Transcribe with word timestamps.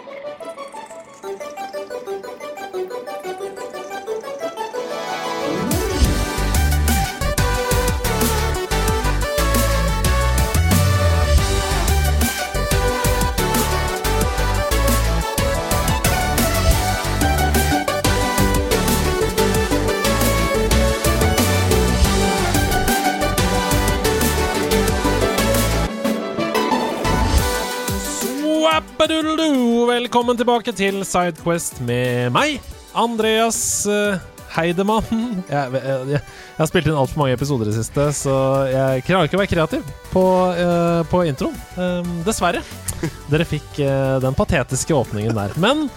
Velkommen 30.07 30.37
tilbake 30.39 30.71
til 30.71 31.01
Sidequest 31.03 31.81
med 31.83 32.29
meg, 32.31 32.61
Andreas 32.95 33.57
uh, 33.91 34.15
Heidemann. 34.53 35.03
Jeg, 35.51 35.73
jeg, 35.73 35.81
jeg, 35.83 36.21
jeg 36.21 36.61
har 36.61 36.69
spilt 36.69 36.87
inn 36.87 36.95
altfor 36.95 37.19
mange 37.19 37.35
episoder 37.35 37.67
i 37.67 37.73
det 37.73 37.81
siste, 37.81 38.05
så 38.15 38.35
jeg 38.71 39.03
klarer 39.03 39.27
ikke 39.27 39.35
å 39.35 39.41
være 39.41 39.51
kreativ 39.51 39.89
på, 40.13 40.23
uh, 40.55 41.01
på 41.11 41.25
introen. 41.27 41.59
Um, 41.75 42.21
dessverre. 42.23 42.63
Dere 43.33 43.49
fikk 43.51 43.81
uh, 43.81 44.15
den 44.23 44.39
patetiske 44.39 44.95
åpningen 44.95 45.35
der. 45.35 45.59
Men 45.59 45.89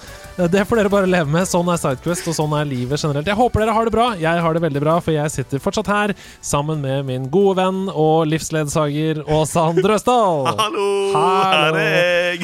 det 0.49 0.63
får 0.69 0.81
dere 0.81 0.93
bare 0.93 1.09
leve 1.11 1.29
med. 1.33 1.49
Sånn 1.49 1.69
er 1.73 1.81
Sidequest, 1.81 2.29
og 2.31 2.37
sånn 2.37 2.55
er 2.57 2.69
livet 2.69 3.03
generelt. 3.03 3.29
Jeg 3.29 3.39
håper 3.39 3.65
dere 3.65 3.75
har 3.77 3.89
det 3.89 3.95
bra. 3.95 4.07
Jeg 4.21 4.45
har 4.45 4.57
det 4.57 4.63
veldig 4.65 4.83
bra, 4.85 4.97
for 5.05 5.13
jeg 5.15 5.33
sitter 5.35 5.63
fortsatt 5.63 5.91
her 5.91 6.15
sammen 6.45 6.81
med 6.85 7.09
min 7.09 7.27
gode 7.33 7.59
venn 7.61 7.83
og 7.93 8.29
livsledsager 8.31 9.25
Åsan 9.27 9.81
Drøsdal. 9.83 10.47
Hallo, 10.63 10.87
her 11.17 11.81
er 11.81 11.91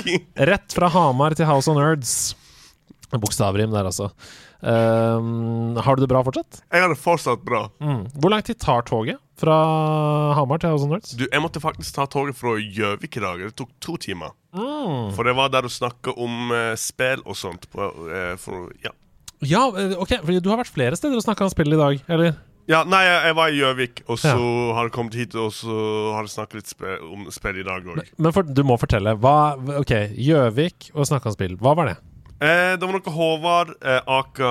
jeg. 0.02 0.24
Rett 0.50 0.76
fra 0.76 0.90
Hamar 0.92 1.36
til 1.38 1.48
House 1.48 1.70
of 1.72 1.78
Nerds. 1.78 2.16
Bokstavrim 3.16 3.72
der, 3.72 3.86
altså. 3.88 4.10
Um, 4.60 5.76
har 5.76 5.96
du 5.96 6.04
det 6.04 6.08
bra 6.10 6.22
fortsatt? 6.26 6.62
Jeg 6.72 6.82
har 6.84 6.92
det 6.92 6.98
fortsatt 7.00 7.44
bra. 7.46 7.66
Mm. 7.82 8.06
Hvor 8.16 8.32
lang 8.32 8.44
tid 8.46 8.58
tar 8.62 8.82
toget 8.88 9.20
fra 9.36 9.56
Hamar 10.38 10.58
til 10.62 10.72
House 10.72 10.86
of 10.86 10.90
Nerds? 10.92 11.12
Du, 11.18 11.26
Jeg 11.30 11.42
måtte 11.44 11.60
faktisk 11.60 11.94
ta 11.98 12.06
toget 12.10 12.36
fra 12.38 12.56
Gjøvik 12.60 13.18
i 13.18 13.24
dag. 13.24 13.44
Det 13.48 13.54
tok 13.60 13.72
to 13.84 13.96
timer. 14.00 14.32
Mm. 14.56 15.12
For 15.16 15.28
det 15.28 15.36
var 15.36 15.52
der 15.52 15.66
du 15.68 15.72
snakka 15.72 16.14
om 16.16 16.50
uh, 16.54 16.72
spill 16.80 17.20
og 17.26 17.36
sånt. 17.36 17.68
På, 17.72 17.90
uh, 18.08 18.34
for, 18.40 18.70
ja. 18.84 18.94
Ja, 19.44 19.66
eh, 19.76 19.92
ok, 20.00 20.14
for 20.24 20.32
du 20.40 20.48
har 20.48 20.62
vært 20.62 20.72
flere 20.72 20.96
steder 20.96 21.18
og 21.18 21.24
snakka 21.26 21.44
om 21.44 21.50
spill 21.52 21.74
i 21.76 21.80
dag, 21.80 21.98
eller? 22.08 22.38
ja, 22.66 22.80
nei, 22.88 23.02
jeg, 23.04 23.34
var 23.38 23.52
i 23.52 23.58
Gjøvik, 23.60 24.00
og 24.08 24.16
så 24.18 24.32
Ja. 24.32 24.72
har 24.74 24.88
jeg 24.88 24.92
kommet 24.96 25.14
hit 25.14 25.34
og 25.38 25.52
så 25.54 25.76
har 26.16 26.24
jeg 26.26 26.32
snakket 26.32 26.54
litt 26.58 26.70
spe 26.72 26.96
om 27.04 27.28
spill 27.30 27.60
i 27.60 27.62
dag 27.62 27.84
òg. 27.84 28.00
Men 28.18 28.32
for, 28.34 28.42
du 28.42 28.62
må 28.66 28.74
fortelle. 28.80 29.12
Hva, 29.22 29.54
ok, 29.78 29.92
Gjøvik 30.16 30.88
og 30.94 31.06
snakka 31.06 31.30
om 31.30 31.36
spill. 31.36 31.54
Hva 31.60 31.76
var 31.78 31.92
det? 31.92 31.96
Eh, 32.36 32.74
det 32.76 32.84
var 32.84 32.92
noe 32.92 33.12
Håvard 33.14 33.70
eh, 33.80 34.00
Aka, 34.12 34.50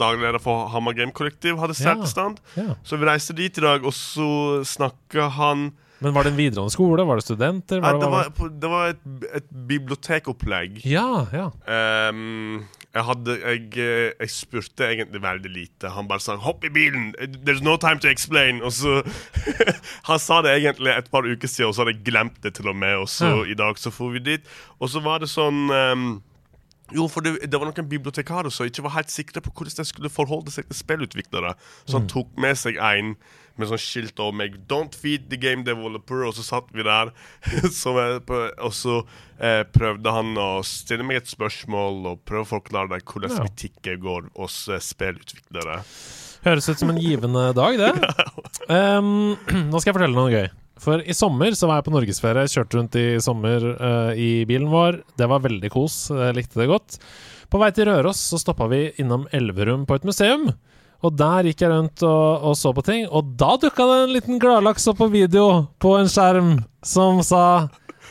daglig 0.00 0.24
leder 0.24 0.40
for 0.40 0.68
Hammer 0.72 0.94
Game 0.96 1.12
Kollektiv, 1.12 1.58
hadde 1.60 1.76
Ja. 1.76 1.96
stand. 2.08 2.40
Ja. 2.56 2.76
Så 2.82 2.96
vi 2.96 3.04
reiste 3.04 3.34
dit 3.36 3.58
i 3.58 3.60
dag, 3.60 3.84
og 3.84 3.92
så 3.92 4.62
snakka 4.64 5.28
han 5.36 5.72
Men 6.00 6.12
var 6.14 6.24
det 6.24 6.32
en 6.32 6.38
videregående 6.38 6.72
skole? 6.72 7.04
Var 7.06 7.16
det 7.20 7.24
studenter? 7.24 7.80
Var 7.80 7.92
det 7.92 8.08
hva 8.08 8.10
var, 8.10 8.48
det 8.60 8.70
var 8.70 8.88
et, 8.88 9.04
et 9.34 9.50
bibliotekopplegg. 9.68 10.80
Ja, 10.84 11.26
ja. 11.32 11.46
Um, 12.10 12.64
jeg 12.94 13.04
hadde 13.04 13.36
jeg, 13.40 13.62
eh, 13.78 14.12
jeg 14.20 14.30
spurte 14.30 14.84
egentlig 14.88 15.20
veldig 15.22 15.50
lite. 15.54 15.90
Han 15.90 16.06
bare 16.08 16.20
sa 16.20 16.36
'hopp 16.36 16.64
i 16.64 16.68
bilen', 16.68 17.14
there's 17.44 17.62
no 17.62 17.76
time 17.76 17.98
to 18.00 18.08
explain. 18.08 18.62
Og 18.62 18.72
så 18.72 19.02
Han 20.08 20.18
sa 20.18 20.42
det 20.42 20.50
egentlig 20.62 20.96
et 20.96 21.10
par 21.10 21.22
uker 21.22 21.48
siden, 21.48 21.68
og 21.68 21.74
så 21.74 21.84
hadde 21.84 21.96
jeg 21.96 22.04
glemt 22.04 22.40
det 22.42 22.54
til 22.54 22.68
og 22.68 22.76
med. 22.76 22.96
Og 22.96 23.08
så 23.08 23.44
Ja. 23.44 23.50
i 23.50 23.54
dag 23.54 23.76
så 23.78 23.90
får 23.90 24.12
vi 24.12 24.18
dit. 24.18 24.40
Og 24.80 24.88
så 24.88 25.00
var 25.02 25.18
det 25.20 25.28
sånn 25.28 25.68
ehm, 25.70 26.22
jo, 26.92 27.06
for 27.08 27.24
det, 27.24 27.38
det 27.48 27.56
var 27.60 27.70
noen 27.70 27.88
bibliotekarer 27.88 28.52
som 28.52 28.68
ikke 28.68 28.84
var 28.84 28.98
helt 28.98 29.12
sikre 29.12 29.40
på 29.44 29.52
hvordan 29.54 29.78
de 29.80 29.86
skulle 29.88 30.12
forholde 30.12 30.52
seg 30.52 30.66
til 30.68 30.76
spillutviklere. 30.76 31.54
Så 31.88 31.96
han 31.98 32.10
tok 32.10 32.34
med 32.40 32.58
seg 32.60 32.76
en 32.76 33.14
med 33.54 33.70
sånn 33.70 33.78
skilt 33.78 34.18
over 34.18 34.34
meg 34.34 34.56
'Don't 34.66 34.96
feed 34.98 35.28
the 35.30 35.38
game 35.38 35.62
developer', 35.66 36.24
og 36.26 36.34
så 36.34 36.42
satt 36.42 36.72
vi 36.74 36.82
der. 36.82 37.12
er 37.46 38.18
og 38.58 38.72
så 38.74 38.96
eh, 39.38 39.62
prøvde 39.62 40.10
han 40.10 40.34
å 40.36 40.62
stille 40.66 41.06
meg 41.06 41.22
et 41.22 41.30
spørsmål 41.30 42.04
og 42.10 42.24
prøve 42.26 42.44
å 42.48 42.52
forklare 42.56 42.90
deg 42.96 43.06
hvordan 43.06 43.30
Ja. 43.30 43.46
butikker 43.46 43.96
går 44.02 44.30
hos 44.36 44.68
eh, 44.68 44.82
spillutviklere. 44.82 45.84
Høres 46.44 46.68
ut 46.68 46.78
som 46.82 46.90
en 46.90 47.00
givende 47.00 47.52
dag, 47.56 47.78
det. 47.78 47.92
Um, 48.64 49.36
nå 49.70 49.76
skal 49.76 49.90
jeg 49.92 49.96
fortelle 49.98 50.16
noe 50.16 50.30
gøy. 50.32 50.46
For 50.84 51.00
i 51.00 51.14
sommer 51.16 51.56
så 51.56 51.68
var 51.70 51.80
jeg 51.80 51.86
på 51.86 51.94
norgesferie. 51.94 52.50
Kjørte 52.50 52.78
rundt 52.78 52.98
i 53.00 53.06
sommer 53.24 53.64
uh, 53.78 54.12
i 54.12 54.44
bilen 54.48 54.68
vår. 54.72 55.00
Det 55.16 55.28
var 55.30 55.44
veldig 55.44 55.70
kos. 55.72 55.96
Jeg 56.12 56.36
likte 56.36 56.60
det 56.60 56.68
godt. 56.68 56.98
På 57.48 57.60
vei 57.62 57.70
til 57.72 57.88
Røros 57.88 58.20
så 58.30 58.40
stoppa 58.40 58.68
vi 58.68 58.86
innom 59.00 59.24
Elverum 59.32 59.86
på 59.88 59.96
et 59.96 60.04
museum. 60.04 60.50
Og 61.04 61.12
der 61.16 61.48
gikk 61.48 61.64
jeg 61.64 61.72
rundt 61.72 62.04
og, 62.06 62.44
og 62.50 62.56
så 62.56 62.72
på 62.72 62.84
ting, 62.84 63.04
og 63.12 63.34
da 63.40 63.58
dukka 63.60 63.84
det 63.90 63.96
en 64.02 64.12
liten 64.14 64.40
gladlaks 64.40 64.86
opp 64.88 65.02
på 65.02 65.10
video 65.12 65.66
på 65.82 65.98
en 65.98 66.08
skjerm 66.08 66.54
som 66.80 67.20
sa 67.26 67.42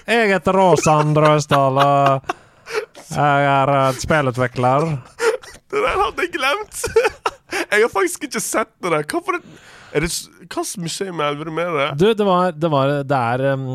Jeg 0.05 0.29
heter 0.29 0.59
Åsan 0.61 1.15
Drøsdal, 1.17 1.79
jeg 3.13 3.47
er 3.49 3.71
eh, 3.73 3.99
spillutvikler. 4.01 4.85
Det 5.73 5.81
der 5.81 6.01
hadde 6.03 6.25
jeg 6.25 6.33
glemt! 6.35 6.83
jeg 7.71 7.81
har 7.81 7.91
faktisk 7.93 8.27
ikke 8.27 8.43
sett 8.43 8.69
det 8.83 8.93
der. 8.93 9.05
Hva 9.09 9.21
for 9.25 9.39
et 9.39 9.47
er 9.93 10.05
det, 10.05 10.09
Hvilket 10.43 10.77
museum 10.81 11.19
i 11.21 11.25
Elverum 11.27 11.59
er 11.61 11.71
det? 11.77 11.87
Du, 12.01 12.05
det 12.17 12.25
var 12.25 12.51
Det, 12.51 12.69
var, 12.73 12.93
det 13.07 13.19
er 13.19 13.43
um, 13.53 13.65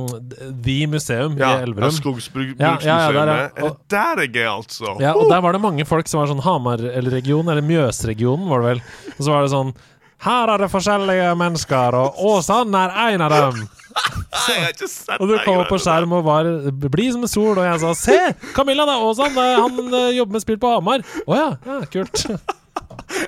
The 0.65 0.77
Museum 0.91 1.37
i 1.39 1.43
Ja, 1.43 1.53
Elverum. 1.65 1.95
Skogsbruksmuseet. 1.95 2.61
Ja, 2.61 2.75
ja, 2.83 2.99
ja, 3.07 3.13
der, 3.15 3.33
ja. 3.33 3.69
Er 3.95 4.19
det 4.19 4.33
der 4.35 4.43
er, 4.45 4.51
altså? 4.57 4.97
Ja, 5.03 5.15
og 5.15 5.31
der 5.31 5.41
var 5.45 5.55
det 5.57 5.63
mange 5.63 5.87
folk 5.89 6.11
som 6.11 6.23
var 6.23 6.31
sånn 6.31 6.43
Hamar-regionen, 6.45 7.53
eller 7.55 7.65
Mjøsregionen, 7.67 8.49
var 8.51 8.65
det 8.65 8.73
vel. 8.75 8.83
Og 9.17 9.23
så 9.23 9.33
var 9.35 9.47
det 9.47 9.55
sånn 9.55 9.73
Her 10.27 10.51
er 10.55 10.65
det 10.65 10.71
forskjellige 10.75 11.33
mennesker, 11.39 11.95
og 11.95 12.23
Åsan 12.35 12.75
er 12.75 12.97
en 13.09 13.27
av 13.29 13.37
dem. 13.39 13.67
Sett 14.45 14.83
Og 15.19 15.31
du 15.31 15.35
kom 15.43 15.63
opp 15.63 15.71
på 15.73 15.79
skjerm 15.83 16.13
og 16.19 16.27
var 16.27 16.47
blid 16.91 17.15
som 17.15 17.25
en 17.25 17.31
sol, 17.31 17.55
og 17.57 17.65
jeg 17.65 17.81
sa 17.83 17.95
Se! 17.99 18.19
Camilla, 18.57 18.87
det 18.89 18.99
er 18.99 19.07
Åsan! 19.07 19.39
Han 19.39 19.81
eh, 19.89 20.17
jobber 20.19 20.39
med 20.39 20.45
spill 20.45 20.59
på 20.63 20.75
Hamar. 20.75 21.07
Å 21.27 21.39
ja, 21.39 21.51
ja, 21.67 21.81
kult. 21.95 22.27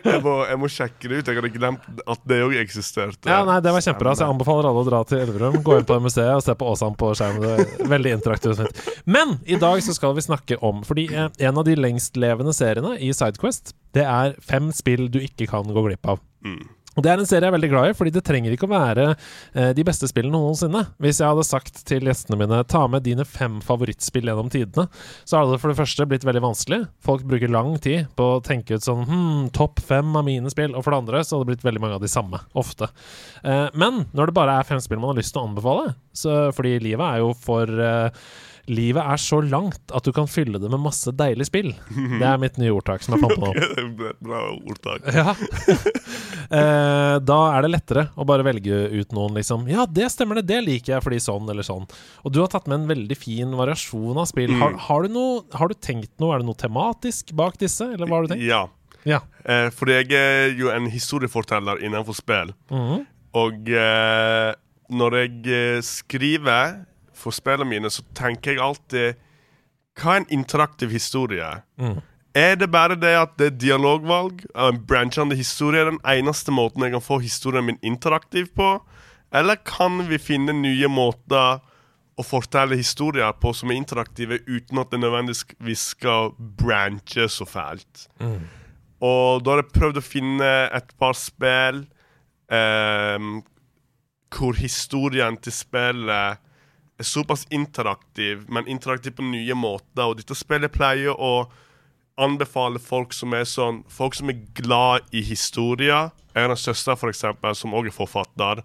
Jeg 0.00 0.22
må, 0.24 0.34
jeg 0.48 0.58
må 0.60 0.68
sjekke 0.72 1.10
det 1.10 1.20
ut. 1.20 1.28
Jeg 1.28 1.38
hadde 1.40 1.50
glemt 1.54 2.02
at 2.14 2.22
det 2.28 2.38
òg 2.44 2.54
eksisterte. 2.60 3.28
Ja, 3.28 3.42
nei, 3.48 3.58
Det 3.64 3.72
var 3.74 3.84
kjempebra, 3.84 4.14
så 4.16 4.24
jeg 4.24 4.34
anbefaler 4.34 4.68
alle 4.70 4.82
å 4.82 4.88
dra 4.88 5.02
til 5.08 5.22
Elverum. 5.24 5.60
Gå 5.66 5.76
inn 5.78 5.86
på 5.88 5.98
det 5.98 6.06
museet 6.06 6.32
og 6.34 6.44
se 6.44 6.54
på 6.56 6.70
Åsan 6.72 6.96
på 7.00 7.12
skjermen. 7.18 7.46
Er 7.50 7.92
veldig 7.94 8.14
interaktivt. 8.18 8.82
Men 9.04 9.36
i 9.44 9.58
dag 9.60 9.82
så 9.84 9.94
skal 9.96 10.16
vi 10.16 10.24
snakke 10.24 10.58
om 10.66 10.82
Fordi 10.86 11.06
eh, 11.12 11.28
en 11.48 11.60
av 11.60 11.66
de 11.66 11.76
lengstlevende 11.78 12.54
seriene 12.56 12.96
i 12.98 13.12
Sidequest, 13.16 13.74
det 13.96 14.06
er 14.06 14.36
fem 14.44 14.70
spill 14.76 15.08
du 15.12 15.20
ikke 15.22 15.48
kan 15.50 15.68
gå 15.68 15.86
glipp 15.88 16.14
av. 16.14 16.20
Mm. 16.46 16.62
Og 17.00 17.04
Det 17.06 17.14
er 17.14 17.20
en 17.22 17.28
serie 17.28 17.46
jeg 17.46 17.48
er 17.48 17.54
veldig 17.54 17.68
glad 17.72 17.88
i, 17.88 17.94
fordi 17.96 18.10
det 18.12 18.20
trenger 18.28 18.52
ikke 18.52 18.66
å 18.68 18.74
være 18.74 19.04
eh, 19.14 19.70
de 19.72 19.84
beste 19.88 20.04
spillene 20.10 20.36
noensinne. 20.36 20.82
Hvis 21.00 21.22
jeg 21.22 21.30
hadde 21.30 21.46
sagt 21.48 21.78
til 21.88 22.04
gjestene 22.04 22.36
mine 22.36 22.58
ta 22.68 22.82
med 22.92 23.06
dine 23.06 23.24
fem 23.24 23.56
favorittspill 23.64 24.28
gjennom 24.28 24.50
tidene, 24.52 24.84
så 25.24 25.40
hadde 25.40 25.54
det 25.54 25.62
for 25.62 25.72
det 25.72 25.78
første 25.78 26.06
blitt 26.10 26.26
veldig 26.28 26.42
vanskelig. 26.44 26.82
Folk 27.00 27.24
bruker 27.30 27.48
lang 27.48 27.72
tid 27.80 28.10
på 28.20 28.26
å 28.34 28.42
tenke 28.44 28.76
ut 28.76 28.84
sånn 28.84 29.06
hm, 29.08 29.48
topp 29.56 29.80
fem 29.80 30.12
av 30.12 30.28
mine 30.28 30.52
spill. 30.52 30.76
Og 30.76 30.84
for 30.84 30.92
det 30.92 31.00
andre 31.06 31.24
så 31.24 31.38
hadde 31.38 31.48
det 31.48 31.54
blitt 31.54 31.66
veldig 31.70 31.84
mange 31.86 31.96
av 31.96 32.04
de 32.04 32.12
samme, 32.12 32.42
ofte. 32.60 32.90
Eh, 33.40 33.66
men 33.80 34.04
når 34.12 34.28
det 34.28 34.36
bare 34.36 34.60
er 34.60 34.68
fem 34.68 34.84
spill 34.84 35.00
man 35.00 35.14
har 35.14 35.22
lyst 35.22 35.32
til 35.32 35.40
å 35.40 35.48
anbefale, 35.48 35.94
så, 36.12 36.36
fordi 36.52 36.76
livet 36.84 37.06
er 37.06 37.24
jo 37.24 37.32
for 37.48 37.80
eh, 37.80 38.28
Livet 38.70 39.02
er 39.02 39.20
så 39.20 39.40
langt 39.42 39.94
at 39.94 40.06
du 40.06 40.12
kan 40.14 40.28
fylle 40.30 40.60
det 40.62 40.70
med 40.70 40.82
masse 40.82 41.10
deilig 41.16 41.48
spill. 41.48 41.70
Det 41.90 42.26
er 42.26 42.40
mitt 42.40 42.58
nye 42.60 42.72
ordtak 42.74 43.02
som 43.04 43.16
jeg 43.16 43.24
fant 43.24 43.40
på 43.40 43.50
nå. 43.50 44.10
Bra 44.22 44.42
ordtak. 44.54 45.08
Ja. 45.10 45.34
eh, 46.60 47.16
da 47.26 47.38
er 47.56 47.66
det 47.66 47.72
lettere 47.74 48.06
å 48.14 48.26
bare 48.28 48.46
velge 48.46 48.82
ut 48.94 49.14
noen, 49.16 49.36
liksom. 49.40 49.66
Ja, 49.70 49.86
det 49.90 50.10
stemmer 50.14 50.40
det, 50.40 50.46
det 50.52 50.60
liker 50.66 50.96
jeg 50.96 51.06
fordi 51.06 51.20
sånn 51.24 51.50
eller 51.50 51.66
sånn. 51.66 51.88
Og 52.24 52.34
du 52.34 52.42
har 52.42 52.50
tatt 52.52 52.70
med 52.70 52.82
en 52.82 52.90
veldig 52.90 53.18
fin 53.18 53.56
variasjon 53.58 54.20
av 54.20 54.28
spill. 54.30 54.54
Har, 54.60 54.76
har, 54.88 55.06
du 55.06 55.16
noe, 55.18 55.42
har 55.56 55.72
du 55.72 55.78
tenkt 55.78 56.12
noe? 56.22 56.34
Er 56.36 56.44
det 56.44 56.50
noe 56.50 56.60
tematisk 56.60 57.34
bak 57.38 57.58
disse, 57.60 57.90
eller 57.90 58.06
hva 58.06 58.20
har 58.20 58.28
du 58.28 58.34
tenkt? 58.36 58.46
Ja. 58.46 58.66
Ja. 59.08 59.22
Eh, 59.44 59.68
fordi 59.72 59.96
jeg 60.02 60.12
er 60.16 60.54
jo 60.58 60.70
en 60.72 60.90
historieforteller 60.92 61.82
innenfor 61.84 62.16
spill. 62.18 62.54
Mhm. 62.72 63.06
Og 63.40 63.70
eh, 63.70 64.52
når 64.90 65.16
jeg 65.20 65.52
eh, 65.54 65.82
skriver 65.86 66.80
for 67.20 67.36
spillene 67.36 67.68
mine, 67.68 67.90
så 67.92 68.04
tenker 68.16 68.56
jeg 68.56 68.64
alltid 68.64 69.26
Hva 70.00 70.14
er 70.14 70.22
en 70.22 70.32
interaktiv 70.32 70.92
historie? 70.94 71.48
Mm. 71.80 71.98
Er 72.34 72.54
det 72.54 72.70
bare 72.70 72.94
det 72.94 73.10
at 73.18 73.32
det 73.40 73.46
er 73.46 73.56
dialogvalg 73.58 74.44
en 74.54 74.78
branchende 74.86 75.36
historie 75.36 75.82
den 75.88 75.98
eneste 76.06 76.54
måten 76.54 76.84
jeg 76.86 76.94
kan 76.94 77.02
få 77.02 77.18
historien 77.18 77.66
min 77.66 77.80
interaktiv 77.82 78.52
på? 78.54 78.76
Eller 79.34 79.58
kan 79.66 79.98
vi 80.08 80.18
finne 80.18 80.54
nye 80.54 80.88
måter 80.90 81.58
å 82.18 82.26
fortelle 82.26 82.78
historier 82.78 83.32
på 83.40 83.52
som 83.56 83.70
er 83.70 83.80
interaktive, 83.80 84.40
uten 84.46 84.78
at 84.82 84.92
det 84.92 85.00
nødvendigvis 85.02 85.84
skal 85.96 86.34
branche 86.38 87.26
så 87.32 87.46
fælt? 87.48 88.06
Og 89.00 89.42
da 89.42 89.54
har 89.54 89.62
jeg 89.62 89.74
prøvd 89.74 89.98
å 89.98 90.04
finne 90.04 90.50
et 90.76 90.94
par 91.00 91.16
spill 91.18 91.84
eh, 92.52 93.28
hvor 94.30 94.58
historien 94.60 95.38
til 95.42 95.54
spillet 95.56 96.46
er 97.00 97.08
såpass 97.08 97.46
interaktiv, 97.50 98.44
men 98.48 98.68
interaktiv 98.68 99.16
på 99.18 99.24
nye 99.26 99.56
måter. 99.58 100.06
Og 100.06 100.16
dette 100.20 100.36
spillet 100.38 100.72
pleier 100.72 101.16
å 101.16 101.48
anbefale 102.20 102.80
folk 102.82 103.14
som 103.16 103.32
er 103.32 103.46
sånn 103.48 103.82
Folk 103.88 104.14
som 104.18 104.28
er 104.28 104.40
glad 104.58 105.06
i 105.16 105.22
historier. 105.24 106.10
En 106.34 106.50
av 106.50 106.54
en 106.54 106.60
søster 106.60 106.98
for 107.00 107.10
eksempel, 107.10 107.54
som 107.56 107.72
også 107.74 107.90
er 107.90 107.96
forfatter. 107.96 108.64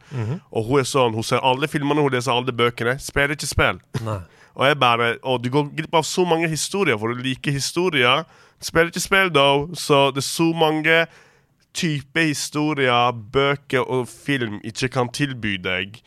Og 0.51 0.67
hun 0.67 0.79
er 0.81 0.89
sånn, 0.89 1.15
hun 1.15 1.23
ser 1.25 1.43
alle 1.43 1.69
filmene, 1.71 2.03
hun 2.03 2.11
leser 2.13 2.35
alle 2.35 2.53
bøkene. 2.53 2.97
Spiller 3.01 3.33
ikke 3.37 3.49
spill. 3.49 3.79
Nei. 4.05 4.19
Og 4.55 4.67
jeg 4.69 4.79
bare 4.79 5.17
Og 5.23 5.41
du 5.43 5.49
går 5.51 5.71
glipp 5.75 5.95
av 5.95 6.03
så 6.07 6.23
mange 6.25 6.47
historier, 6.47 6.97
for 6.97 7.11
du 7.13 7.23
liker 7.23 7.51
historier. 7.51 8.25
Spiller 8.61 8.91
ikke 8.91 9.03
spill, 9.03 9.31
da. 9.33 9.47
Så 9.73 10.11
det 10.15 10.23
er 10.23 10.29
så 10.29 10.51
mange 10.55 11.05
typer 11.75 12.29
historier, 12.29 13.11
bøker 13.11 13.83
og 13.83 14.07
film 14.07 14.61
ikke 14.63 14.87
kan 14.93 15.09
tilby 15.11 15.57
deg, 15.59 15.99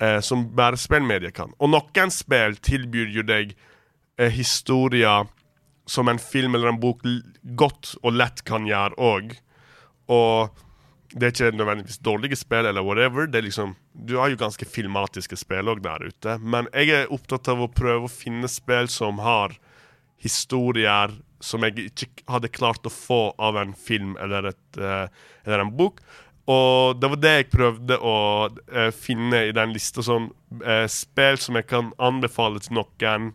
eh, 0.00 0.20
som 0.20 0.48
bare 0.56 0.80
spillmedier 0.80 1.34
kan. 1.34 1.52
Og 1.58 1.72
noen 1.72 2.14
spill 2.14 2.56
tilbyr 2.64 3.12
jo 3.14 3.26
deg 3.26 3.54
eh, 4.18 4.32
historier 4.32 5.28
som 5.90 6.08
en 6.08 6.20
film 6.22 6.54
eller 6.54 6.72
en 6.72 6.80
bok 6.80 7.02
godt 7.58 7.96
og 8.02 8.14
lett 8.14 8.44
kan 8.46 8.68
gjøre 8.68 8.98
òg. 9.00 9.32
Og 10.10 10.60
det 11.10 11.26
er 11.26 11.32
ikke 11.34 11.56
nødvendigvis 11.58 12.02
dårlige 12.06 12.38
spill 12.38 12.68
eller 12.70 12.86
whatever. 12.86 13.26
Det 13.26 13.40
er 13.40 13.48
liksom, 13.48 13.74
du 13.92 14.16
har 14.20 14.30
jo 14.30 14.38
ganske 14.38 14.66
filmatiske 14.68 15.38
spill 15.40 15.72
òg 15.72 15.82
der 15.82 16.06
ute. 16.06 16.36
Men 16.38 16.70
jeg 16.70 16.94
er 16.94 17.12
opptatt 17.14 17.50
av 17.50 17.64
å 17.64 17.72
prøve 17.72 18.06
å 18.06 18.12
finne 18.12 18.50
spill 18.50 18.90
som 18.92 19.18
har 19.24 19.56
historier 20.20 21.16
som 21.40 21.64
jeg 21.64 21.88
ikke 21.88 22.26
hadde 22.28 22.52
klart 22.52 22.86
å 22.86 22.92
få 22.92 23.20
av 23.40 23.56
en 23.56 23.72
film 23.72 24.12
eller, 24.20 24.52
et, 24.52 24.78
eh, 24.78 25.06
eller 25.46 25.64
en 25.64 25.72
bok. 25.76 26.02
Og 26.48 26.96
det 27.00 27.10
var 27.12 27.20
det 27.20 27.34
jeg 27.34 27.50
prøvde 27.52 27.98
å 28.00 28.16
eh, 28.72 28.90
finne 28.94 29.44
i 29.48 29.52
den 29.56 29.74
lista. 29.74 30.02
Sånn 30.02 30.30
eh, 30.64 30.86
spill 30.90 31.38
som 31.38 31.58
jeg 31.58 31.68
kan 31.70 31.92
anbefale 32.00 32.62
til 32.64 32.80
noen 32.80 33.32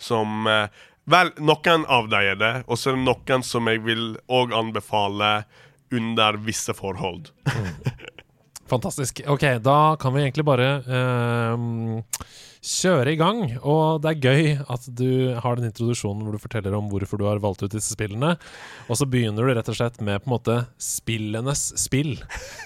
som 0.00 0.46
eh, 0.48 0.68
Vel, 1.10 1.32
noen 1.42 1.86
av 1.90 2.06
dem 2.12 2.22
er 2.22 2.36
det, 2.38 2.50
og 2.70 2.78
så 2.78 2.92
er 2.92 2.98
det 2.98 3.06
noen 3.08 3.42
som 3.42 3.66
jeg 3.66 3.80
vil 3.82 4.12
òg 4.30 4.52
anbefale 4.54 5.30
under 5.90 6.36
visse 6.44 6.74
forhold. 6.76 7.32
Fantastisk. 8.70 9.24
Ok, 9.26 9.44
da 9.64 9.96
kan 10.00 10.14
vi 10.14 10.22
egentlig 10.22 10.44
bare 10.46 10.68
uh, 10.86 12.04
kjøre 12.62 13.14
i 13.14 13.18
gang. 13.18 13.42
Og 13.66 14.00
det 14.04 14.12
er 14.12 14.22
gøy 14.22 14.50
at 14.62 14.86
du 14.94 15.34
har 15.42 15.58
den 15.58 15.70
introduksjonen 15.70 16.22
hvor 16.22 16.36
du 16.36 16.42
forteller 16.42 16.76
om 16.78 16.90
hvorfor 16.92 17.18
du 17.18 17.26
har 17.26 17.42
valgt 17.42 17.64
ut 17.64 17.74
disse 17.74 17.96
spillene. 17.96 18.36
Og 18.86 19.00
så 19.00 19.08
begynner 19.10 19.42
du 19.42 19.54
rett 19.56 19.70
og 19.72 19.78
slett 19.78 19.98
med 20.04 20.22
på 20.22 20.30
en 20.30 20.36
måte 20.36 20.58
spillenes 20.80 21.66
spill. 21.80 22.14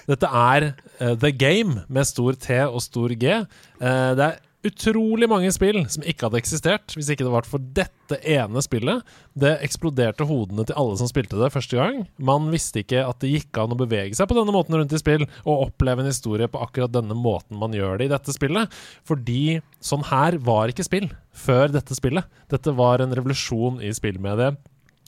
Dette 0.09 0.29
er 0.29 0.71
uh, 1.01 1.13
The 1.17 1.33
Game 1.33 1.87
med 1.89 2.09
stor 2.09 2.37
T 2.37 2.61
og 2.67 2.83
stor 2.85 3.15
G. 3.17 3.39
Uh, 3.81 4.13
det 4.17 4.29
er 4.29 4.43
utrolig 4.65 5.27
mange 5.29 5.51
spill 5.53 5.83
som 5.91 6.03
ikke 6.05 6.27
hadde 6.27 6.39
eksistert 6.41 6.95
hvis 6.95 7.09
ikke 7.11 7.25
det 7.25 7.33
var 7.33 7.47
for 7.47 7.63
dette 7.77 8.17
ene 8.21 8.61
spillet. 8.63 9.05
Det 9.37 9.53
eksploderte 9.65 10.27
hodene 10.27 10.65
til 10.67 10.77
alle 10.79 10.97
som 10.99 11.09
spilte 11.09 11.39
det 11.39 11.51
første 11.53 11.77
gang. 11.79 12.03
Man 12.17 12.49
visste 12.53 12.81
ikke 12.81 13.05
at 13.05 13.21
det 13.23 13.31
gikk 13.31 13.61
an 13.61 13.75
å 13.75 13.79
bevege 13.79 14.17
seg 14.17 14.29
på 14.29 14.37
denne 14.37 14.55
måten 14.55 14.77
rundt 14.77 14.95
i 14.95 15.01
spill, 15.01 15.25
og 15.45 15.67
oppleve 15.69 16.03
en 16.03 16.11
historie 16.11 16.49
på 16.51 16.61
akkurat 16.65 16.93
denne 16.93 17.17
måten 17.17 17.59
man 17.61 17.75
gjør 17.75 17.99
det 17.99 18.09
i 18.09 18.13
dette 18.13 18.35
spillet. 18.35 18.73
Fordi 19.07 19.59
sånn 19.83 20.05
her 20.09 20.39
var 20.43 20.73
ikke 20.73 20.87
spill 20.87 21.09
før 21.35 21.73
dette 21.75 21.97
spillet. 21.97 22.27
Dette 22.51 22.73
var 22.75 23.03
en 23.03 23.15
revolusjon 23.15 23.81
i 23.85 23.93
spillmediet. 23.95 24.57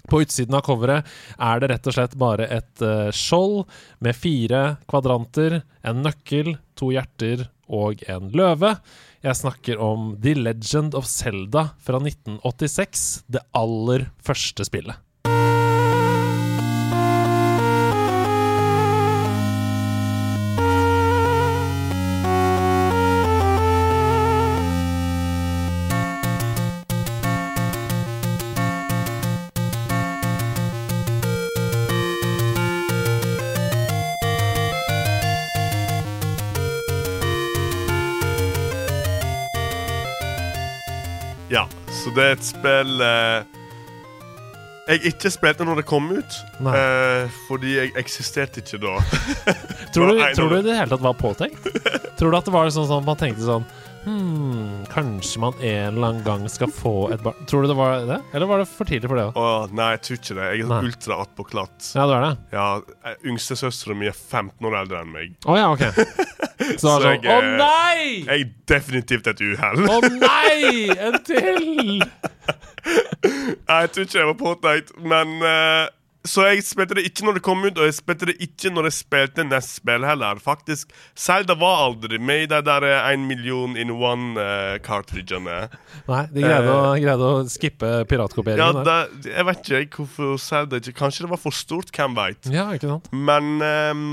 På 0.07 0.21
utsiden 0.23 0.55
av 0.55 0.63
coveret 0.63 1.07
er 1.35 1.59
det 1.59 1.67
rett 1.73 1.87
og 1.89 1.95
slett 1.97 2.15
bare 2.19 2.47
et 2.55 2.83
eh, 2.85 3.09
skjold 3.11 3.65
med 4.05 4.15
fire 4.15 4.61
kvadranter, 4.87 5.59
en 5.83 6.03
nøkkel, 6.05 6.53
to 6.79 6.93
hjerter 6.95 7.49
og 7.67 8.03
en 8.09 8.31
løve. 8.35 8.75
Jeg 9.25 9.39
snakker 9.39 9.81
om 9.81 10.13
The 10.23 10.35
Legend 10.37 10.95
of 10.97 11.07
Zelda 11.09 11.69
fra 11.83 11.99
1986, 12.03 13.07
det 13.27 13.43
aller 13.57 14.09
første 14.23 14.67
spillet. 14.67 15.06
Så 42.07 42.13
det 42.15 42.23
er 42.23 42.35
et 42.37 42.45
spill 42.47 43.01
eh, 43.03 43.63
jeg 44.87 45.01
ikke 45.09 45.29
spilte 45.33 45.65
når 45.67 45.81
det 45.81 45.83
kom 45.89 46.05
ut, 46.15 46.35
eh, 46.71 47.39
fordi 47.49 47.73
jeg 47.75 47.89
eksisterte 47.99 48.61
ikke 48.63 48.79
da. 48.79 48.93
Tror 49.91 50.13
du, 50.13 50.21
tror 50.37 50.47
du 50.47 50.55
det 50.55 50.61
i 50.61 50.67
det 50.69 50.77
hele 50.77 50.93
tatt 50.93 51.03
var 51.03 51.17
påtenkt? 51.19 51.67
Tror 52.15 52.31
du 52.31 52.37
at 52.39 52.47
det 52.47 52.53
var 52.55 52.71
sånn 52.71 52.87
sånn 52.87 53.03
man 53.03 53.19
tenkte 53.19 53.43
sånn 53.43 53.67
Hmm, 54.07 54.85
kanskje 54.87 55.39
man 55.43 55.53
en 55.59 55.97
eller 55.97 56.07
annen 56.13 56.23
gang 56.23 56.45
skal 56.49 56.69
få 56.71 57.09
et 57.11 57.19
barn 57.25 57.35
Tror 57.49 57.65
du 57.65 57.67
det 57.67 57.75
var 57.75 58.05
det? 58.07 58.21
Eller 58.37 58.47
var 58.47 58.61
det 58.61 58.67
for 58.71 58.87
tidlig 58.87 59.09
for 59.11 59.19
det 59.19 59.25
òg? 59.27 59.39
Åh, 59.41 59.65
nei, 59.75 59.87
jeg 59.97 60.01
tror 60.05 60.19
ikke 60.21 60.37
det. 60.37 60.45
Jeg 60.53 60.63
er 60.63 60.69
Nei. 60.71 60.77
ultra 60.87 61.17
attpåklatt. 61.25 61.89
Ja, 61.97 62.05
du 62.07 62.13
er 62.15 62.23
det? 62.23 62.31
Ja, 62.55 62.67
Yngstesøstera 63.27 63.97
mi 63.99 64.07
er 64.07 64.15
15 64.15 64.69
år 64.69 64.77
eldre 64.79 65.01
enn 65.03 65.11
meg. 65.11 65.35
Å 65.43 65.57
ja, 65.59 65.67
ok. 65.75 65.83
Så 66.57 66.77
Så 66.79 66.93
sånn 67.01 67.03
jeg, 67.09 67.21
Å 67.27 67.35
eh, 67.35 67.49
nei! 67.59 68.07
Jeg 68.23 68.45
er 68.47 68.53
definitivt 68.71 69.27
et 69.33 69.43
uhell. 69.43 69.83
Å 69.91 69.99
nei! 70.15 70.87
En 70.95 71.19
til! 71.27 72.01
Jeg 72.87 73.89
tror 73.91 74.05
ikke 74.05 74.19
jeg 74.21 74.27
var 74.29 74.35
påtenkt, 74.39 74.91
men 75.03 75.31
eh, 75.43 75.89
Så 76.27 76.43
jeg 76.49 76.63
spilte 76.67 76.97
det 76.97 77.05
ikke 77.07 77.25
når 77.27 77.37
det 77.37 77.43
kom 77.45 77.63
ut, 77.63 77.77
og 77.79 77.87
jeg 77.87 77.95
spilte 77.97 78.29
det 78.29 78.37
ikke 78.43 78.71
når 78.73 78.89
jeg 78.89 78.97
spilte 78.99 79.45
neste 79.47 79.79
spill 79.79 80.05
heller. 80.07 80.41
Faktisk, 80.43 80.91
Zelda 81.17 81.55
var 81.59 81.85
aldri 81.87 82.19
med 82.19 82.45
i 82.45 82.49
de 82.51 82.61
der 82.67 82.87
én 82.99 83.25
million 83.29 83.77
in 83.79 83.93
one-cartridgene. 83.95 85.57
Nei, 86.07 86.23
de 86.33 86.45
greide, 86.45 86.73
å, 86.73 86.95
greide 87.01 87.31
å 87.31 87.43
skippe 87.51 87.91
ja, 88.07 88.71
der. 88.75 88.83
det, 88.87 89.31
jeg 89.31 89.49
vet 89.49 89.73
ikke 89.81 90.03
hvorfor 90.03 90.39
Zelda 90.41 90.81
ikke 90.81 90.95
Kanskje 90.97 91.25
det 91.25 91.31
var 91.31 91.39
for 91.41 91.55
stort, 91.55 91.91
hvem 91.93 92.15
veit. 92.17 92.49
Ja, 92.51 92.67
ikke 92.75 92.89
sant? 92.89 93.11
Men 93.13 93.61
um, 93.61 94.07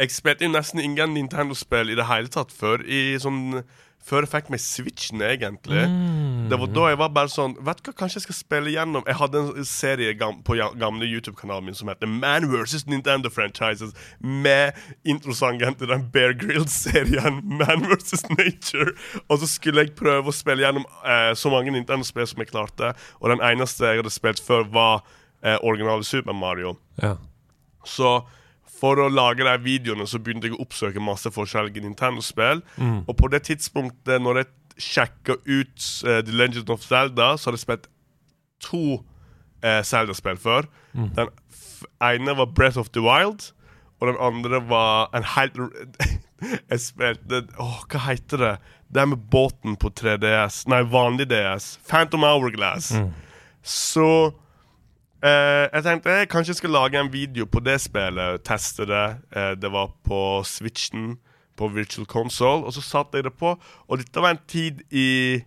jeg 0.00 0.10
spilte 0.10 0.46
jo 0.46 0.52
nesten 0.54 0.82
ingen 0.82 1.14
Nintendo-spill 1.14 1.92
i 1.92 1.98
det 1.98 2.06
hele 2.08 2.30
tatt 2.32 2.54
før. 2.54 2.82
I 2.82 3.16
sånn 3.22 3.62
Før 4.04 4.26
jeg 4.26 4.32
fikk 4.34 4.48
meg 4.52 4.60
Switchen, 4.60 5.22
egentlig. 5.24 5.84
Mm. 5.88 6.33
Det 6.50 6.58
var 6.60 6.70
da 6.76 6.88
jeg 6.90 6.98
var 7.00 7.10
bare 7.14 7.30
sånn 7.32 7.54
Vet 7.64 7.80
du 7.80 7.88
hva, 7.88 7.94
kanskje 7.98 8.18
jeg 8.18 8.24
skal 8.26 8.36
spille 8.36 8.72
gjennom 8.74 9.04
Jeg 9.08 9.18
hadde 9.20 9.40
en 9.40 9.66
serie 9.68 10.14
gam 10.18 10.40
på 10.46 10.56
gamle 10.80 11.08
YouTube-kanalen 11.08 11.68
min 11.68 11.78
som 11.78 11.90
heter 11.90 12.10
Man 12.10 12.48
vs. 12.52 12.86
Nintendo 12.90 13.30
Franchises, 13.32 13.94
med 14.20 14.76
introsangen 15.08 15.76
til 15.80 15.90
den 15.90 16.06
Bear 16.14 16.36
Grylls-serien 16.38 17.40
Man 17.60 17.86
vs. 17.90 18.26
Nature. 18.34 18.94
Og 19.28 19.40
så 19.42 19.50
skulle 19.50 19.84
jeg 19.86 19.96
prøve 19.98 20.30
å 20.30 20.36
spille 20.36 20.64
gjennom 20.66 20.86
eh, 21.02 21.32
så 21.38 21.52
mange 21.52 21.74
Nintendo-spill 21.74 22.28
som 22.30 22.42
jeg 22.42 22.52
klarte, 22.52 22.94
og 23.20 23.32
den 23.32 23.42
eneste 23.44 23.88
jeg 23.88 24.02
hadde 24.02 24.12
spilt 24.12 24.42
før, 24.44 24.66
var 24.74 25.04
eh, 25.42 25.58
originale 25.62 26.04
Super 26.06 26.36
Mario. 26.36 26.76
Ja. 27.02 27.16
Så 27.88 28.20
for 28.74 29.00
å 29.00 29.08
lage 29.12 29.46
de 29.46 29.54
videoene 29.64 30.06
så 30.08 30.20
begynte 30.20 30.50
jeg 30.50 30.56
å 30.56 30.64
oppsøke 30.64 31.02
masse 31.02 31.30
forskjellige 31.32 31.84
Nintendo-spill. 31.84 32.62
Mm. 32.76 33.00
Og 33.06 33.14
på 33.16 33.30
det 33.32 33.44
tidspunktet 33.48 34.22
når 34.22 34.42
jeg 34.42 34.50
sjekka 34.80 35.38
ut 35.46 35.88
uh, 36.06 36.20
The 36.24 36.34
Legend 36.34 36.70
of 36.70 36.82
Zelda, 36.82 37.34
så 37.36 37.50
hadde 37.50 37.60
jeg 37.60 37.66
spilt 37.66 37.88
to 38.62 38.84
uh, 39.64 39.82
Zelda-spill 39.86 40.40
før. 40.40 40.68
Mm. 40.92 41.10
Den 41.16 41.32
ene 42.02 42.36
var 42.38 42.52
Breath 42.54 42.78
of 42.78 42.92
the 42.94 43.02
Wild, 43.04 43.52
og 44.00 44.10
den 44.10 44.20
andre 44.20 44.62
var 44.68 45.10
en 45.16 45.26
helt 45.36 45.58
Jeg 46.70 46.80
spilte 46.82 47.46
Åh, 47.62 47.84
hva 47.88 48.00
heter 48.10 48.40
det? 48.42 48.54
Det 48.92 49.00
er 49.00 49.06
med 49.08 49.22
båten 49.32 49.78
på 49.80 49.88
3DS. 49.96 50.64
Nei, 50.68 50.82
vanlig 50.92 51.30
DS. 51.30 51.78
Phantom 51.88 52.26
Hourglass. 52.26 52.92
Så 53.62 54.08
Uh, 55.24 55.70
jeg 55.72 55.84
tenkte 55.86 56.12
jeg 56.12 56.28
kanskje 56.28 56.54
skal 56.58 56.74
lage 56.74 57.00
en 57.00 57.08
video 57.08 57.46
på 57.48 57.62
det 57.64 57.78
spillet, 57.80 58.42
teste 58.44 58.84
det. 58.84 59.04
Uh, 59.32 59.54
det 59.56 59.70
var 59.72 59.94
på 60.04 60.18
Switchen, 60.44 61.14
på 61.56 61.68
Virtual 61.74 62.06
Console, 62.10 62.64
og 62.66 62.74
så 62.76 62.82
satte 62.84 63.18
jeg 63.18 63.28
det 63.28 63.34
på. 63.38 63.54
Og 63.88 64.00
dette 64.00 64.22
var 64.22 64.34
en 64.34 64.46
tid 64.50 64.84
i 64.90 65.42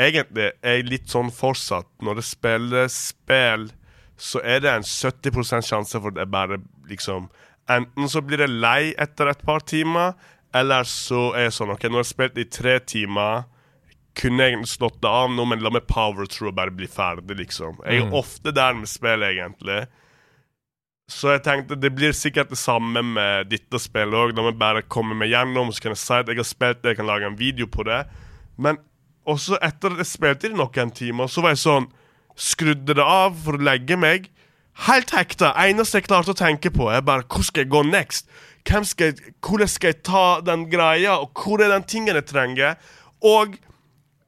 Egentlig 0.00 0.46
er 0.64 0.78
jeg 0.78 0.86
litt 0.86 1.10
sånn 1.12 1.28
fortsatt. 1.34 1.88
Når 2.00 2.16
det 2.16 2.22
spilles 2.24 2.94
spill, 3.10 3.66
så 4.16 4.40
er 4.40 4.62
det 4.64 4.70
en 4.72 4.86
70 4.86 5.60
sjanse 5.66 6.00
for 6.00 6.14
at 6.14 6.22
jeg 6.22 6.32
bare 6.32 6.60
liksom 6.88 7.26
Enten 7.70 8.08
så 8.08 8.22
blir 8.24 8.40
jeg 8.40 8.50
lei 8.64 8.94
etter 8.98 9.28
et 9.30 9.42
par 9.46 9.60
timer, 9.62 10.16
eller 10.56 10.88
så 10.88 11.28
er 11.36 11.44
jeg 11.44 11.54
sånn 11.58 11.70
OK, 11.74 11.84
nå 11.86 12.00
har 12.00 12.06
jeg 12.06 12.14
spilt 12.14 12.40
i 12.40 12.48
tre 12.50 12.78
timer 12.82 13.44
kunne 14.18 14.48
jeg 14.48 14.66
slått 14.68 14.98
det 15.02 15.10
av 15.10 15.30
nå, 15.32 15.44
men 15.48 15.62
la 15.62 15.72
meg 15.72 15.86
power 15.90 16.26
through 16.26 16.50
og 16.50 16.56
bare 16.58 16.74
bli 16.74 16.88
ferdig, 16.90 17.36
liksom. 17.38 17.78
Jeg 17.86 18.02
er 18.02 18.16
ofte 18.16 18.52
der 18.54 18.74
med 18.76 18.90
spill, 18.90 19.22
egentlig. 19.26 19.84
Så 21.10 21.32
jeg 21.34 21.42
tenkte 21.42 21.78
det 21.78 21.90
blir 21.96 22.14
sikkert 22.14 22.52
det 22.52 22.58
samme 22.60 23.02
med 23.02 23.50
dette 23.50 23.80
spillet 23.82 24.14
òg. 24.14 24.34
Må 24.38 24.52
jeg 24.52 24.60
bare 24.60 24.84
komme 24.86 25.16
meg 25.18 25.32
gjennom, 25.32 25.72
så 25.74 25.82
kan 25.82 25.96
jeg 25.96 26.02
si 26.04 26.18
at 26.20 26.30
jeg 26.30 26.38
har 26.38 26.46
spilt 26.46 26.82
det, 26.82 26.92
jeg 26.92 27.00
kan 27.00 27.10
lage 27.10 27.26
en 27.26 27.38
video 27.38 27.66
på 27.70 27.86
det. 27.88 28.04
Men 28.60 28.78
også 29.28 29.58
etter 29.58 29.94
at 29.94 30.04
jeg 30.04 30.10
spilte 30.12 30.50
i 30.50 30.54
noen 30.54 30.92
timer, 30.94 31.30
så 31.30 31.42
var 31.44 31.56
jeg 31.56 31.64
sånn 31.66 31.90
Skrudde 32.40 32.94
det 32.96 33.04
av 33.04 33.34
for 33.42 33.58
å 33.58 33.64
legge 33.66 33.98
meg. 34.00 34.30
Helt 34.86 35.10
hekta. 35.12 35.50
Eneste 35.60 35.98
jeg 35.98 36.06
klarte 36.06 36.32
å 36.32 36.38
tenke 36.38 36.70
på, 36.72 36.86
er 36.88 37.02
bare 37.04 37.26
hvor 37.28 37.44
skal 37.44 37.66
jeg 37.66 37.72
gå 37.74 37.82
next? 37.84 38.30
Hvem 38.64 38.86
skal 38.88 39.10
jeg, 39.10 39.34
hvordan 39.44 39.68
skal 39.68 39.92
jeg 39.92 39.98
ta 40.06 40.24
den 40.46 40.62
greia, 40.72 41.18
og 41.18 41.34
hvor 41.36 41.60
er 41.60 41.72
den 41.74 41.84
tingen 41.90 42.16
jeg 42.16 42.28
trenger? 42.30 42.78
Og 43.20 43.58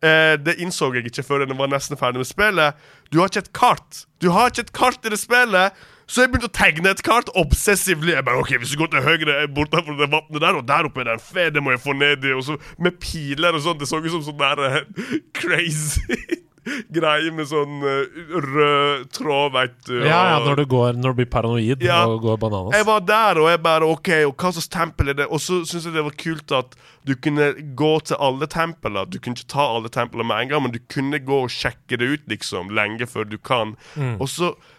eh, 0.04 0.34
det 0.36 0.58
innså 0.60 0.90
jeg 0.92 1.06
ikke 1.08 1.24
før 1.24 1.46
jeg 1.46 1.56
var 1.56 1.72
nesten 1.72 2.00
ferdig 2.00 2.20
med 2.20 2.28
spillet. 2.28 2.84
Du 3.08 3.22
har 3.22 3.32
ikke 3.32 3.46
et 3.46 3.52
kart. 3.56 4.04
Du 4.20 4.28
har 4.34 4.52
ikke 4.52 4.66
et 4.66 4.76
kart 4.76 5.08
i 5.08 5.14
det 5.14 5.22
spillet. 5.22 5.78
Så 6.12 6.26
jeg 6.26 6.28
begynte 6.32 6.50
å 6.50 6.52
tegne 6.52 6.92
et 6.92 7.00
kart 7.06 7.30
obsessively. 7.40 8.12
Jeg 8.12 8.26
bare, 8.26 8.42
ok, 8.44 8.52
Hvis 8.60 8.74
du 8.74 8.80
går 8.82 8.92
til 8.92 9.06
høyre 9.06 9.48
bortenfor 9.56 9.96
det 9.96 10.10
vannet 10.12 10.44
der, 10.44 10.60
og 10.60 10.66
der 10.68 10.88
oppe 10.90 11.00
er 11.00 11.08
det 11.08 11.16
en 11.16 11.24
fe, 11.24 11.48
det 11.54 11.64
må 11.64 11.72
jeg 11.72 11.80
få 11.86 11.96
ned 11.96 12.26
i. 12.28 12.34
Og 12.36 12.44
så 12.50 12.58
med 12.76 13.00
piler 13.00 13.56
og 13.56 13.64
sånt. 13.64 13.80
Det 13.80 13.88
så 13.88 14.02
ut 14.02 14.12
som 14.12 14.24
sånn 14.26 14.40
der 14.42 14.60
uh, 14.60 14.80
crazy 15.38 16.20
greie 16.94 17.32
med 17.34 17.48
sånn 17.50 17.80
uh, 17.82 18.20
rød 18.44 19.08
tråd, 19.16 19.54
veit 19.56 19.74
du. 19.88 19.96
Ja, 20.04 20.20
ja, 20.34 20.36
når 20.44 20.60
du, 20.60 20.64
går, 20.70 20.98
når 21.00 21.14
du 21.14 21.20
blir 21.22 21.30
paranoid 21.32 21.82
Ja. 21.82 22.02
og 22.06 22.22
går 22.22 22.38
bananas. 22.44 22.76
Jeg 22.76 22.86
var 22.86 23.00
der, 23.08 23.40
og 23.42 23.48
jeg 23.50 23.62
bare 23.64 23.88
OK, 23.88 24.10
og 24.28 24.34
hva 24.36 24.52
slags 24.54 24.70
tempel 24.72 25.10
er 25.14 25.18
det? 25.22 25.28
Og 25.32 25.42
så 25.42 25.62
syntes 25.64 25.88
jeg 25.88 25.96
det 25.96 26.04
var 26.06 26.18
kult 26.22 26.54
at 26.60 26.76
du 27.08 27.16
kunne 27.18 27.48
gå 27.78 27.92
til 28.06 28.20
alle 28.22 28.46
templene. 28.50 29.06
Du 29.10 29.18
kunne 29.18 29.40
ikke 29.40 29.50
ta 29.56 29.66
alle 29.74 29.90
templene 29.92 30.28
med 30.28 30.44
en 30.44 30.52
gang, 30.52 30.64
men 30.68 30.76
du 30.76 30.78
kunne 30.92 31.18
gå 31.24 31.40
og 31.48 31.50
sjekke 31.50 31.98
det 31.98 32.12
ut, 32.12 32.28
liksom, 32.30 32.70
lenge 32.76 33.08
før 33.10 33.26
du 33.32 33.40
kan. 33.42 33.74
Mm. 33.96 34.20
Og 34.22 34.30
så 34.30 34.52
eh, 34.52 34.71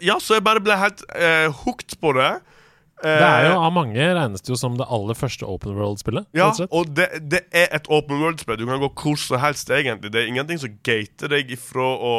Ja, 0.00 0.16
så 0.22 0.38
jeg 0.38 0.44
bare 0.46 0.62
ble 0.64 0.76
helt 0.80 1.02
uh, 1.12 1.52
hooked 1.64 1.98
på 2.00 2.14
det. 2.16 2.30
Det 2.96 3.12
er 3.12 3.50
jo 3.50 3.56
Av 3.60 3.72
mange 3.76 4.00
regnes 4.00 4.40
det 4.40 4.48
jo 4.48 4.56
som 4.56 4.76
det 4.78 4.86
aller 4.88 5.16
første 5.18 5.44
open 5.44 5.74
world-spillet. 5.76 6.24
Ja, 6.36 6.48
og 6.70 6.94
det, 6.96 7.10
det 7.28 7.42
er 7.52 7.68
et 7.76 7.90
open 7.92 8.22
world-spill. 8.22 8.56
Du 8.56 8.64
kan 8.64 8.80
gå 8.80 8.88
hvor 8.88 9.20
som 9.20 9.42
helst, 9.42 9.68
egentlig. 9.68 10.14
Det 10.14 10.22
er 10.22 10.30
ingenting 10.30 10.62
som 10.62 10.78
gater 10.86 11.34
deg 11.34 11.52
ifra 11.52 11.84
å 11.84 12.14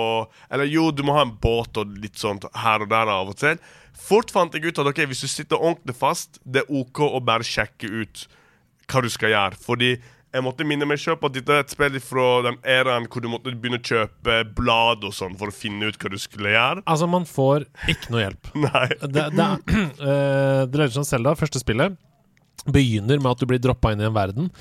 Eller 0.54 0.70
jo, 0.70 0.92
du 0.94 1.02
må 1.08 1.18
ha 1.18 1.26
en 1.26 1.34
båt 1.42 1.82
og 1.82 1.98
litt 1.98 2.22
sånt 2.22 2.46
her 2.62 2.86
og 2.86 2.92
der 2.94 3.10
av 3.10 3.34
og 3.34 3.40
til. 3.42 3.58
Fort 3.98 4.30
fant 4.32 4.54
jeg 4.54 4.70
ut 4.70 4.84
at 4.84 4.92
ok, 4.92 5.02
hvis 5.10 5.26
du 5.26 5.32
sitter 5.32 5.58
ordentlig 5.58 5.98
fast, 5.98 6.38
det 6.46 6.62
er 6.62 6.78
OK 6.78 7.02
å 7.08 7.24
bare 7.26 7.48
sjekke 7.48 7.90
ut 7.90 8.28
hva 8.88 9.02
du 9.04 9.10
skal 9.12 9.34
gjøre. 9.34 9.58
Fordi 9.66 9.96
jeg 10.38 10.46
måtte 10.46 10.66
minne 10.68 10.88
meg 10.88 11.02
sjøl 11.02 11.18
på 11.20 11.30
at 11.32 11.38
dette 11.38 11.54
er 11.54 11.64
et 11.66 11.74
spill 11.74 11.98
fra 12.04 12.26
den 12.46 12.58
æraen 12.62 13.08
hvor 13.10 13.24
du 13.24 13.30
måtte 13.32 13.54
begynne 13.54 13.80
å 13.82 13.86
kjøpe 13.86 14.40
blad 14.58 15.06
og 15.08 15.16
sånn 15.16 15.38
for 15.40 15.52
å 15.52 15.56
finne 15.56 15.90
ut 15.90 15.98
hva 16.02 16.12
du 16.14 16.18
skulle 16.22 16.54
gjøre. 16.54 16.84
Altså, 16.86 17.10
man 17.10 17.26
får 17.30 17.68
ikke 17.90 18.14
noe 18.14 18.26
hjelp. 18.26 18.52
Nei. 18.68 18.88
Det, 19.02 19.30
det, 19.34 19.48
uh, 19.74 20.66
The 20.68 20.84
Legend 20.84 21.02
of 21.04 21.10
Zelda, 21.10 21.38
første 21.40 21.62
spillet, 21.64 21.98
begynner 22.68 23.22
med 23.22 23.32
at 23.34 23.42
du 23.42 23.50
blir 23.50 23.62
droppa 23.64 23.94
inn 23.94 24.04
i 24.04 24.10
en 24.10 24.16
verden. 24.18 24.52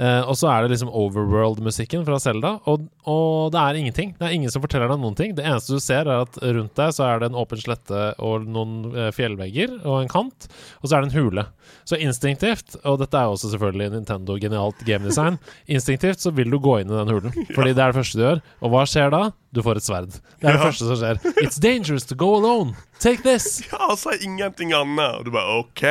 Eh, 0.00 0.22
og 0.24 0.36
så 0.38 0.48
er 0.52 0.64
det 0.64 0.72
liksom 0.72 0.92
overworld-musikken 0.92 2.04
fra 2.06 2.18
Zelda, 2.22 2.54
og, 2.70 2.86
og 3.08 3.52
det 3.54 3.60
er 3.60 3.80
ingenting. 3.80 4.14
Det 4.18 4.28
er 4.28 4.36
ingen 4.36 4.52
som 4.52 4.64
forteller 4.64 4.90
deg 4.92 5.02
noen 5.02 5.18
ting. 5.18 5.34
Det 5.36 5.44
eneste 5.46 5.76
du 5.76 5.82
ser, 5.84 6.08
er 6.08 6.24
at 6.24 6.38
rundt 6.42 6.74
deg 6.78 6.94
så 6.96 7.06
er 7.08 7.20
det 7.22 7.30
en 7.30 7.38
åpen 7.42 7.60
slette 7.60 8.04
og 8.22 8.48
noen 8.48 8.92
eh, 8.94 9.10
fjellvegger 9.14 9.78
og 9.82 10.00
en 10.00 10.12
kant, 10.12 10.48
og 10.80 10.88
så 10.88 10.96
er 10.96 11.04
det 11.04 11.12
en 11.12 11.18
hule. 11.20 11.46
Så 11.88 12.00
instinktivt, 12.00 12.78
og 12.86 13.00
dette 13.02 13.18
er 13.18 13.30
også 13.32 13.52
selvfølgelig 13.52 13.92
Nintendo 13.96 14.38
genialt 14.40 14.82
gamedesign, 14.88 15.38
instinktivt 15.76 16.24
så 16.24 16.34
vil 16.34 16.52
du 16.52 16.60
gå 16.62 16.80
inn 16.80 16.92
i 16.92 16.98
den 16.98 17.12
hulen, 17.12 17.36
fordi 17.52 17.76
det 17.76 17.84
er 17.84 17.92
det 17.92 18.00
første 18.00 18.18
du 18.18 18.26
gjør. 18.26 18.44
Og 18.62 18.74
hva 18.74 18.86
skjer 18.88 19.12
da? 19.12 19.28
Du 19.52 19.60
får 19.62 19.76
et 19.76 19.84
sverd. 19.84 20.08
Det 20.40 20.48
er 20.48 20.54
det 20.54 20.60
Ja. 20.60 20.64
første 20.64 20.86
som 20.88 20.96
skjer. 20.96 21.18
It's 21.44 21.58
dangerous 21.60 22.06
to 22.08 22.14
go 22.16 22.30
alone. 22.36 22.74
Take 22.98 23.22
this. 23.22 23.60
Ja, 23.72 23.90
altså 23.90 24.14
ingenting 24.24 24.72
annet. 24.72 25.18
Og 25.18 25.24
du 25.26 25.30
bare 25.34 25.58
OK. 25.60 25.82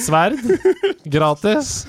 Sverd. 0.00 0.38
Gratis. 1.14 1.86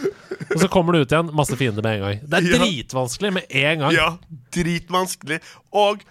Og 0.51 0.59
så 0.59 0.67
kommer 0.67 0.93
du 0.97 1.01
ut 1.05 1.11
igjen. 1.15 1.31
Masse 1.35 1.55
fiender 1.55 1.81
med 1.85 1.95
en 1.95 2.01
gang. 2.03 2.19
Det 2.27 2.39
er 2.41 2.49
Ja. 2.51 2.57
dritvanskelig 2.59 3.33
med 3.33 3.43
en 3.49 3.79
gang. 3.85 3.93
Ja, 3.95 4.09
dritvanskelig. 4.55 5.39
Og 5.71 6.03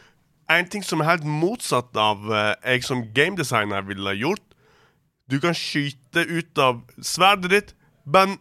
en 0.50 0.67
ting 0.73 0.83
som 0.87 1.00
er 1.05 1.11
helt 1.12 1.27
motsatt 1.29 1.95
av 2.00 2.25
uh, 2.27 2.55
jeg 2.65 2.83
som 2.87 3.05
gamedesigner 3.15 3.85
ville 3.87 4.17
gjort 4.19 4.43
Du 5.31 5.37
kan 5.39 5.55
skyte 5.55 6.25
ut 6.27 6.59
av 6.59 6.81
sverdet 7.07 7.50
ditt, 7.53 7.69
men 8.05 8.33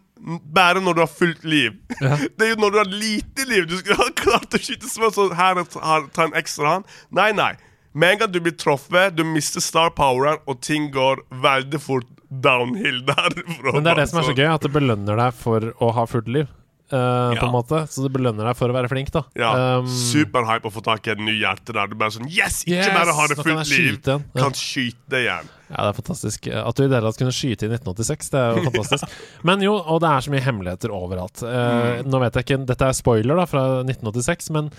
bare 0.53 0.81
når 0.83 0.97
du 0.97 1.01
har 1.03 1.11
fullt 1.11 1.43
liv. 1.47 1.79
Det 2.37 2.45
er 2.45 2.53
jo 2.53 2.59
når 2.61 2.75
du 2.75 2.77
har 2.81 2.91
lite 2.91 3.47
liv 3.49 3.67
du 3.69 3.77
skulle 3.79 3.99
ha 4.01 4.11
klart 4.23 4.55
å 4.55 4.61
skyte 4.61 4.89
sverd, 4.89 5.15
så 5.15 5.29
her 5.35 5.63
ta, 5.71 6.27
en 6.27 6.37
ekstra 6.37 6.77
hand. 6.77 6.95
Nei, 7.15 7.31
nei. 7.35 7.53
Med 7.93 8.13
en 8.13 8.21
gang 8.21 8.31
du 8.33 8.39
blir 8.43 8.53
truffet, 8.53 9.15
du 9.17 9.23
mister 9.25 9.63
star 9.63 9.89
poweren, 9.97 10.41
og 10.45 10.61
ting 10.65 10.91
går 10.93 11.23
veldig 11.43 11.81
fort 11.81 12.09
downhill 12.29 13.01
derfra. 13.09 13.73
Men 13.73 13.85
det 13.85 13.95
er 13.95 14.03
det 14.03 14.09
som 14.11 14.21
er 14.21 14.29
så 14.29 14.37
gøy, 14.37 14.47
at 14.51 14.65
det 14.65 14.73
belønner 14.75 15.19
deg 15.19 15.37
for 15.37 15.71
å 15.81 15.91
ha 15.97 16.05
fullt 16.09 16.29
liv. 16.29 16.51
Eh, 16.91 17.39
På 17.39 17.45
en 17.47 17.53
måte 17.53 17.79
Så 17.91 18.03
det 18.05 18.11
belønner 18.15 18.47
deg 18.49 18.57
for 18.57 18.69
å 18.71 18.75
være 18.75 18.89
flink, 18.91 19.11
da. 19.13 19.21
Ja, 19.37 19.51
Um, 19.79 19.87
Superhype 19.87 20.67
å 20.69 20.73
få 20.73 20.81
tak 20.85 21.07
i 21.07 21.11
et 21.13 21.19
ny 21.21 21.35
hjerte 21.41 21.73
der. 21.75 21.87
Du 21.91 21.95
bare 21.99 22.11
sånn 22.15 22.29
Yes! 22.29 22.63
Ikke 22.65 22.79
Yes, 22.79 22.91
bare 22.95 23.15
ha 23.17 23.27
det 23.31 23.37
fullt 23.39 23.69
liv, 23.69 23.97
skyte. 23.99 24.15
Kan 24.37 24.53
skyte 24.57 25.19
igjen. 25.23 25.49
Ja, 25.69 25.83
det 25.85 25.89
er 25.91 25.97
fantastisk. 26.01 26.47
At 26.49 26.75
du 26.79 26.83
i 26.83 26.87
det 26.89 26.97
hele 26.97 27.11
tatt 27.11 27.19
kunne 27.21 27.35
skyte 27.35 27.67
i 27.67 27.69
1986, 27.75 28.31
det 28.33 28.39
er 28.41 28.55
jo 28.57 28.63
fantastisk. 28.71 29.17
Men 29.47 29.61
jo, 29.61 29.75
og 29.77 29.99
det 30.01 30.09
er 30.09 30.25
så 30.25 30.33
mye 30.33 30.45
hemmeligheter 30.47 30.93
overalt. 30.95 31.43
Uh, 31.45 31.57
Mm. 31.69 32.09
Nå 32.09 32.19
vet 32.23 32.35
jeg 32.39 32.45
ikke 32.47 32.65
Dette 32.65 32.87
er 32.89 32.97
spoiler 32.97 33.37
da 33.37 33.45
fra 33.49 33.61
1986, 33.83 34.49
men 34.55 34.69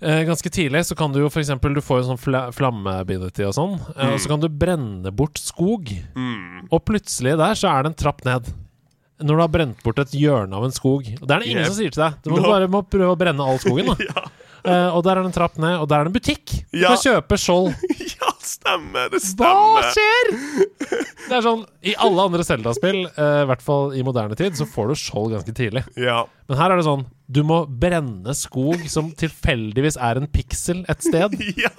eh, 0.00 0.22
ganske 0.28 0.50
tidlig 0.54 0.84
så 0.86 0.94
kan 0.98 1.12
du 1.14 1.20
jo 1.20 1.28
f.eks. 1.30 1.50
Du 1.60 1.80
får 1.84 2.00
jo 2.02 2.06
sånn 2.10 2.20
fl 2.20 2.36
flamme-ability 2.54 3.44
og 3.48 3.54
sånn, 3.56 3.76
Mm. 3.94 4.12
og 4.12 4.18
så 4.22 4.28
kan 4.32 4.40
du 4.42 4.48
brenne 4.48 5.10
bort 5.14 5.38
skog. 5.42 5.90
Mm. 6.14 6.68
Og 6.70 6.84
plutselig 6.86 7.36
der 7.38 7.54
så 7.58 7.70
er 7.72 7.82
det 7.86 7.92
en 7.92 7.98
trapp 8.04 8.24
ned. 8.28 8.50
Når 9.20 9.34
du 9.34 9.40
har 9.42 9.48
brent 9.50 9.80
bort 9.82 9.98
et 9.98 10.12
hjørne 10.14 10.54
av 10.54 10.64
en 10.68 10.70
skog. 10.74 11.06
Og 11.20 11.24
det 11.26 11.30
er 11.34 11.40
det 11.42 11.48
ingen 11.48 11.64
Yep. 11.64 11.66
som 11.72 11.74
sier 11.80 11.90
til 11.90 12.02
deg. 12.04 12.18
Du 12.22 12.30
må 12.30 12.36
No. 12.42 12.48
bare 12.52 12.68
må 12.70 12.82
prøve 12.86 13.10
å 13.14 13.18
brenne 13.18 13.40
all 13.42 13.58
skogen. 13.58 13.86
Da. 13.86 13.96
Ja. 14.08 14.28
Eh, 14.74 14.88
og 14.90 15.04
der 15.06 15.16
er 15.16 15.22
det 15.22 15.28
en 15.30 15.32
trapp 15.32 15.56
ned, 15.62 15.76
og 15.80 15.86
der 15.88 16.00
er 16.00 16.04
det 16.04 16.10
en 16.10 16.16
butikk. 16.18 16.44
Du 16.72 16.78
Ja. 16.82 16.88
kan 16.88 16.98
kjøpe 16.98 17.36
skjold. 17.38 17.74
ja, 18.18 18.30
stemmer. 18.42 19.08
Det 19.08 19.20
Hva 19.38 19.54
stemmer. 19.78 19.86
skjer?! 19.94 20.32
Det 21.28 21.36
er 21.36 21.42
sånn 21.44 21.62
I 21.84 21.94
alle 22.00 22.24
andre 22.26 22.42
Zelda-spill, 22.44 22.98
eh, 23.06 23.42
i 23.44 23.46
hvert 23.46 23.62
fall 23.62 23.92
i 23.94 24.02
moderne 24.02 24.34
tid, 24.36 24.54
så 24.58 24.66
får 24.66 24.88
du 24.88 24.94
skjold 24.98 25.32
ganske 25.36 25.54
tidlig. 25.54 25.84
Ja. 25.96 26.24
Men 26.48 26.58
her 26.58 26.72
er 26.72 26.76
det 26.80 26.86
sånn 26.88 27.06
Du 27.30 27.42
må 27.44 27.62
brenne 27.68 28.34
skog 28.34 28.82
som 28.90 29.12
tilfeldigvis 29.12 29.96
er 30.00 30.16
en 30.16 30.26
piksel 30.26 30.84
et 30.88 31.02
sted. 31.06 31.38
ja. 31.56 31.70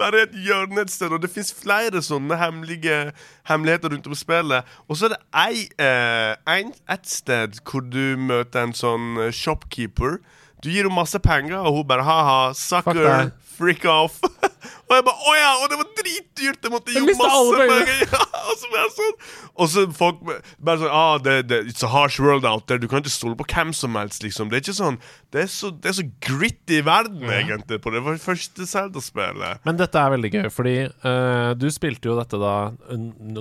Bare 0.00 0.24
et 0.26 0.34
hjørne 0.46 0.84
et 0.84 0.92
sted. 0.92 1.12
Og 1.14 1.22
det 1.22 1.30
fins 1.32 1.52
flere 1.54 2.02
sånne 2.04 2.38
hemmelige 2.40 3.12
hemmeligheter 3.50 3.94
rundt 3.94 4.10
om 4.10 4.18
spillet. 4.18 4.76
Og 4.88 4.98
så 4.98 5.08
er 5.08 5.14
det 5.14 5.20
ei, 5.44 5.64
eh, 5.80 6.34
en, 6.56 6.74
et 6.90 7.08
sted 7.08 7.60
hvor 7.64 7.84
du 7.86 8.16
møter 8.18 8.66
en 8.66 8.76
sånn 8.76 9.26
shopkeeper. 9.34 10.18
Du 10.60 10.68
gir 10.68 10.84
henne 10.84 10.92
masse 10.94 11.18
penger, 11.24 11.62
og 11.64 11.78
hun 11.78 11.86
bare 11.88 12.04
ha-ha, 12.04 12.40
sucker, 12.56 13.30
deg. 13.60 13.80
freak 13.80 13.86
off. 13.90 14.18
og 14.88 14.94
jeg 14.96 15.04
bare 15.06 15.28
å 15.30 15.34
ja, 15.36 15.50
og 15.60 15.70
det 15.70 15.78
var 15.80 15.88
dritdyrt! 15.98 16.64
Jeg 16.64 16.72
måtte 16.72 16.94
gi 16.94 16.98
Jeg 17.00 17.16
masse 17.20 17.60
penger. 17.60 18.04
Ja, 18.10 18.26
og 18.50 18.58
så 18.58 18.68
bare 18.72 18.90
sånn 18.94 19.16
Og 19.60 19.68
så 19.70 19.82
folk 19.94 20.20
bare 20.24 20.80
sånn 20.80 20.94
ah, 20.96 21.16
det, 21.22 21.34
det, 21.50 21.60
It's 21.70 21.84
a 21.86 21.90
harsh 21.92 22.18
world 22.22 22.46
out 22.48 22.66
there. 22.70 22.80
Du 22.82 22.88
kan 22.90 23.04
ikke 23.04 23.12
stole 23.12 23.36
på 23.38 23.46
hvem 23.52 23.72
som 23.76 23.98
helst, 24.00 24.24
liksom. 24.24 24.50
Det 24.50 24.58
er 24.58 24.64
ikke 24.64 24.76
sånn 24.80 25.00
Det 25.30 25.44
er 25.44 25.50
så, 25.52 25.70
det 25.70 25.92
er 25.92 25.96
så 26.00 26.06
gritty 26.26 26.80
verden, 26.86 27.26
egentlig, 27.30 27.80
på 27.84 27.92
det 27.94 28.02
første 28.24 28.66
Zelda-spillet. 28.66 29.62
Men 29.68 29.78
dette 29.80 30.00
er 30.00 30.14
veldig 30.16 30.32
gøy, 30.34 30.46
fordi 30.54 30.76
uh, 31.04 31.52
du 31.58 31.68
spilte 31.72 32.10
jo 32.10 32.16
dette 32.18 32.40
da 32.40 32.54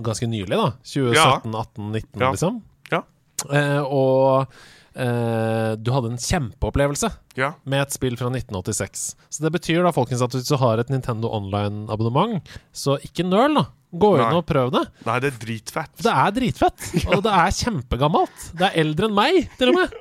ganske 0.06 0.30
nylig, 0.30 0.54
da. 0.54 0.74
2017, 0.86 1.56
18, 1.56 1.88
19, 1.96 2.22
Ja. 2.22 2.34
liksom. 2.36 2.60
Ja. 2.94 3.02
Uh, 3.48 3.82
og 3.88 4.60
eh, 5.00 5.72
du 5.80 5.92
hadde 5.96 6.12
en 6.14 6.20
kjempeopplevelse 6.22 7.10
Ja. 7.40 7.54
med 7.66 7.82
et 7.86 7.96
spill 7.96 8.18
fra 8.20 8.30
1986. 8.30 9.16
Så 9.32 9.44
det 9.46 9.52
betyr 9.56 9.84
da, 9.88 9.94
folkens, 9.96 10.22
at 10.26 10.36
hvis 10.36 10.50
du 10.52 10.58
har 10.62 10.80
et 10.84 10.90
Nintendo 10.92 11.32
Online-abonnement, 11.40 12.42
så 12.76 12.98
ikke 13.06 13.26
nøl, 13.28 13.56
da. 13.62 13.66
Gå 13.90 14.12
inn 14.20 14.36
og 14.38 14.44
prøv 14.46 14.70
det. 14.76 14.84
Nei, 15.08 15.16
det 15.24 15.32
er 15.32 15.38
dritfett. 15.42 15.96
Det 16.06 16.12
er 16.14 16.34
dritfett, 16.36 16.84
og 17.10 17.24
det 17.26 17.32
er 17.34 17.56
kjempegammelt. 17.58 18.44
Det 18.60 18.68
er 18.68 18.76
eldre 18.84 19.08
enn 19.10 19.16
meg, 19.18 19.40
til 19.58 19.72
og 19.72 19.80
med. 19.80 19.96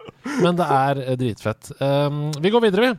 Men 0.45 0.59
det 0.59 0.67
er 0.77 1.01
eh, 1.07 1.17
dritfett. 1.17 1.71
Um, 1.81 2.27
vi 2.37 2.51
går 2.53 2.67
videre, 2.67 2.91
vi. 2.91 2.99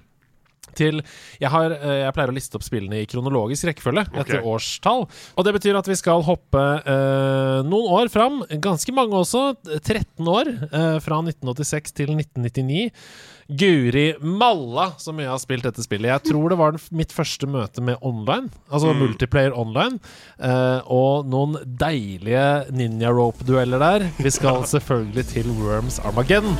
Til 0.78 1.00
jeg, 1.42 1.50
har, 1.50 1.74
eh, 1.74 1.96
jeg 2.06 2.14
pleier 2.16 2.30
å 2.32 2.36
liste 2.36 2.56
opp 2.60 2.64
spillene 2.64 3.00
i 3.02 3.08
kronologisk 3.10 3.66
rekkefølge 3.72 4.04
etter 4.22 4.46
årstall. 4.48 5.08
Og 5.36 5.48
det 5.48 5.54
betyr 5.58 5.80
at 5.80 5.90
vi 5.90 5.98
skal 5.98 6.22
hoppe 6.28 6.62
eh, 6.86 7.64
noen 7.66 7.90
år 8.00 8.12
fram. 8.14 8.44
Ganske 8.62 8.94
mange 8.96 9.18
også. 9.18 9.56
13 9.82 10.30
år. 10.30 10.52
eh, 10.70 11.00
fra 11.04 11.20
1986 11.26 11.96
til 11.98 12.14
1999. 12.16 12.92
Guri 13.50 14.14
malla 14.22 14.92
så 15.02 15.10
mye 15.12 15.26
jeg 15.26 15.34
har 15.34 15.42
spilt 15.42 15.66
dette 15.66 15.82
spillet. 15.82 16.12
Jeg 16.14 16.28
tror 16.30 16.54
det 16.54 16.60
var 16.62 16.78
mitt 16.94 17.12
første 17.18 17.50
møte 17.50 17.82
med 17.82 17.98
online. 18.06 18.52
Altså 18.70 18.94
multiplayer 18.94 19.58
online. 19.58 19.98
eh, 20.38 20.80
og 20.86 21.26
noen 21.34 21.58
deilige 21.66 22.70
ninja 22.72 23.10
rope-dueller 23.10 23.82
der. 23.82 24.10
Vi 24.22 24.30
skal 24.30 24.62
selvfølgelig 24.76 25.26
til 25.34 25.50
Worms 25.64 25.98
Armageddon. 26.06 26.54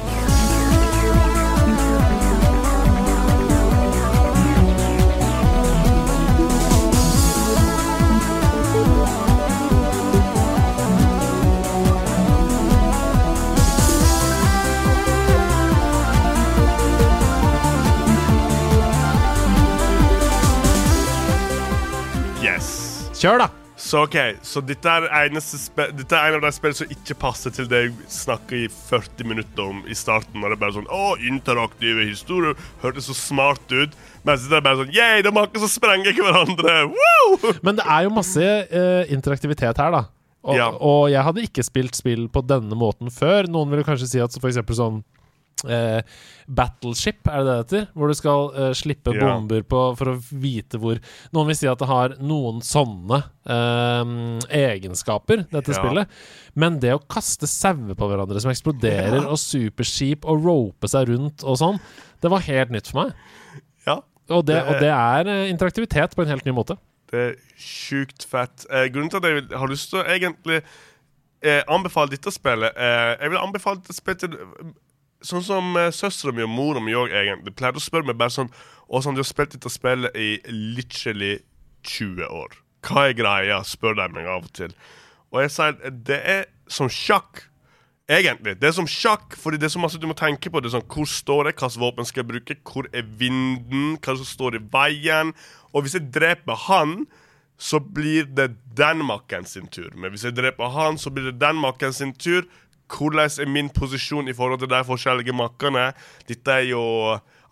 Kjør, 23.20 23.42
da! 23.44 23.50
Så 23.80 24.02
ok, 24.04 24.16
så 24.44 24.60
dette 24.68 24.92
er, 24.92 25.06
dette 25.96 26.18
er 26.18 26.34
en 26.34 26.38
av 26.38 26.44
de 26.44 26.50
spillene 26.52 26.76
som 26.82 26.90
ikke 26.92 27.16
passer 27.20 27.54
til 27.56 27.68
det 27.72 27.80
jeg 27.86 27.94
snakker 28.12 28.66
i 28.66 28.70
40 28.72 29.28
minutter 29.30 29.70
om 29.72 29.80
i 29.88 29.96
starten. 29.96 30.36
Når 30.42 30.52
det 30.52 30.58
er 30.58 30.62
bare 30.66 30.76
sånn 30.76 30.90
Å, 30.92 31.06
interaktive 31.30 32.04
historier. 32.10 32.58
Hørtes 32.84 33.08
så 33.08 33.16
smart 33.16 33.72
ut. 33.72 33.96
Mens 34.28 34.50
det 34.52 34.58
er 34.60 34.66
bare 34.66 34.82
sånn 34.82 34.92
Yeah, 34.96 35.22
de 35.24 35.32
har 35.36 35.48
ikke 35.48 35.64
så 35.64 35.72
sprenger 35.72 36.16
hverandre. 36.20 36.76
Woo! 36.92 37.54
Men 37.64 37.80
det 37.80 37.88
er 37.88 38.08
jo 38.08 38.12
masse 38.20 38.50
uh, 38.72 39.04
interaktivitet 39.16 39.80
her, 39.80 39.96
da. 39.96 40.04
Og, 40.44 40.56
Ja. 40.60 40.68
og 40.76 41.08
jeg 41.12 41.24
hadde 41.28 41.48
ikke 41.48 41.64
spilt 41.68 41.96
spill 42.00 42.28
på 42.32 42.44
denne 42.48 42.76
måten 42.80 43.12
før. 43.12 43.48
Noen 43.52 43.72
ville 43.72 43.88
kanskje 43.88 44.12
si 44.12 44.22
at 44.24 44.36
for 44.40 44.52
eksempel 44.52 44.76
sånn 44.80 45.02
eh, 45.68 46.02
Battleship, 46.48 47.28
er 47.28 47.44
det 47.44 47.46
det 47.50 47.58
heter? 47.64 47.88
Hvor 47.96 48.08
du 48.12 48.16
skal 48.18 48.52
eh, 48.56 48.72
slippe 48.78 49.14
Ja. 49.16 49.22
bomber 49.26 49.62
på 49.64 49.82
for 50.00 50.14
å 50.14 50.18
vite 50.32 50.80
hvor 50.80 51.00
Noen 51.34 51.48
vil 51.52 51.56
si 51.60 51.68
at 51.68 51.80
det 51.80 51.88
har 51.90 52.16
noen 52.20 52.62
sånne 52.66 53.24
eh, 53.50 54.14
egenskaper, 54.60 55.46
dette 55.52 55.72
Ja. 55.74 55.80
spillet. 55.80 56.08
Men 56.56 56.80
det 56.80 56.94
å 56.96 57.02
kaste 57.08 57.48
sauer 57.48 57.96
på 57.96 58.08
hverandre 58.10 58.40
som 58.42 58.52
eksploderer, 58.52 59.26
og 59.28 59.38
superskip 59.38 60.26
og 60.26 60.44
rope 60.46 60.88
seg 60.88 61.10
rundt 61.10 61.44
og 61.44 61.58
sånn, 61.58 61.80
det 62.22 62.30
var 62.32 62.40
helt 62.42 62.70
nytt 62.72 62.88
for 62.92 63.04
meg. 63.06 63.14
Ja. 63.88 64.00
Og 64.30 64.46
det, 64.46 64.60
og 64.68 64.80
det 64.80 64.92
er 64.94 65.28
eh, 65.28 65.50
interaktivitet 65.50 66.16
på 66.16 66.22
en 66.26 66.28
helt 66.34 66.46
ny 66.46 66.52
måte. 66.54 66.78
Det 67.10 67.20
er 67.20 67.36
sjukt 67.58 68.22
fett. 68.30 68.66
Eh, 68.70 68.86
grunnen 68.94 69.10
til 69.10 69.18
at 69.18 69.24
jeg 69.26 69.58
har 69.58 69.68
lyst 69.72 69.90
til 69.90 70.00
å 70.04 70.06
egentlig 70.06 70.60
eh, 71.42 71.64
anbefale 71.68 72.12
dette 72.12 72.30
spillet 72.36 72.76
eh, 72.78 73.16
Jeg 73.24 73.32
vil 73.32 73.40
anbefale 73.42 73.80
dette 73.82 73.96
spillet 73.98 74.20
til 74.20 74.36
Sånn 75.26 75.44
som 75.44 75.76
uh, 75.76 75.90
søstera 75.92 76.32
mi 76.36 76.46
og 76.46 76.54
mora 76.54 76.82
mi 76.84 76.96
òg 76.96 77.12
egentlig 77.12 77.56
pleide 77.60 77.82
å 77.82 77.84
spørre 77.84 78.08
meg 78.08 78.20
bare 78.20 78.32
sånn 78.32 78.52
Og 78.88 79.04
sånn, 79.04 79.18
du 79.18 79.20
har 79.20 79.28
spilt 79.28 79.52
dette 79.52 79.72
spillet 79.72 80.16
i 80.16 80.40
literally 80.48 81.36
20 81.84 82.26
år. 82.26 82.56
Hva 82.88 83.10
er 83.10 83.18
greia? 83.18 83.60
spør 83.68 84.00
de 84.00 84.08
meg 84.16 84.28
av 84.28 84.48
og 84.48 84.56
til. 84.56 84.74
Og 85.30 85.44
jeg 85.44 85.54
sier 85.54 85.78
eh, 85.86 85.94
det 86.10 86.20
er 86.34 86.44
som 86.72 86.90
sjakk. 86.90 87.46
Egentlig. 88.10 88.56
Det 88.58 88.72
er 88.72 88.74
som 88.74 88.88
sjakk, 88.90 89.36
fordi 89.38 89.60
det 89.62 89.68
er 89.68 89.76
så 89.76 89.82
masse 89.84 90.00
du 90.02 90.08
må 90.10 90.16
tenke 90.18 90.50
på. 90.50 90.62
Det 90.64 90.72
er 90.72 90.80
sånn, 90.80 90.88
Hvor 90.90 91.06
står 91.06 91.52
jeg, 91.52 91.58
hvilket 91.60 91.82
våpen 91.84 92.08
skal 92.10 92.24
jeg 92.24 92.30
bruke, 92.32 92.56
hvor 92.66 92.88
er 92.90 93.12
vinden, 93.20 94.00
hva 94.02 94.16
som 94.18 94.26
står 94.26 94.58
i 94.58 94.64
veien? 94.74 95.36
Og 95.70 95.86
hvis 95.86 96.00
jeg 96.00 96.10
dreper 96.16 96.58
han, 96.66 97.04
så 97.60 97.78
blir 97.84 98.26
det 98.26 98.56
den 98.80 99.04
makken 99.06 99.46
sin 99.46 99.68
tur. 99.70 99.92
Men 99.94 100.16
hvis 100.16 100.26
jeg 100.26 100.38
dreper 100.40 100.74
han, 100.74 100.98
så 100.98 101.12
blir 101.14 101.30
det 101.30 101.38
den 101.42 101.60
makken 101.62 101.94
sin 101.94 102.16
tur. 102.18 102.48
Hvordan 102.90 103.42
er 103.42 103.52
min 103.52 103.70
posisjon 103.74 104.30
i 104.30 104.36
forhold 104.36 104.64
til 104.64 104.72
de 104.72 104.80
forskjellige 104.86 105.36
makkene? 105.36 105.92
Dette 106.30 106.56
er 106.56 106.70
jo 106.72 106.82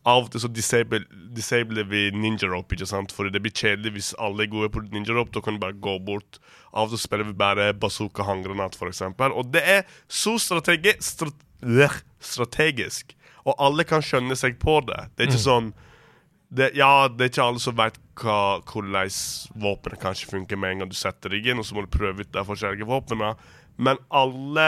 av 0.07 0.23
og 0.23 0.29
til 0.31 0.39
så 0.39 0.49
disable, 0.51 1.01
disabler 1.35 1.87
vi 1.89 2.05
ninja 2.15 2.47
rope, 2.47 2.75
ikke 2.75 2.87
sant? 2.87 3.11
For 3.13 3.27
det 3.27 3.41
blir 3.43 3.55
kjedelig 3.55 3.93
hvis 3.95 4.13
alle 4.23 4.45
er 4.45 4.51
gode 4.53 4.71
på 4.71 4.85
ninja 4.87 5.15
rope. 5.17 5.33
Da 5.35 5.43
kan 5.43 5.57
du 5.57 5.63
bare 5.63 5.75
gå 5.75 5.97
bort. 6.07 6.39
Av 6.71 6.87
og 6.87 6.95
til 6.95 7.03
spiller 7.03 7.27
vi 7.27 7.35
bare 7.37 7.73
bazooka 7.75 8.23
håndgranat, 8.27 8.79
eksempel. 8.87 9.35
Og 9.35 9.51
det 9.51 9.63
er 9.65 9.83
så 10.07 10.37
strategi 10.39 10.95
strat 11.03 11.43
øh, 11.63 11.99
strategisk. 12.19 13.13
Og 13.47 13.55
alle 13.59 13.83
kan 13.87 14.03
skjønne 14.03 14.35
seg 14.35 14.57
på 14.59 14.79
det. 14.87 15.09
Det 15.15 15.25
er 15.25 15.31
ikke 15.31 15.43
sånn 15.43 15.73
det, 16.47 16.71
ja, 16.79 17.07
det 17.11 17.25
er 17.25 17.31
ikke 17.31 17.43
alle 17.43 17.59
som 17.59 17.75
vet 17.75 17.97
hva, 18.21 18.59
hvordan 18.63 19.09
våpenet 19.59 19.99
kanskje 19.99 20.29
funker 20.31 20.59
med 20.59 20.71
en 20.71 20.83
gang 20.83 20.91
du 20.91 20.95
setter 20.95 21.33
deg 21.33 21.49
inn, 21.49 21.59
og 21.59 21.67
så 21.67 21.75
må 21.75 21.83
du 21.83 21.91
prøve 21.91 22.23
ut 22.23 22.31
de 22.31 22.43
forskjellige 22.47 22.87
våpnene. 22.87 23.33
Men 23.75 23.99
alle 24.07 24.67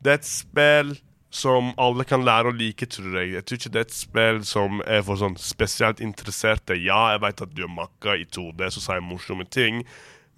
Det 0.00 0.12
er 0.12 0.20
et 0.20 0.28
spill 0.28 0.92
som 1.30 1.70
alle 1.78 2.04
kan 2.08 2.24
lære 2.26 2.50
å 2.50 2.56
like, 2.56 2.86
tror 2.90 3.14
jeg. 3.20 3.34
Jeg 3.36 3.46
tror 3.46 3.60
ikke 3.60 3.72
det 3.74 3.80
er 3.80 3.86
et 3.86 3.96
spill 3.96 4.40
som 4.48 4.80
er 4.82 5.04
for 5.06 5.20
sånn 5.20 5.36
spesielt 5.38 6.02
interesserte. 6.02 6.78
Ja, 6.78 7.12
jeg 7.14 7.22
vet 7.22 7.44
at 7.46 7.52
du 7.54 7.64
er 7.66 7.72
makka 7.72 8.16
i 8.18 8.26
2D, 8.26 8.66
så 8.74 8.82
sier 8.82 9.04
morsomme 9.04 9.46
ting, 9.46 9.84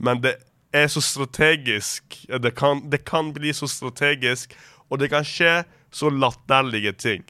men 0.03 0.21
det 0.25 0.37
er 0.77 0.89
så 0.93 1.01
strategisk. 1.05 2.19
Det 2.29 2.55
kan, 2.59 2.85
det 2.93 3.05
kan 3.09 3.33
bli 3.33 3.55
så 3.57 3.69
strategisk, 3.71 4.57
og 4.91 5.01
det 5.01 5.13
kan 5.13 5.25
skje 5.25 5.63
så 5.93 6.11
latterlige 6.13 6.93
ting. 7.01 7.25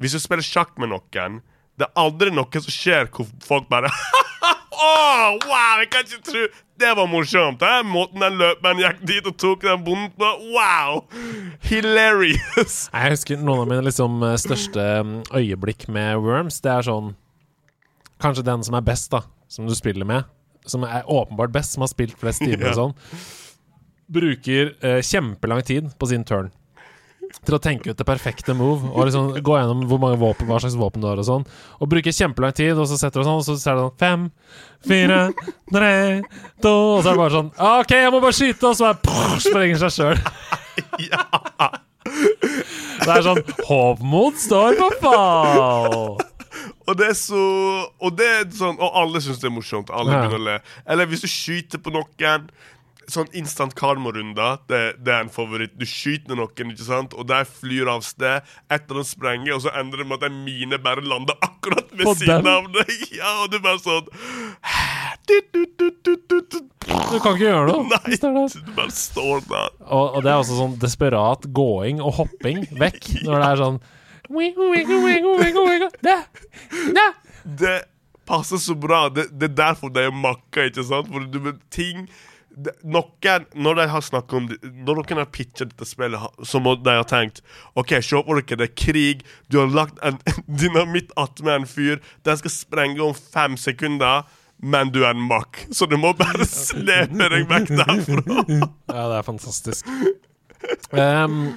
Hvis 0.00 0.16
du 0.16 0.22
spiller 0.22 0.44
sjakk 0.44 0.78
med 0.80 0.92
noen, 0.92 1.40
det 1.76 1.88
er 1.88 2.00
aldri 2.00 2.32
noe 2.32 2.62
som 2.62 2.72
skjer 2.72 3.08
hvor 3.12 3.28
folk 3.44 3.68
bare 3.72 3.90
Åh, 4.82 5.38
wow, 5.46 5.80
jeg 5.82 5.88
kan 5.92 6.06
ikke 6.06 6.22
tro 6.26 6.44
Det 6.82 6.92
var 6.98 7.08
morsomt. 7.10 7.62
Eh? 7.62 7.80
Måten 7.86 8.22
den 8.24 8.38
løperen 8.40 8.80
gikk 8.82 9.02
dit 9.06 9.28
og 9.28 9.36
tok 9.38 9.66
den 9.66 9.84
bonden 9.86 10.10
på. 10.18 10.30
Wow! 10.54 11.04
Hilarious. 11.68 12.88
Jeg 12.94 13.14
husker 13.14 13.42
noen 13.42 13.64
av 13.64 13.70
mine 13.70 13.84
liksom 13.86 14.22
eh, 14.26 14.38
største 14.40 14.86
mm, 15.06 15.12
øyeblikk 15.38 15.86
med 15.92 16.22
Worms. 16.24 16.62
Det 16.64 16.72
er 16.72 16.88
sånn 16.88 17.12
Kanskje 18.22 18.44
den 18.46 18.62
som 18.62 18.76
er 18.78 18.84
best, 18.86 19.08
da, 19.10 19.24
som 19.50 19.66
du 19.66 19.74
spiller 19.74 20.06
med. 20.06 20.28
Som 20.70 20.84
er 20.86 21.08
åpenbart 21.10 21.50
best, 21.54 21.74
som 21.74 21.82
har 21.82 21.90
spilt 21.90 22.14
flest 22.20 22.38
timer 22.44 22.68
og 22.70 22.76
sånn. 22.78 22.92
Bruker 24.14 24.76
eh, 24.78 25.00
kjempelang 25.02 25.64
tid 25.66 25.88
på 25.98 26.06
sin 26.10 26.26
turn 26.26 26.52
til 27.42 27.56
å 27.56 27.60
tenke 27.62 27.90
ut 27.90 27.98
det 27.98 28.06
perfekte 28.06 28.54
move. 28.56 28.90
Og 28.92 29.08
liksom 29.08 29.32
gå 29.42 29.56
gjennom 29.58 29.86
hvor 29.90 30.00
mange 30.02 30.20
våpen, 30.20 30.46
hva 30.50 30.60
slags 30.62 30.76
våpen 30.78 31.02
du 31.02 31.08
har 31.10 31.20
og 31.20 31.26
sånn. 31.28 31.46
Og 31.80 31.90
bruke 31.90 32.14
kjempelang 32.14 32.54
tid, 32.58 32.76
og 32.76 32.86
så 32.90 32.98
setter 33.00 33.22
du 33.22 33.28
sånn, 33.28 33.40
og 33.40 33.46
så 33.46 33.56
er 33.56 33.78
det 33.78 33.86
sånn 33.86 34.00
Fem, 34.02 34.26
fire, 34.88 35.20
tre, 35.72 35.92
to 36.62 36.74
Og 36.96 37.02
så 37.02 37.10
er 37.10 37.14
det 37.14 37.22
bare 37.22 37.36
sånn 37.36 37.50
OK, 37.52 37.96
jeg 37.96 38.12
må 38.14 38.22
bare 38.22 38.38
skyte, 38.38 38.72
og 38.72 38.78
så 38.78 38.90
er 38.90 39.00
det 39.02 39.46
sprenger 39.46 39.82
seg 39.84 39.96
sjøl. 39.98 40.18
Det 43.02 43.10
er 43.10 43.24
sånn 43.24 43.40
Hovmod 43.66 44.38
står 44.38 44.76
på 44.78 44.88
fall! 45.02 46.18
Og 46.86 46.98
det 46.98 47.08
er 47.12 47.16
så 47.16 47.42
Og 48.02 48.14
det 48.18 48.26
er 48.26 48.46
sånn 48.54 48.78
Og 48.82 48.98
alle 49.00 49.22
syns 49.22 49.40
det 49.42 49.48
er 49.48 49.54
morsomt. 49.54 49.90
Alle 49.94 50.12
begynner 50.12 50.38
å 50.38 50.46
le. 50.50 50.56
Eller 50.90 51.08
hvis 51.10 51.24
du 51.24 51.30
skyter 51.30 51.82
på 51.82 51.92
noen 51.94 52.48
Sånn 53.12 53.28
instant 53.36 53.74
karmorunder, 53.76 54.62
det, 54.70 54.80
det 55.04 55.12
er 55.12 55.26
en 55.26 55.32
favoritt. 55.32 55.74
Du 55.76 55.84
skyter 55.88 56.38
noen, 56.38 56.72
ikke 56.72 56.86
sant? 56.86 57.12
og 57.12 57.26
de 57.28 57.42
flyr 57.48 57.90
av 57.92 58.04
sted. 58.06 58.46
Etter 58.72 59.00
den 59.00 59.08
sprenger, 59.08 59.56
og 59.56 59.64
så 59.66 59.72
ender 59.76 60.00
det 60.00 60.06
med 60.08 60.22
at 60.22 60.30
en 60.30 60.38
mine 60.46 60.78
bare 60.80 61.04
lander 61.04 61.36
akkurat 61.44 61.92
ved 61.92 62.06
På 62.08 62.14
siden 62.16 62.48
av 62.48 62.70
deg. 62.72 62.94
Ja, 63.22 63.42
og 63.42 63.50
du 63.52 63.58
bare 63.60 63.78
sånn 63.82 64.08
du, 65.28 65.34
du, 65.52 65.60
du, 65.78 65.88
du, 66.08 67.18
kan 67.20 67.36
ikke 67.36 67.44
gjøre 67.44 67.66
noe. 67.68 67.84
Nei, 67.92 68.16
det 68.16 68.32
det. 68.32 68.62
du 68.66 68.72
bare 68.76 68.94
står 68.96 69.44
der. 69.50 69.70
Og, 69.84 70.16
og 70.16 70.24
det 70.24 70.32
er 70.32 70.40
også 70.40 70.58
sånn 70.58 70.76
desperat 70.82 71.46
gåing 71.54 72.00
og 72.02 72.16
hopping 72.22 72.64
vekk 72.80 73.12
når 73.26 73.36
det 73.36 73.48
er 73.50 73.62
sånn 73.62 73.80
wiggle, 74.32 74.72
wiggle, 74.72 75.66
wiggle. 75.68 75.90
Da, 76.04 76.22
da. 76.96 77.08
Det 77.44 77.78
passer 78.28 78.60
så 78.62 78.74
bra. 78.78 79.06
Det, 79.12 79.28
det 79.36 79.50
er 79.50 79.56
derfor 79.66 79.92
de 79.92 80.06
er 80.08 80.14
makka, 80.14 80.68
ikke 80.70 80.86
sant? 80.88 81.10
For 81.12 81.56
ting 81.74 82.06
det, 82.56 82.74
Noen, 82.84 83.46
når 83.54 83.78
de 83.78 83.86
har 83.92 84.04
snakket 84.04 84.36
om 84.38 84.48
det, 84.50 84.58
Når 84.62 85.00
noen 85.00 85.20
har 85.22 85.30
pitcha 85.32 85.66
dette 85.68 85.86
spillet, 85.88 86.44
så 86.48 86.60
må 86.62 86.74
de 86.80 86.96
ha 86.98 87.06
tenkt 87.08 87.42
OK, 87.78 87.94
se 88.04 88.20
på 88.22 88.36
dere, 88.38 88.58
det 88.60 88.68
er 88.68 88.76
krig. 88.76 89.24
Du 89.48 89.58
har 89.62 89.72
lagt 89.72 89.98
en 90.04 90.20
dynamitt 90.62 91.12
attmed 91.20 91.62
en 91.62 91.68
fyr. 91.68 92.02
Den 92.26 92.40
skal 92.40 92.54
sprenge 92.54 93.02
om 93.04 93.16
fem 93.16 93.58
sekunder. 93.60 94.28
Men 94.62 94.92
du 94.94 95.00
er 95.02 95.10
en 95.10 95.24
makk, 95.26 95.64
så 95.74 95.88
du 95.90 95.96
må 95.98 96.12
bare 96.14 96.46
slepe 96.50 97.26
deg 97.32 97.48
vekk 97.50 97.72
derfra. 97.80 98.44
Ja, 98.46 99.08
det 99.10 99.16
er 99.18 99.26
fantastisk. 99.26 99.88
Um, 100.92 101.54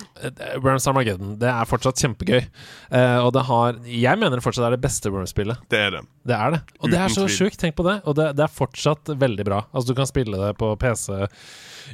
Worms 0.63 0.85
Armageddon 0.87 1.33
Det 1.41 1.49
er 1.51 1.67
fortsatt 1.67 1.99
kjempegøy. 1.99 2.45
Uh, 2.87 3.19
og 3.25 3.33
det 3.35 3.43
har 3.49 3.79
Jeg 3.83 4.19
mener 4.21 4.39
det 4.39 4.45
fortsatt 4.45 4.69
er 4.69 4.75
det 4.77 4.83
beste 4.85 5.11
Worms-spillet. 5.11 5.59
Det 5.71 5.81
er 5.81 5.91
det. 5.97 6.01
Det 6.25 6.35
er 6.37 6.53
det. 6.55 6.61
Og 6.79 6.91
det 6.93 6.99
er 7.01 7.11
så 7.11 7.27
sjukt. 7.27 7.59
Tenk 7.59 7.75
på 7.77 7.85
det. 7.87 7.97
Og 8.07 8.15
det, 8.17 8.29
det 8.39 8.45
er 8.45 8.53
fortsatt 8.55 9.11
veldig 9.11 9.45
bra. 9.47 9.61
Altså 9.73 9.91
Du 9.91 9.97
kan 9.97 10.09
spille 10.09 10.39
det 10.39 10.53
på 10.61 10.71
PC 10.79 11.27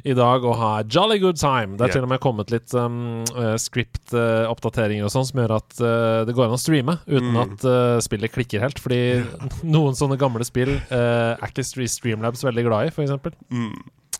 i 0.08 0.14
dag 0.16 0.44
og 0.48 0.54
ha 0.56 0.70
jolly 0.88 1.18
good 1.20 1.36
time. 1.36 1.76
Det 1.76 1.84
er 1.84 1.90
yeah. 1.90 1.96
til 1.98 2.06
og 2.06 2.12
med 2.14 2.22
kommet 2.24 2.52
litt 2.54 2.72
um, 2.78 3.26
uh, 3.36 3.58
script-oppdateringer 3.60 5.04
og 5.04 5.12
sånn 5.12 5.26
som 5.28 5.42
gjør 5.42 5.56
at 5.58 5.82
det 6.26 6.32
går 6.36 6.46
an 6.46 6.56
å 6.56 6.60
streame 6.60 6.96
uten 7.08 7.32
Mm. 7.32 7.38
at 7.42 7.64
spillet 8.04 8.32
klikker 8.32 8.62
helt. 8.62 8.80
Fordi 8.82 9.00
noen 9.74 9.98
sånne 9.98 10.18
gamle 10.20 10.44
spill 10.46 10.76
er 10.92 11.42
ikke 11.48 11.64
Streamlabs 11.88 12.44
veldig 12.46 12.64
glad 12.66 12.88
i, 12.88 12.94
f.eks. 12.94 13.36
Mm. 13.52 13.74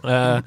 Eh, 0.09 0.41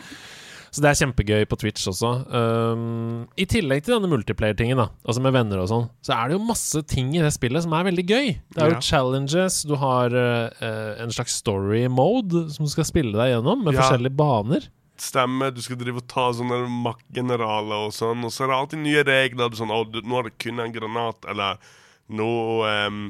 så 0.75 0.83
det 0.83 0.89
er 0.91 0.97
kjempegøy 0.99 1.45
på 1.47 1.55
Twitch 1.61 1.85
også. 1.87 2.09
Um, 2.27 3.21
I 3.39 3.45
tillegg 3.47 3.85
til 3.85 3.95
denne 3.95 4.09
multiplayer-tingen, 4.11 4.75
da 4.81 4.89
altså 5.07 5.21
med 5.23 5.31
venner 5.37 5.61
og 5.63 5.69
sånn, 5.71 5.85
så 6.03 6.17
er 6.17 6.27
det 6.27 6.35
jo 6.35 6.41
masse 6.49 6.81
ting 6.91 7.13
i 7.15 7.21
det 7.23 7.31
spillet 7.31 7.63
som 7.63 7.71
er 7.77 7.87
veldig 7.87 8.03
gøy. 8.09 8.27
Det 8.51 8.59
er 8.61 8.73
jo 8.73 8.75
Ja. 8.75 8.81
challenges, 8.83 9.61
du 9.63 9.75
har 9.79 10.11
eh, 10.11 11.03
en 11.03 11.13
slags 11.15 11.37
story 11.39 11.85
mode 11.87 12.49
som 12.51 12.65
du 12.67 12.71
skal 12.73 12.83
spille 12.89 13.15
deg 13.15 13.31
gjennom, 13.37 13.63
med 13.63 13.73
Ja. 13.77 13.81
forskjellige 13.85 14.17
baner. 14.19 14.67
Stemmer. 14.99 15.51
Du 15.55 15.61
skal 15.61 15.75
drive 15.79 15.97
og 16.03 16.07
ta 16.07 16.29
sånne 16.31 16.67
maktgeneraler 16.69 17.87
og 17.87 17.91
sånn. 17.95 18.23
Og 18.23 18.31
så 18.31 18.43
er 18.45 18.47
det 18.47 18.55
alltid 18.59 18.79
nye 18.83 19.03
regler. 19.03 19.49
Du 19.49 19.55
er 19.55 19.63
sånn, 19.65 19.71
å, 19.75 19.83
du, 19.91 20.01
nå 20.03 20.15
har 20.19 20.23
du 20.23 20.35
kun 20.39 20.59
en 20.63 20.71
granat, 20.71 21.17
eller 21.27 21.57
nå 22.15 22.27
ehm, 22.69 23.01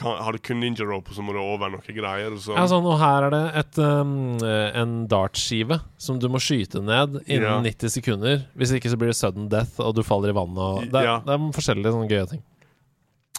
kan, 0.00 0.16
har 0.24 0.32
du 0.36 0.40
kun 0.42 0.58
ninja 0.62 0.86
rope, 0.88 1.12
så 1.14 1.22
må 1.24 1.34
du 1.36 1.40
over 1.42 1.70
noen 1.74 1.94
greier. 1.96 2.34
Sånn. 2.40 2.56
Ja, 2.58 2.64
sånn, 2.70 2.86
og 2.88 2.96
her 3.02 3.26
er 3.28 3.34
det 3.34 3.42
et, 3.60 3.80
um, 3.84 4.14
eh, 4.42 4.70
en 4.80 4.94
dartskive 5.10 5.80
som 6.00 6.18
du 6.22 6.26
må 6.32 6.40
skyte 6.42 6.80
ned 6.82 7.20
innen 7.26 7.44
Ja. 7.46 7.58
90 7.64 7.92
sekunder. 8.00 8.46
Hvis 8.56 8.72
ikke 8.76 8.90
så 8.92 8.98
blir 9.00 9.12
det 9.12 9.18
sudden 9.20 9.50
death, 9.52 9.76
og 9.84 9.94
du 9.98 10.02
faller 10.06 10.32
i 10.32 10.36
vannet. 10.36 10.58
Og 10.58 10.88
det, 10.90 11.04
Ja. 11.04 11.18
det 11.26 11.36
er 11.36 11.50
forskjellige 11.56 11.92
sånne 11.94 12.08
gøye 12.10 12.28
ting. 12.32 12.42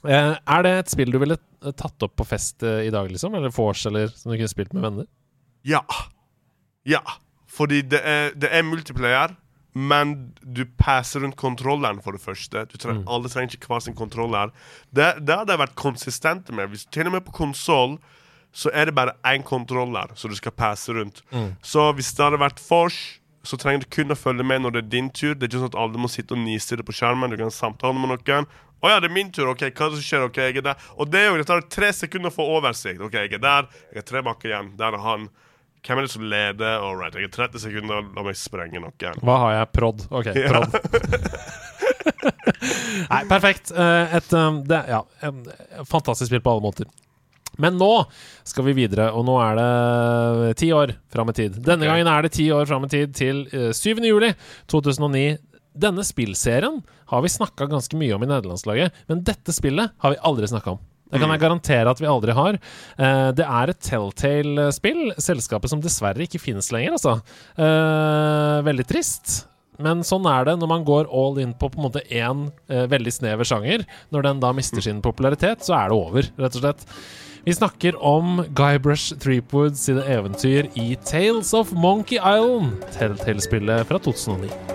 Eh, 0.06 0.36
er 0.48 0.64
det 0.66 0.72
et 0.80 0.90
spill 0.90 1.12
du 1.14 1.20
ville 1.22 1.38
tatt 1.78 2.02
opp 2.02 2.16
på 2.18 2.26
fest 2.26 2.64
eh, 2.64 2.88
i 2.88 2.90
dag, 2.94 3.10
liksom? 3.12 3.36
Eller 3.38 3.50
vors, 3.54 3.84
eller 3.86 4.08
som 4.08 4.32
du 4.32 4.38
kunne 4.38 4.50
spilt 4.50 4.74
med 4.74 4.82
venner? 4.88 5.06
Ja. 5.64 5.82
Ja, 6.90 7.02
fordi 7.52 7.84
det 7.88 8.00
er, 8.02 8.32
det 8.34 8.50
er 8.50 8.64
multiplayer, 8.66 9.36
men 9.74 10.34
du 10.44 10.66
passer 10.78 11.24
rundt 11.24 11.38
kontrolleren, 11.40 12.02
for 12.04 12.12
det 12.12 12.22
første. 12.22 12.66
Du 12.68 12.78
trenger, 12.78 13.06
Alle 13.08 13.30
trenger 13.32 13.56
ikke 13.56 13.72
hver 13.72 13.80
sin 13.86 13.96
kontroller. 13.96 14.52
Det, 14.92 15.14
det 15.24 15.38
hadde 15.38 15.54
jeg 15.56 15.62
vært 15.64 15.76
konsistent 15.80 16.52
med. 16.52 16.70
Hvis, 16.74 16.86
til 16.92 17.08
og 17.08 17.16
med 17.16 17.24
på 17.28 17.32
konsoll 17.32 17.98
så 18.52 18.68
er 18.76 18.90
det 18.90 18.96
bare 18.98 19.14
én 19.24 19.44
kontroller 19.48 20.12
som 20.20 20.30
du 20.30 20.36
skal 20.36 20.52
passe 20.52 20.92
rundt. 20.92 21.22
Så 21.64 21.86
hvis 21.96 22.12
det 22.18 22.26
hadde 22.26 22.40
vært 22.42 22.60
vors, 22.70 22.98
så 23.48 23.58
trenger 23.58 23.86
du 23.86 23.88
kun 23.96 24.12
å 24.12 24.18
følge 24.20 24.44
med 24.44 24.62
når 24.62 24.76
det 24.76 24.82
er 24.84 24.90
din 24.92 25.08
tur. 25.10 25.34
Det 25.34 25.48
er 25.48 25.50
ikke 25.54 25.62
sånn 25.64 25.72
at 25.72 25.80
alle 25.80 26.02
må 26.04 26.10
sitte 26.12 26.36
og 26.36 26.44
nistirre 26.44 26.84
på 26.86 26.94
skjermen. 26.94 27.32
Du 27.32 27.40
kan 27.40 27.54
samtale 27.54 27.96
med 27.96 28.12
noen. 28.12 28.50
Å 28.82 28.90
ja, 28.90 29.00
det 29.00 29.08
er 29.08 29.14
min 29.14 29.32
tur. 29.34 29.48
OK, 29.54 29.64
hva 29.70 29.88
er 29.88 29.94
det 29.94 30.02
som 30.02 30.06
skjer? 30.06 30.26
Ok, 30.28 30.42
jeg 30.42 30.58
er 30.60 30.66
der. 30.66 30.86
Og 30.98 31.10
det, 31.14 31.24
det 31.40 31.48
tar 31.50 31.64
tre 31.70 31.94
sekunder 31.94 32.32
å 32.32 32.36
få 32.36 32.46
oversikt. 32.58 33.02
OK, 33.06 33.14
jeg 33.14 33.38
er 33.38 33.42
der. 33.42 33.70
Jeg 33.94 34.02
har 34.02 34.08
tre 34.10 34.24
bakker 34.26 34.52
igjen. 34.52 34.72
Der 34.80 34.98
er 34.98 35.06
han. 35.06 35.30
Hvem 35.82 35.98
er 35.98 36.06
det 36.06 36.14
som 36.14 36.26
leder? 36.30 36.78
All 36.78 36.98
right, 37.00 37.16
jeg 37.18 37.30
har 37.30 37.50
30 37.50 37.64
sekunder. 37.64 38.04
La 38.16 38.26
meg 38.26 38.38
sprenge 38.38 38.82
noe. 38.84 39.14
Hva 39.26 39.38
har 39.46 39.52
jeg? 39.56 39.70
Prod. 39.78 40.04
OK, 40.14 40.30
prod. 40.46 40.78
Nei, 43.12 43.22
perfekt. 43.30 43.72
Eh, 43.74 44.18
Et 44.20 44.34
um, 44.38 44.62
det, 44.68 44.82
Ja, 44.92 45.02
fantastisk 45.90 46.30
spill 46.30 46.44
på 46.44 46.54
alle 46.54 46.66
måter. 46.66 46.90
Men 47.60 47.76
nå 47.78 47.90
skal 48.48 48.66
vi 48.70 48.78
videre, 48.78 49.10
og 49.12 49.26
nå 49.28 49.36
er 49.44 49.58
det 49.60 50.54
ti 50.62 50.72
år 50.74 50.94
fram 51.12 51.34
i 51.34 51.36
tid. 51.36 51.58
Denne 51.60 51.84
okay. 51.84 51.92
gangen 51.92 52.10
er 52.10 52.26
det 52.26 52.34
ti 52.38 52.48
år 52.54 52.70
fram 52.70 52.86
i 52.88 52.92
tid 52.92 53.16
til 53.18 53.44
eh, 53.52 53.72
7. 53.76 54.00
juli 54.08 54.32
2009. 54.72 55.26
Denne 55.82 56.04
spillserien 56.04 56.80
har 57.12 57.24
vi 57.24 57.32
snakka 57.32 57.68
ganske 57.72 58.00
mye 58.00 58.16
om 58.16 58.24
i 58.24 58.30
nederlandslaget, 58.30 59.04
men 59.12 59.26
dette 59.28 59.56
spillet 59.56 59.94
har 60.04 60.16
vi 60.16 60.24
aldri 60.30 60.50
snakka 60.52 60.78
om. 60.78 60.82
Det 61.12 61.22
kan 61.22 61.34
jeg 61.34 61.44
garantere 61.44 61.92
at 61.92 62.02
vi 62.02 62.10
aldri 62.10 62.36
har. 62.38 62.58
Eh, 62.98 63.30
det 63.38 63.46
er 63.46 63.72
et 63.72 63.82
Telltale-spill, 63.84 65.14
selskapet 65.22 65.72
som 65.72 65.84
dessverre 65.84 66.26
ikke 66.26 66.42
finnes 66.42 66.72
lenger, 66.74 66.98
altså. 66.98 67.18
Eh, 67.60 68.60
veldig 68.68 68.88
trist. 68.90 69.42
Men 69.82 70.04
sånn 70.06 70.28
er 70.30 70.46
det 70.46 70.58
når 70.62 70.70
man 70.70 70.86
går 70.86 71.10
all 71.10 71.40
in 71.42 71.56
på 71.58 71.72
på 71.72 71.80
en 71.80 71.88
måte 71.88 72.04
én 72.06 72.46
eh, 72.70 72.86
veldig 72.92 73.16
snever 73.18 73.48
sjanger. 73.48 73.86
Når 74.14 74.28
den 74.28 74.44
da 74.44 74.54
mister 74.56 74.84
sin 74.84 75.02
popularitet, 75.04 75.66
så 75.66 75.78
er 75.80 75.92
det 75.92 75.98
over, 75.98 76.32
rett 76.38 76.60
og 76.60 76.66
slett. 76.66 76.86
Vi 77.42 77.56
snakker 77.58 77.96
om 78.06 78.44
Guybrush 78.54 79.18
Threepwood 79.18 79.80
sine 79.80 80.04
eventyr 80.06 80.70
i 80.78 80.94
Tales 81.10 81.56
of 81.58 81.74
Monkey 81.74 82.22
Island, 82.22 82.86
Telltale-spillet 83.00 83.90
fra 83.90 83.98
2009. 83.98 84.71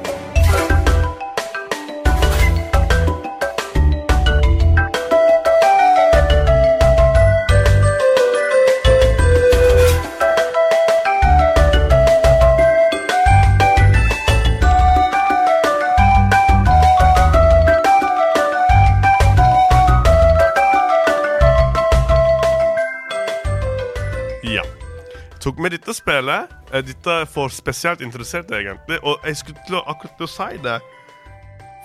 med 25.66 25.74
dette 25.76 25.94
spillet. 25.96 26.52
eh, 26.72 26.84
Dette 26.86 27.16
er 27.22 27.26
for 27.30 27.50
spesielt 27.52 28.00
interesserte, 28.04 28.54
egentlig. 28.54 29.00
Og 29.02 29.18
jeg 29.26 29.40
skulle 29.42 29.66
til 29.66 29.80
å, 29.80 29.84
akkurat 29.90 30.16
til 30.20 30.28
å 30.28 30.30
si 30.30 30.62
det. 30.62 30.78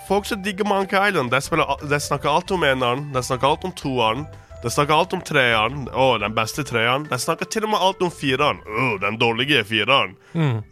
Folk 0.08 0.26
som 0.28 0.42
digger 0.44 0.68
Monkey 0.68 0.98
Island, 1.10 1.32
de, 1.32 1.40
spiller, 1.42 1.66
de 1.88 2.00
snakker 2.02 2.30
alt 2.30 2.52
om 2.52 2.64
eneren, 2.68 3.08
de 3.14 3.22
snakker 3.24 3.48
alt 3.48 3.66
om 3.68 3.74
toeren, 3.78 4.26
de 4.62 4.70
snakker 4.70 4.94
alt 4.94 5.14
om 5.16 5.22
treeren. 5.26 5.86
Å, 5.94 6.08
den 6.22 6.34
beste 6.38 6.66
treeren. 6.68 7.08
De 7.10 7.18
snakker 7.18 7.48
til 7.50 7.66
og 7.66 7.72
med 7.74 7.82
alt 7.82 8.02
om 8.06 8.12
fireren. 8.14 8.60
Å, 8.62 8.90
den 9.02 9.18
dårlige 9.22 9.64
fireren. 9.66 10.14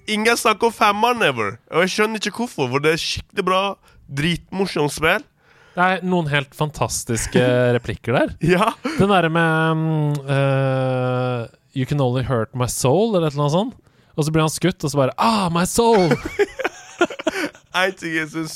Ingen 0.06 0.38
snakker 0.38 0.70
om 0.70 0.76
femmeren 0.76 1.24
ever. 1.26 1.56
Og 1.74 1.86
jeg 1.86 1.96
skjønner 1.96 2.22
ikke 2.22 2.36
hvorfor, 2.44 2.70
for 2.76 2.84
det 2.86 2.92
er 2.98 3.02
skikkelig 3.02 3.46
bra, 3.48 3.62
dritmorsomt 4.06 4.94
spill. 4.94 5.26
Det 5.74 5.86
er 5.86 6.06
noen 6.06 6.28
helt 6.30 6.54
fantastiske 6.58 7.42
replikker 7.78 8.18
der. 8.20 8.36
Ja. 8.46 8.74
Den 9.00 9.10
derre 9.10 9.30
med 9.34 9.82
mm, 9.82 10.22
eh, 10.38 11.44
You 11.80 11.86
can 11.88 12.02
only 12.04 12.26
hurt 12.28 12.52
my 12.58 12.68
soul, 12.68 13.14
eller 13.16 13.30
et 13.30 13.38
eller 13.38 13.46
annet 13.48 13.56
sånt. 13.56 13.76
Og 14.20 14.26
så 14.28 14.34
blir 14.36 14.44
han 14.44 14.52
skutt, 14.52 14.84
og 14.84 14.92
så 14.92 15.00
bare 15.00 15.14
Ah, 15.18 15.48
my 15.54 15.64
soul! 15.70 16.12
En 17.80 17.94
ting 17.94 18.16
jeg 18.16 18.30
syns 18.34 18.56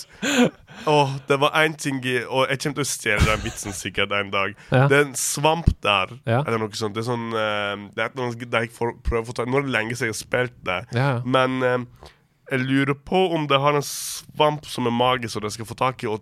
Åh, 0.89 1.11
det 1.29 1.37
var 1.39 1.53
én 1.61 1.75
ting 1.77 1.99
i 2.09 2.15
Og 2.25 2.49
jeg 2.49 2.59
kommer 2.63 2.79
til 2.79 2.83
å 2.83 2.89
stjele 2.89 3.27
den 3.27 3.43
vitsen 3.45 3.75
sikkert 3.77 4.11
en 4.17 4.31
dag. 4.33 4.55
Ja. 4.73 4.87
Det 4.89 4.97
er 4.97 5.05
en 5.05 5.13
svamp 5.19 5.69
der, 5.85 6.15
Ja. 6.25 6.41
eller 6.41 6.63
noe 6.63 6.73
sånt. 6.75 6.95
Det 6.97 7.03
er 7.03 7.11
sånn 7.11 7.29
uh, 7.31 7.85
Det 7.93 8.01
er 8.03 8.09
annet 8.17 8.41
jeg 8.41 8.73
prøver 8.73 9.21
å 9.21 9.27
få 9.29 9.35
ta 9.37 9.45
Nå 9.45 9.61
er 9.61 9.67
det 9.67 9.75
lenge 9.75 9.95
siden 9.95 10.09
jeg 10.11 10.17
har 10.17 10.21
spilt 10.23 10.57
det, 10.65 10.79
Ja. 10.97 11.11
men 11.23 11.61
uh, 11.61 12.09
jeg 12.51 12.65
lurer 12.67 12.97
på 13.07 13.21
om 13.37 13.45
det 13.47 13.59
har 13.61 13.77
en 13.77 13.85
svamp 13.85 14.65
som 14.67 14.85
er 14.89 14.93
magisk, 14.93 15.37
og 15.37 15.45
de 15.45 15.49
skal 15.55 15.65
få 15.65 15.77
tak 15.79 16.03
i. 16.03 16.09
Og 16.11 16.21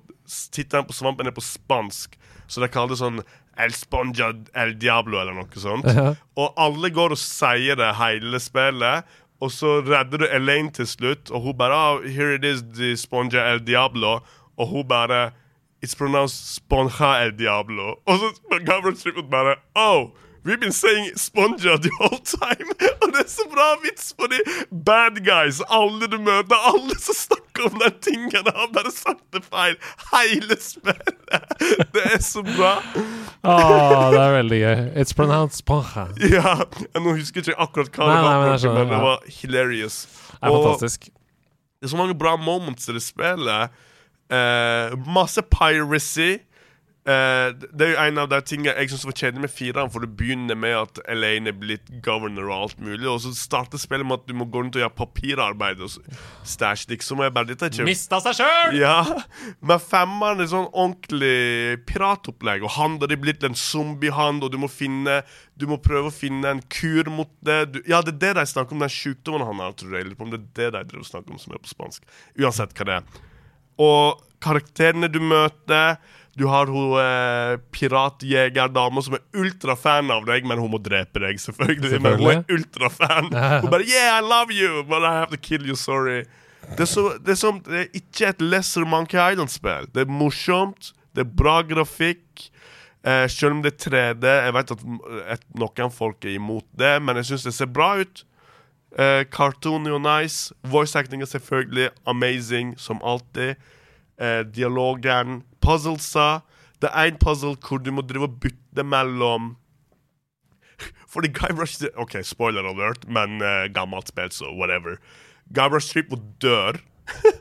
tittelen 0.54 0.86
på 0.88 0.94
svampen 0.94 1.28
er 1.28 1.34
på 1.36 1.42
spansk, 1.44 2.14
så 2.48 2.62
de 2.62 2.70
kaller 2.72 2.94
det 2.94 3.00
sånn 3.02 3.24
El 3.60 3.74
Sponja 3.76 4.32
El 4.56 4.76
Diablo 4.80 5.20
eller 5.22 5.36
noe 5.36 5.60
sånt. 5.60 5.88
Ja. 5.92 6.14
Og 6.40 6.54
alle 6.60 6.92
går 6.94 7.16
og 7.16 7.20
sier 7.20 7.80
det 7.80 7.92
hele 8.00 8.40
spillet. 8.40 9.08
Og 9.42 9.52
så 9.52 9.80
redder 9.82 10.22
du 10.22 10.28
Elaine 10.30 10.70
til 10.72 10.86
slutt, 10.88 11.32
og 11.34 11.42
hun 11.42 11.58
bare 11.58 11.74
oh, 11.74 12.04
Here 12.06 12.36
it 12.38 12.46
is, 12.46 12.62
the 12.78 12.94
Sponja 12.98 13.48
El 13.52 13.64
Diablo. 13.66 14.20
Og 14.58 14.68
hun 14.68 14.88
bare 14.88 15.32
It's 15.82 15.98
pronounced 15.98 16.38
Sponja 16.56 17.16
El 17.24 17.34
Diablo. 17.40 17.96
Og 18.06 18.20
så 18.22 18.60
Gabriel 18.66 18.98
Trippet 18.98 19.30
bare 19.32 19.56
Oh! 19.76 20.12
We've 20.44 20.60
been 20.60 20.72
saying 20.72 21.12
Sponja 21.16 21.78
the 21.78 21.92
whole 22.00 22.18
time! 22.26 22.72
Og 23.04 23.12
det 23.14 23.20
er 23.26 23.30
så 23.30 23.44
bra 23.52 23.68
vits 23.84 24.08
for 24.18 24.26
de 24.32 24.40
bad 24.88 25.20
guys, 25.26 25.60
alle 25.70 26.08
du 26.10 26.18
møter, 26.18 26.58
alle 26.72 26.96
som 26.98 27.14
snakker 27.18 27.68
om 27.70 27.78
den 27.84 27.94
tingen. 28.02 28.50
har 28.50 28.72
bare 28.74 28.90
sagt 28.92 29.22
det 29.36 29.44
feil 29.46 29.76
hele 30.10 30.58
spillet. 30.58 31.14
Det 31.94 32.06
er 32.16 32.18
så 32.26 32.42
bra. 32.48 32.72
Ah, 33.44 34.10
det 34.14 34.22
er 34.24 34.36
veldig 34.40 34.60
gøy. 34.64 34.82
It's 35.04 35.14
pronounced 35.18 35.62
Ponja. 35.70 36.08
Ja, 36.34 36.56
Nå 36.98 37.14
husker 37.20 37.42
jeg 37.44 37.52
ikke 37.54 37.62
akkurat 37.68 37.94
hva 38.02 38.10
Nei, 38.10 38.18
det 38.18 38.26
nei, 38.26 38.34
var, 38.34 38.42
men 38.42 38.50
jeg 38.50 38.58
for 38.58 38.66
skjønner, 38.66 38.86
men 38.86 38.94
det 38.98 39.06
var 39.06 39.32
hilarious. 39.38 40.00
Det 40.32 40.42
er 40.42 40.50
Og 40.58 40.64
fantastisk. 40.66 41.10
det 41.78 41.86
er 41.90 41.94
så 41.94 42.02
mange 42.02 42.18
bra 42.18 42.34
moments 42.42 42.90
i 42.90 42.98
det 42.98 43.06
spillet. 43.06 43.78
Eh, 44.32 44.98
masse 45.06 45.42
piracy. 45.54 46.32
Eh, 47.02 47.48
det 47.74 47.82
er 47.82 47.96
jo 47.96 48.02
en 48.04 48.20
av 48.22 48.28
de 48.30 48.38
tingene 48.46 48.76
jeg 48.78 48.92
syns 48.92 49.08
var 49.08 49.16
kjedelig 49.18 49.42
med 49.48 49.50
fireren, 49.52 49.90
for 49.90 50.06
det 50.06 50.12
begynner 50.20 50.58
med 50.60 50.76
at 50.78 51.00
Elaine 51.10 51.50
er 51.50 51.58
blitt 51.58 51.90
governor 52.06 52.52
og 52.52 52.54
alt 52.68 52.84
mulig, 52.84 53.08
og 53.10 53.18
så 53.24 53.32
starter 53.34 53.82
spillet 53.82 54.06
med 54.06 54.20
at 54.20 54.28
du 54.30 54.36
må 54.38 54.46
gå 54.46 54.62
rundt 54.62 54.78
og 54.78 54.84
gjøre 54.84 54.94
papirarbeid 55.00 55.82
og 55.82 55.96
stæsj. 56.46 56.86
Liksom, 56.94 57.24
og 57.24 57.26
jeg 57.26 57.34
bare, 57.34 57.50
dette 57.50 57.72
ikke 57.72 57.88
Mista 57.90 58.22
seg 58.22 58.38
sjøl! 58.38 58.78
ja, 58.78 59.00
men 59.72 59.82
femmeren 59.82 60.46
er 60.46 60.52
sånn 60.54 60.70
ordentlig 60.70 61.82
piratopplegg, 61.90 62.70
og 62.70 62.76
han 62.78 63.02
er 63.02 63.18
blitt 63.18 63.50
en 63.50 63.58
zombiehand, 63.58 64.46
og 64.46 64.54
du 64.54 64.62
må 64.62 64.70
finne 64.70 65.24
Du 65.58 65.68
må 65.70 65.82
prøve 65.82 66.10
å 66.10 66.14
finne 66.14 66.54
en 66.54 66.62
kur 66.74 67.10
mot 67.14 67.30
det. 67.46 67.60
Du, 67.74 67.82
ja, 67.90 68.00
det 68.06 68.16
er 68.16 68.22
det 68.22 68.32
de 68.40 68.46
snakker 68.50 68.74
om, 68.74 68.82
den 68.82 68.94
sjukdommen 68.94 69.46
han 69.46 69.62
har, 69.62 69.76
tror 69.78 69.94
jeg. 69.94 70.08
Eller 70.08 70.22
om 70.22 70.32
det 70.34 70.42
er 70.58 70.74
det 70.74 70.88
de 70.90 71.04
snakker 71.06 71.34
om 71.34 71.42
som 71.42 71.54
er 71.54 71.62
på 71.62 71.70
spansk. 71.70 72.06
Uansett 72.42 72.74
hva 72.78 72.88
det 72.88 72.96
er. 72.98 73.22
Og 73.82 74.24
karakterene 74.42 75.10
du 75.12 75.20
møter 75.22 76.00
Du 76.40 76.46
har 76.48 76.70
hun 76.72 76.94
eh, 76.96 77.58
piratjegerdama 77.76 79.02
som 79.04 79.18
er 79.18 79.24
ultrafan 79.36 80.12
av 80.16 80.24
deg, 80.30 80.46
men 80.48 80.62
hun 80.62 80.72
må 80.72 80.80
drepe 80.80 81.20
deg, 81.20 81.42
selvfølgelig. 81.44 82.00
Men 82.00 82.22
hun 82.22 82.32
er 82.38 82.56
ultrafan. 82.56 83.28
Hun 83.64 83.72
bare 83.74 83.84
Yeah, 83.84 84.20
I 84.20 84.24
love 84.24 84.56
you, 84.56 84.86
but 84.88 85.04
I 85.04 85.18
have 85.20 85.32
to 85.36 85.38
kill 85.38 85.68
you, 85.68 85.76
sorry. 85.76 86.24
Det 86.62 86.86
er, 86.86 86.88
så, 86.88 87.10
det, 87.20 87.34
er 87.36 87.40
som, 87.40 87.60
det 87.66 87.80
er 87.82 88.00
ikke 88.00 88.30
et 88.30 88.42
Lesser 88.42 88.86
Monkey 88.88 89.20
Island-spill. 89.20 89.90
Det 89.92 90.06
er 90.06 90.14
morsomt, 90.14 90.94
det 91.16 91.26
er 91.26 91.34
bra 91.44 91.60
grafikk. 91.68 92.48
Eh, 93.04 93.28
selv 93.28 93.58
om 93.58 93.62
det 93.66 93.74
er 93.74 93.90
3D. 93.90 94.28
Jeg 94.46 94.56
vet 94.56 94.74
at 94.76 94.84
at 95.36 95.46
noen 95.58 95.92
folk 95.92 96.26
er 96.26 96.38
imot 96.38 96.68
det, 96.78 96.96
men 97.02 97.20
jeg 97.20 97.32
syns 97.32 97.48
det 97.50 97.56
ser 97.58 97.72
bra 97.74 97.96
ut. 98.00 98.24
Eh, 99.00 99.24
cartoony 99.32 99.92
og 99.92 100.04
nice. 100.06 100.54
Voice 100.64 100.96
acting 101.00 101.22
er 101.24 101.30
selvfølgelig 101.32 101.90
amazing, 102.06 102.76
som 102.80 103.02
alltid. 103.04 103.56
Eh, 104.22 104.44
dialogen. 104.56 105.42
Puzzlesa. 105.62 106.42
Det 106.82 106.90
er 106.94 107.12
en 107.12 107.20
puzzle 107.22 107.56
hvor 107.62 107.82
du 107.82 107.92
må 107.94 108.02
drive 108.02 108.30
og 108.30 108.40
bytte 108.42 108.84
mellom 108.84 109.56
Fordi 111.14 111.28
Guybrush 111.28 111.84
OK, 111.96 112.18
spoiler 112.24 112.66
alert, 112.66 113.08
men 113.08 113.42
uh, 113.42 113.68
gammelt 113.74 114.08
spill, 114.08 114.32
så 114.32 114.50
whatever. 114.58 114.98
Guybrush 115.54 115.92
Threepwood 115.92 116.24
dør. 116.42 116.80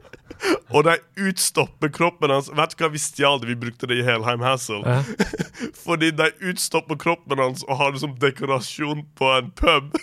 og 0.75 0.85
de 0.85 0.97
utstopper 1.29 1.89
kroppen 1.89 2.33
hans. 2.33 2.51
Vet 2.57 2.75
du 2.75 2.85
hva, 2.85 2.91
vi 2.93 3.01
stjal 3.03 3.41
det. 3.41 3.51
Vi 3.53 3.59
brukte 3.61 3.89
det 3.91 4.01
i 4.01 4.07
Helheim 4.07 4.45
Hassel. 4.45 4.83
Ja. 4.85 5.03
Fordi 5.87 6.11
de 6.17 6.31
utstopper 6.51 6.99
kroppen 7.01 7.43
hans 7.43 7.65
og 7.69 7.79
har 7.81 7.95
det 7.95 8.03
som 8.05 8.17
dekorasjon 8.21 9.07
på 9.19 9.33
en 9.39 9.51
pub. 9.57 9.97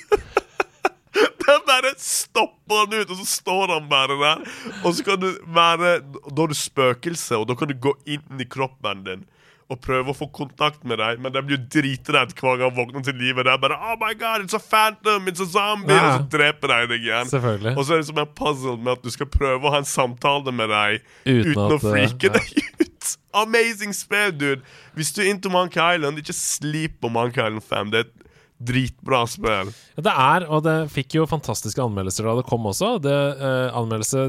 De 1.47 1.55
bare 1.67 1.93
stopper 2.01 2.83
han 2.83 2.93
ut, 2.97 3.09
og 3.13 3.17
så 3.21 3.25
står 3.31 3.73
han 3.75 3.89
bare 3.89 4.19
der. 4.19 4.43
Og 4.83 4.93
så 4.97 5.05
kan 5.07 5.21
du 5.21 5.31
være 5.55 5.97
Da 6.03 6.43
er 6.43 6.51
du 6.51 6.57
spøkelse, 6.57 7.39
og 7.39 7.47
da 7.49 7.55
kan 7.57 7.71
du 7.71 7.77
gå 7.79 7.95
inn 8.05 8.43
i 8.43 8.47
kroppen 8.49 9.03
din. 9.07 9.25
og 9.67 9.81
prøve 9.83 10.13
å 10.13 10.15
få 10.15 10.29
kontakt 10.31 10.85
med 10.87 11.01
deg, 11.01 11.17
men 11.19 11.33
de 11.35 11.41
blir 11.43 11.59
dritredd 11.59 12.31
hver 12.37 12.55
gang 12.55 12.69
han 12.69 12.75
våkner 12.77 13.03
til 13.03 13.17
livet. 13.19 13.43
Det 13.43 13.51
er 13.51 13.59
bare 13.59 13.75
Oh 13.75 13.97
my 13.99 14.13
God, 14.15 14.45
it's 14.45 14.55
a 14.55 14.61
phantom! 14.63 15.27
It's 15.27 15.43
a 15.43 15.47
zombie! 15.51 15.91
Ja. 15.91 16.05
Og 16.05 16.21
så 16.21 16.37
dreper 16.37 16.71
de 16.71 16.77
deg 16.93 17.03
igjen. 17.03 17.27
Selvfølgelig. 17.33 17.73
Og 17.75 17.83
så 17.83 17.97
er 17.97 17.99
det 17.99 18.07
som 18.07 18.21
en 18.23 18.31
puzzle 18.37 18.77
med 18.77 18.93
at 18.93 19.03
du 19.03 19.11
skal 19.11 19.27
prøve 19.33 19.67
å 19.67 19.73
ha 19.75 19.81
en 19.83 19.89
samtale 19.89 20.53
med 20.55 20.71
deg 20.71 21.01
Uten 21.25 21.51
uten, 21.51 21.65
å 21.75 21.81
freake 21.83 22.31
ja. 22.31 22.37
deg 22.37 22.85
ut. 22.85 23.11
Amazing 23.37 23.91
spill, 23.93 24.31
dude! 24.31 24.63
Hvis 24.95 25.11
du 25.11 25.19
er 25.25 25.33
into 25.33 25.51
Monkey 25.51 25.83
Island, 25.83 26.23
ikke 26.23 26.37
sleep 26.37 27.01
på 27.03 27.11
Monkey 27.11 27.43
Island 27.43 27.67
5. 27.67 27.91
Det 27.91 27.99
er 27.99 28.07
et 28.07 28.16
dritbra 28.57 29.19
spill. 29.29 29.69
Ja, 29.97 30.01
det 30.07 30.13
er, 30.13 30.45
og 30.49 30.63
det 30.65 30.75
fikk 30.89 31.13
jo 31.19 31.27
fantastiske 31.29 31.81
anmeldelser 31.83 32.25
da 32.25 32.33
det 32.39 32.45
kom 32.49 32.65
også. 32.65 32.95
Det 33.03 33.13
eh, 33.37 33.75
Anmeldelse 33.77 34.23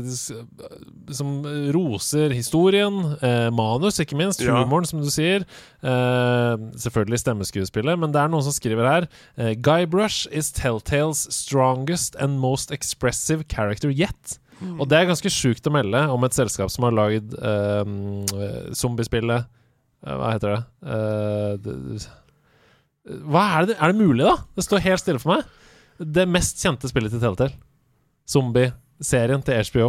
som 1.16 1.30
roser 1.72 2.34
historien, 2.36 2.98
eh, 3.24 3.48
manus, 3.54 3.98
ikke 4.02 4.18
minst, 4.20 4.40
Ja. 4.44 4.58
humoren, 4.62 4.84
som 4.86 5.00
du 5.00 5.08
sier. 5.10 5.46
Eh, 5.82 6.56
selvfølgelig 6.76 7.22
stemmeskuespillet, 7.24 7.98
men 7.98 8.12
det 8.12 8.20
er 8.20 8.28
noen 8.28 8.44
som 8.44 8.52
skriver 8.52 8.84
her 8.88 9.08
eh, 9.38 9.54
Guybrush 9.54 10.26
is 10.30 10.52
Telltales 10.52 11.24
strongest 11.32 12.16
and 12.20 12.38
most 12.38 12.70
expressive 12.70 13.48
character 13.48 13.88
yet. 13.88 14.38
Og 14.78 14.88
det 14.90 14.98
er 14.98 15.06
ganske 15.06 15.30
sjukt 15.30 15.66
å 15.66 15.70
melde 15.70 16.00
om 16.10 16.24
et 16.26 16.34
selskap 16.34 16.68
som 16.74 16.82
har 16.88 16.92
lagd 16.92 17.32
eh, 17.38 18.72
zombiespillet 18.74 19.44
eh, 19.46 20.16
Hva 20.18 20.32
heter 20.34 20.56
det? 20.56 20.62
Eh, 20.82 21.52
det 21.62 22.08
hva 23.28 23.44
er 23.60 23.66
det? 23.70 23.76
Er 23.80 23.92
det 23.92 24.00
mulig, 24.02 24.24
da? 24.26 24.36
Det 24.58 24.64
står 24.66 24.84
helt 24.84 25.02
stille 25.02 25.22
for 25.22 25.36
meg. 25.36 25.44
Det 25.98 26.28
mest 26.30 26.60
kjente 26.62 26.90
spillet 26.90 27.10
til 27.14 27.22
Telltale. 27.22 27.54
Zombie-serien 28.28 29.42
til 29.44 29.64
HBO. 29.70 29.88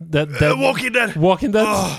Det, 0.00 0.26
det, 0.38 0.52
Uh, 0.52 0.60
Walking 0.60 0.92
Dead! 0.94 1.16
Walking 1.16 1.52
Dead. 1.52 1.66
Oh, 1.66 1.98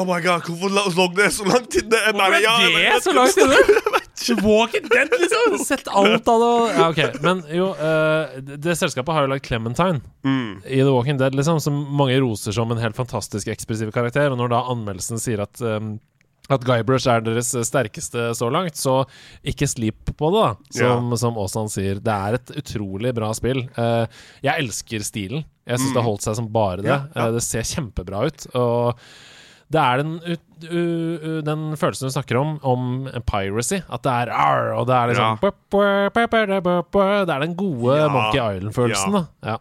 oh 0.00 0.04
my 0.06 0.20
god, 0.22 0.42
hvorfor 0.46 0.70
la- 0.70 0.88
lå 0.96 1.06
det 1.16 1.30
så 1.34 1.44
lang 1.48 1.64
tid? 1.70 1.88
Det 1.90 1.98
er 1.98 2.12
Hvorfor 2.12 2.34
er 2.36 2.68
det 2.76 2.84
ja, 2.84 2.98
så 3.02 3.12
langt 3.16 3.36
inne? 3.42 3.58
Walking 4.46 4.86
Dead, 4.88 5.08
liksom! 5.18 5.56
Sett 5.70 5.88
alt 5.88 6.28
av 6.28 6.40
det. 6.44 6.52
Ja, 6.76 6.88
ok. 6.92 7.22
Men 7.24 7.42
jo, 7.50 7.70
uh, 7.74 8.36
det, 8.38 8.60
det 8.62 8.76
selskapet 8.78 9.14
har 9.16 9.26
jo 9.26 9.32
lagd 9.34 9.46
Clementine 9.46 10.00
Mm. 10.22 10.60
i 10.66 10.78
The 10.78 10.92
Walking 10.94 11.18
Dead, 11.18 11.34
liksom, 11.34 11.58
som 11.60 11.80
mange 11.98 12.20
roser 12.22 12.54
som 12.54 12.70
en 12.70 12.78
helt 12.78 12.96
fantastisk 12.96 13.48
ekspressiv 13.50 13.90
karakter. 13.94 14.30
Og 14.30 14.38
når 14.38 14.52
da 14.54 14.60
anmeldelsen 14.70 15.18
sier 15.18 15.42
at 15.42 15.58
um, 15.66 15.96
at 16.54 16.64
Guybrush 16.66 17.08
er 17.10 17.24
deres 17.26 17.50
sterkeste 17.68 18.30
så 18.38 18.48
langt, 18.52 18.76
så 18.78 19.02
ikke 19.44 19.68
slip 19.70 20.12
på 20.18 20.30
det, 20.34 20.42
da. 20.42 20.78
Som, 20.78 21.12
som 21.20 21.38
Aasan 21.42 21.70
sier. 21.72 22.00
Det 22.02 22.14
er 22.14 22.38
et 22.38 22.54
utrolig 22.62 23.14
bra 23.16 23.32
spill. 23.36 23.64
Uh, 23.78 24.04
jeg 24.44 24.54
elsker 24.64 25.04
stilen. 25.06 25.44
Jeg 25.68 25.78
syns 25.78 25.92
det 25.94 26.00
har 26.02 26.08
holdt 26.08 26.24
seg 26.26 26.34
som 26.40 26.48
bare 26.52 26.82
det. 26.82 26.90
Ja, 26.90 27.00
ja. 27.14 27.28
Uh, 27.28 27.36
det 27.36 27.42
ser 27.46 27.62
kjempebra 27.68 28.24
ut. 28.28 28.46
Og 28.58 28.98
det 29.72 29.80
er 29.80 30.02
den, 30.02 30.16
ut, 30.20 30.42
u, 30.68 30.80
u, 31.22 31.28
den 31.46 31.62
følelsen 31.80 32.10
du 32.10 32.12
snakker 32.12 32.36
om, 32.36 32.56
om 32.66 33.06
piracy. 33.24 33.78
At 33.88 34.02
det 34.04 34.12
er 34.26 34.32
arr, 34.36 34.72
og 34.76 34.88
det 34.90 34.96
er 34.98 35.12
liksom 35.14 35.38
Ja. 35.40 37.22
Det 37.24 37.32
er 37.36 37.40
den 37.46 37.54
gode 37.56 37.96
Ja. 37.96 38.08
Monkey 38.12 38.40
Island-følelsen, 38.42 39.14
Ja. 39.16 39.22
da. 39.42 39.54
Ja. 39.54 39.56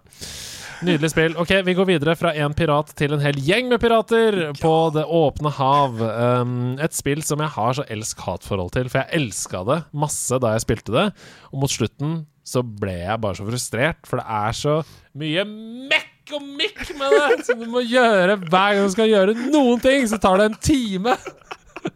Nydelig 0.81 1.11
spill. 1.13 1.35
Ok, 1.37 1.51
Vi 1.65 1.75
går 1.77 1.85
videre 1.85 2.15
fra 2.17 2.31
én 2.33 2.55
pirat 2.57 2.89
til 2.97 3.13
en 3.13 3.21
hel 3.21 3.37
gjeng 3.37 3.69
med 3.69 3.81
pirater 3.83 4.39
på 4.57 4.73
det 4.95 5.03
åpne 5.05 5.51
hav. 5.53 5.99
Um, 6.01 6.55
et 6.81 6.95
spill 6.97 7.21
som 7.25 7.43
jeg 7.43 7.53
har 7.53 7.75
så 7.77 7.85
elsk-hat-forhold 7.85 8.73
til, 8.73 8.89
for 8.89 9.03
jeg 9.03 9.21
elska 9.21 9.61
det 9.67 9.79
masse 9.93 10.41
da 10.41 10.55
jeg 10.55 10.65
spilte 10.65 10.95
det. 10.95 11.07
Og 11.53 11.61
mot 11.63 11.71
slutten 11.73 12.23
så 12.47 12.63
ble 12.65 12.95
jeg 13.03 13.21
bare 13.21 13.37
så 13.37 13.45
frustrert, 13.45 14.01
for 14.09 14.17
det 14.17 14.25
er 14.41 14.57
så 14.57 14.79
mye 15.21 15.45
mekk 15.91 16.33
og 16.37 16.49
mikk 16.57 16.81
med 16.97 17.13
det 17.13 17.45
som 17.45 17.61
du 17.61 17.67
må 17.69 17.83
gjøre 17.85 18.39
hver 18.41 18.77
gang 18.77 18.87
du 18.87 18.95
skal 18.95 19.11
gjøre 19.11 19.37
noen 19.53 19.83
ting. 19.83 20.07
Så 20.09 20.17
tar 20.21 20.41
det 20.41 20.49
en 20.49 20.59
time. 20.65 21.17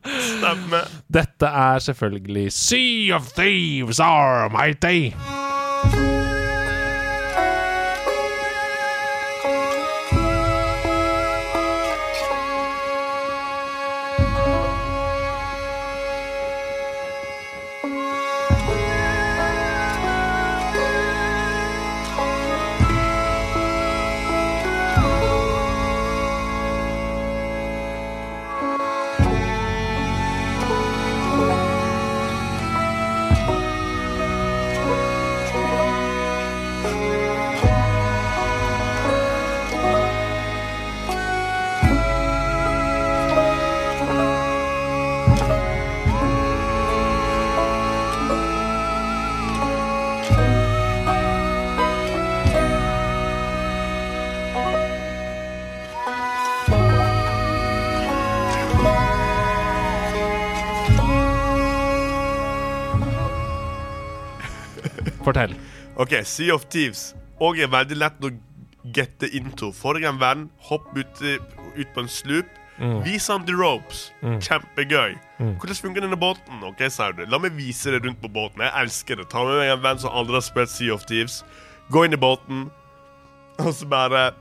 Stemmer. 0.06 0.90
Dette 1.14 1.50
er 1.50 1.82
selvfølgelig 1.90 2.52
Sea 2.54 3.18
of 3.18 3.34
Thieves 3.34 4.00
are 4.00 4.50
mighty. 4.54 5.14
Sea 66.24 66.54
of 66.56 66.66
Thieves. 66.72 67.16
Og 67.42 67.60
er 67.60 67.68
veldig 67.68 67.98
lett 67.98 68.24
å 68.24 68.32
gette 68.96 69.28
into. 69.36 69.72
Få 69.76 69.96
deg 69.98 70.06
en 70.08 70.20
venn, 70.22 70.50
hopp 70.70 70.88
ut, 70.96 71.22
ut 71.76 71.90
på 71.94 72.00
en 72.06 72.08
slup. 72.12 72.48
Vis 73.06 73.28
ham 73.32 73.46
the 73.48 73.54
ropes. 73.56 74.12
Kjempegøy. 74.22 75.16
Hvordan 75.40 75.76
funker 75.80 76.04
denne 76.04 76.20
båten? 76.20 76.64
Ok, 76.68 76.84
sa 76.92 77.12
du. 77.12 77.26
La 77.26 77.40
meg 77.40 77.56
vise 77.56 77.92
deg 77.92 78.04
rundt 78.06 78.22
på 78.22 78.32
båten. 78.32 78.62
Jeg 78.62 78.72
elsker 78.84 79.16
det. 79.16 79.30
Ta 79.32 79.44
med 79.48 79.60
meg 79.62 79.72
en 79.74 79.84
venn 79.84 80.00
som 80.00 80.12
aldri 80.12 80.36
har 80.36 80.44
spilt 80.46 80.70
Sea 80.70 80.94
of 80.94 81.06
Thieves. 81.08 81.42
Gå 81.92 82.06
inn 82.06 82.14
i 82.14 82.20
båten, 82.20 82.70
og 83.62 83.72
så 83.78 83.88
bare 83.88 84.34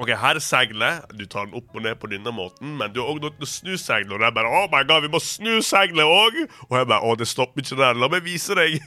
Ok, 0.00 0.14
her 0.16 0.38
er 0.38 0.40
seilet. 0.40 1.10
Du 1.12 1.26
tar 1.28 1.44
den 1.44 1.58
opp 1.58 1.74
og 1.76 1.82
ned 1.84 1.98
på 2.00 2.08
denne 2.08 2.32
måten, 2.32 2.72
men 2.78 2.92
du 2.92 3.02
har 3.02 3.10
også 3.12 3.26
nødt 3.26 3.34
til 3.36 3.44
å 3.44 3.50
snu 3.50 3.72
seilet. 3.76 4.14
Og 4.16 4.22
er 4.24 4.32
bare 4.32 4.48
Oh 4.48 4.68
my 4.72 4.80
god, 4.88 5.04
vi 5.04 5.10
må 5.12 5.20
snu 5.20 5.58
seilet 5.64 6.08
òg! 6.08 6.38
Og 6.70 6.76
jeg 6.78 6.88
bare 6.88 7.04
Å, 7.04 7.16
det 7.20 7.28
stopper 7.28 7.60
ikke 7.60 7.76
der. 7.76 7.98
La 8.00 8.08
meg 8.08 8.24
vise 8.24 8.56
deg. 8.56 8.78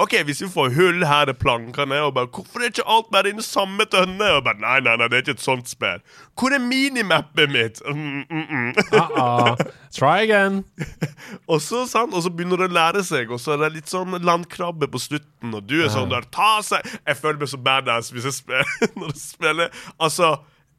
OK, 0.00 0.14
hvis 0.28 0.44
vi 0.44 0.50
får 0.52 0.70
hull, 0.76 1.02
her 1.10 1.32
er 1.32 1.38
plankene. 1.38 1.98
Og 2.06 2.14
bare 2.14 2.30
Hvorfor 2.30 2.62
er 2.62 2.70
ikke 2.70 2.86
alt 2.86 3.10
bare 3.10 3.32
i 3.32 3.34
den 3.34 3.44
samme 3.46 3.86
tønne? 3.90 4.30
Og 4.36 4.44
bare 4.46 4.62
Nei, 4.62 4.76
nei, 4.84 4.94
nei, 5.00 5.08
det 5.10 5.18
er 5.18 5.24
ikke 5.24 5.36
et 5.40 5.42
sånt 5.42 5.70
spill. 5.70 6.04
Hvor 6.38 6.54
er 6.54 6.62
minimappet 6.62 7.50
mitt? 7.50 7.82
Mm, 7.90 8.22
mm, 8.30 8.46
mm. 8.50 8.70
Uh-uh. 8.94 9.66
Try 9.90 10.22
again. 10.28 10.62
Og 11.50 11.58
så, 11.64 11.82
sant, 11.90 12.14
og 12.14 12.22
så 12.22 12.30
begynner 12.30 12.60
det 12.62 12.70
å 12.70 12.74
lære 12.76 13.02
seg, 13.06 13.30
og 13.32 13.40
så 13.42 13.56
er 13.56 13.64
det 13.64 13.72
litt 13.74 13.90
sånn 13.90 14.14
landkrabbe 14.22 14.86
på 14.90 15.00
slutten, 15.02 15.54
og 15.56 15.66
du 15.66 15.80
er 15.82 15.90
sånn 15.92 16.10
der 16.10 16.26
Ta 16.30 16.60
seg 16.64 16.86
Jeg 16.86 17.18
føler 17.18 17.40
meg 17.40 17.50
så 17.50 17.58
badass 17.58 18.10
hvis 18.14 18.28
jeg 18.28 18.36
spiller 18.36 18.94
når 19.00 19.12
jeg 19.12 19.22
spiller. 19.22 19.82
Altså, 19.98 20.32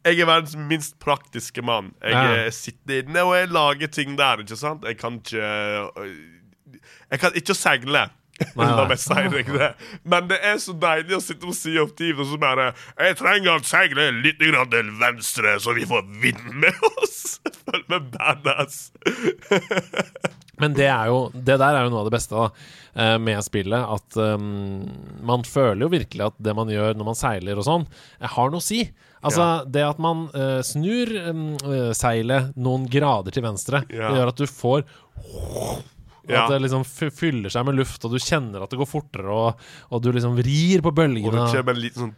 jeg 0.05 0.19
er 0.19 0.25
verdens 0.25 0.55
minst 0.55 0.95
praktiske 0.99 1.61
mann. 1.61 1.91
Jeg 2.01 2.11
Ja. 2.13 2.49
sitter 2.49 3.03
inne 3.03 3.21
og 3.23 3.35
jeg 3.37 3.47
lager 3.53 3.87
ting 3.87 4.17
der, 4.17 4.37
ikke 4.41 4.55
sant? 4.55 4.83
Jeg 4.87 4.97
kan 4.97 5.19
ikke 5.21 5.37
øh, 5.37 6.15
Jeg 7.11 7.19
kan 7.19 7.31
ikke 7.35 7.53
seile. 7.53 8.09
La 8.59 8.85
meg 8.89 8.99
si 9.01 9.15
deg 9.33 9.51
det. 9.53 9.71
Men 10.03 10.29
det 10.31 10.39
er 10.45 10.59
så 10.61 10.75
deilig 10.77 11.17
å 11.17 11.23
sitte 11.23 11.45
på 11.45 11.55
Sea 11.55 11.83
of 11.83 11.95
Thieves 11.99 12.25
og 12.27 12.35
så 12.35 12.41
bare 12.41 12.71
Jeg 12.97 13.17
trenger 13.19 13.55
å 13.55 13.63
seile 13.67 14.09
litt 14.21 14.39
til 14.41 14.91
venstre, 15.01 15.57
så 15.61 15.75
vi 15.77 15.87
får 15.89 16.07
vind 16.21 16.43
med 16.61 16.85
oss. 16.93 17.39
Følg 17.65 17.87
med 17.91 18.11
badass. 18.15 18.89
Men 20.61 20.75
det, 20.77 20.87
er 20.93 21.09
jo, 21.09 21.21
det 21.33 21.57
der 21.57 21.73
er 21.73 21.87
jo 21.87 21.91
noe 21.93 22.03
av 22.03 22.09
det 22.09 22.13
beste 22.13 22.37
da, 22.37 22.49
eh, 22.93 23.15
med 23.23 23.39
spillet. 23.45 23.81
At 23.95 24.17
um, 24.21 24.83
man 25.25 25.45
føler 25.47 25.87
jo 25.87 25.93
virkelig 25.93 26.27
at 26.27 26.37
det 26.43 26.53
man 26.57 26.69
gjør 26.69 26.97
når 26.99 27.07
man 27.07 27.17
seiler 27.17 27.57
og 27.61 27.65
sånn, 27.65 27.87
eh, 28.19 28.29
har 28.29 28.51
noe 28.53 28.61
å 28.61 28.65
si. 28.65 28.83
Altså, 29.25 29.47
det 29.69 29.81
at 29.85 29.99
man 30.01 30.27
uh, 30.33 30.59
snur 30.65 31.09
um, 31.29 31.47
seilet 31.97 32.53
noen 32.57 32.85
grader 32.89 33.33
til 33.33 33.45
venstre, 33.45 33.83
Ja. 33.93 34.09
det 34.09 34.21
gjør 34.21 34.31
at 34.33 34.41
du 34.41 34.47
får 34.49 34.85
Ja. 36.29 36.43
At 36.43 36.51
det 36.53 36.59
liksom 36.61 36.83
fyller 36.85 37.49
seg 37.49 37.65
med 37.65 37.79
luft, 37.79 38.03
og 38.05 38.13
du 38.13 38.19
kjenner 38.21 38.61
at 38.61 38.69
det 38.69 38.77
går 38.77 38.89
fortere, 38.89 39.25
og, 39.33 39.61
og 39.89 40.01
du 40.03 40.11
liksom 40.13 40.35
vrir 40.37 40.83
på 40.83 40.91
Og 40.91 40.95
det 40.95 41.01
bølgene. 41.01 41.45
kommer 41.49 41.73
en 41.73 41.81
liten 41.81 42.03
sånn 42.03 42.13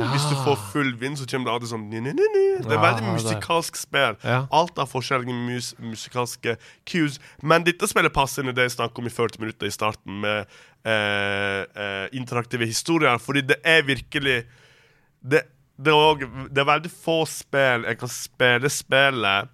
ja. 0.00 0.06
Hvis 0.12 0.28
du 0.30 0.36
får 0.44 0.56
full 0.70 0.92
vind, 1.00 1.18
så 1.18 1.26
kommer 1.28 1.50
det 1.50 1.54
alltid 1.56 1.72
sånn. 1.72 1.88
Det 1.90 2.00
er 2.00 2.76
Ja, 2.76 2.80
veldig 2.84 3.14
musikalsk 3.16 3.76
spill. 3.76 4.16
Alt 4.24 4.78
har 4.78 4.88
forskjellige 4.88 5.34
mus 5.34 5.74
musikalske 5.82 6.56
cues. 6.86 7.18
Men 7.42 7.66
dette 7.66 7.88
spillet 7.90 8.14
passer 8.14 8.42
inn 8.44 8.52
i 8.52 8.56
det 8.56 8.68
jeg 8.68 8.76
snakket 8.78 9.02
om 9.02 9.10
i 9.10 9.14
40 9.14 9.42
minutter 9.42 9.66
i 9.66 9.74
starten, 9.74 10.20
med 10.22 10.46
eh, 10.86 11.66
eh, 11.74 12.06
interaktive 12.16 12.66
historier. 12.70 13.18
Fordi 13.18 13.42
det 13.42 13.58
er 13.64 13.82
virkelig 13.82 14.44
Det, 15.20 15.42
det, 15.76 15.90
er, 15.92 15.96
også, 15.98 16.28
det 16.48 16.60
er 16.62 16.64
veldig 16.64 16.90
få 16.90 17.26
spill 17.28 17.84
jeg 17.84 17.98
kan 18.00 18.08
spille 18.08 18.70
spillet 18.72 19.50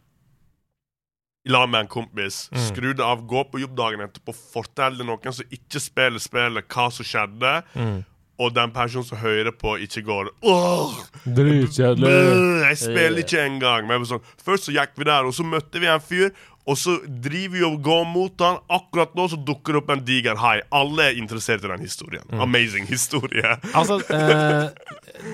lag 1.46 1.68
med 1.70 1.84
en 1.84 1.90
kompis. 1.90 2.46
Mm. 2.52 2.60
Skru 2.68 2.90
det 2.92 3.04
av, 3.04 3.22
gå 3.26 3.44
på 3.50 3.62
jobb 3.62 3.76
dagen 3.78 4.04
etterpå, 4.06 4.34
fortell 4.56 4.98
det 4.98 5.06
noen 5.06 5.34
som 5.34 5.56
ikke 5.56 5.82
spiller 5.82 6.22
spillet, 6.22 6.68
hva 6.72 6.90
som 6.94 7.06
skjedde. 7.06 7.54
Mm. 7.78 7.96
Og 8.36 8.52
den 8.52 8.72
personen 8.74 9.06
som 9.08 9.20
hører 9.22 9.54
på, 9.56 9.78
ikke 9.80 10.02
går! 10.04 10.28
Dritkjedelig. 11.24 12.10
Jeg 12.66 12.80
spiller 12.82 13.22
ikke 13.22 13.46
engang. 13.46 13.86
Men 13.88 14.04
sånn, 14.08 14.20
først 14.44 14.68
så 14.68 14.74
gikk 14.76 14.92
vi 15.00 15.08
der, 15.08 15.24
og 15.24 15.32
så 15.36 15.46
møtte 15.46 15.80
vi 15.80 15.88
en 15.88 16.04
fyr. 16.04 16.34
Og 16.66 16.74
så 16.78 16.96
driver 17.06 17.54
vi 17.54 17.62
og 17.64 17.78
går 17.86 18.04
mot 18.10 18.42
han. 18.42 18.58
Akkurat 18.74 19.14
nå 19.16 19.28
så 19.30 19.38
dukker 19.38 19.76
det 19.76 19.80
opp 19.84 19.92
en 19.94 20.02
diger 20.04 20.40
hai. 20.42 20.58
Alle 20.74 21.12
er 21.12 21.20
interessert 21.20 21.64
i 21.64 21.70
den 21.70 21.86
historien. 21.86 22.26
Mm. 22.28 22.42
Amazing 22.48 22.90
historie. 22.90 23.54
Altså, 23.76 24.00
eh, 24.10 24.68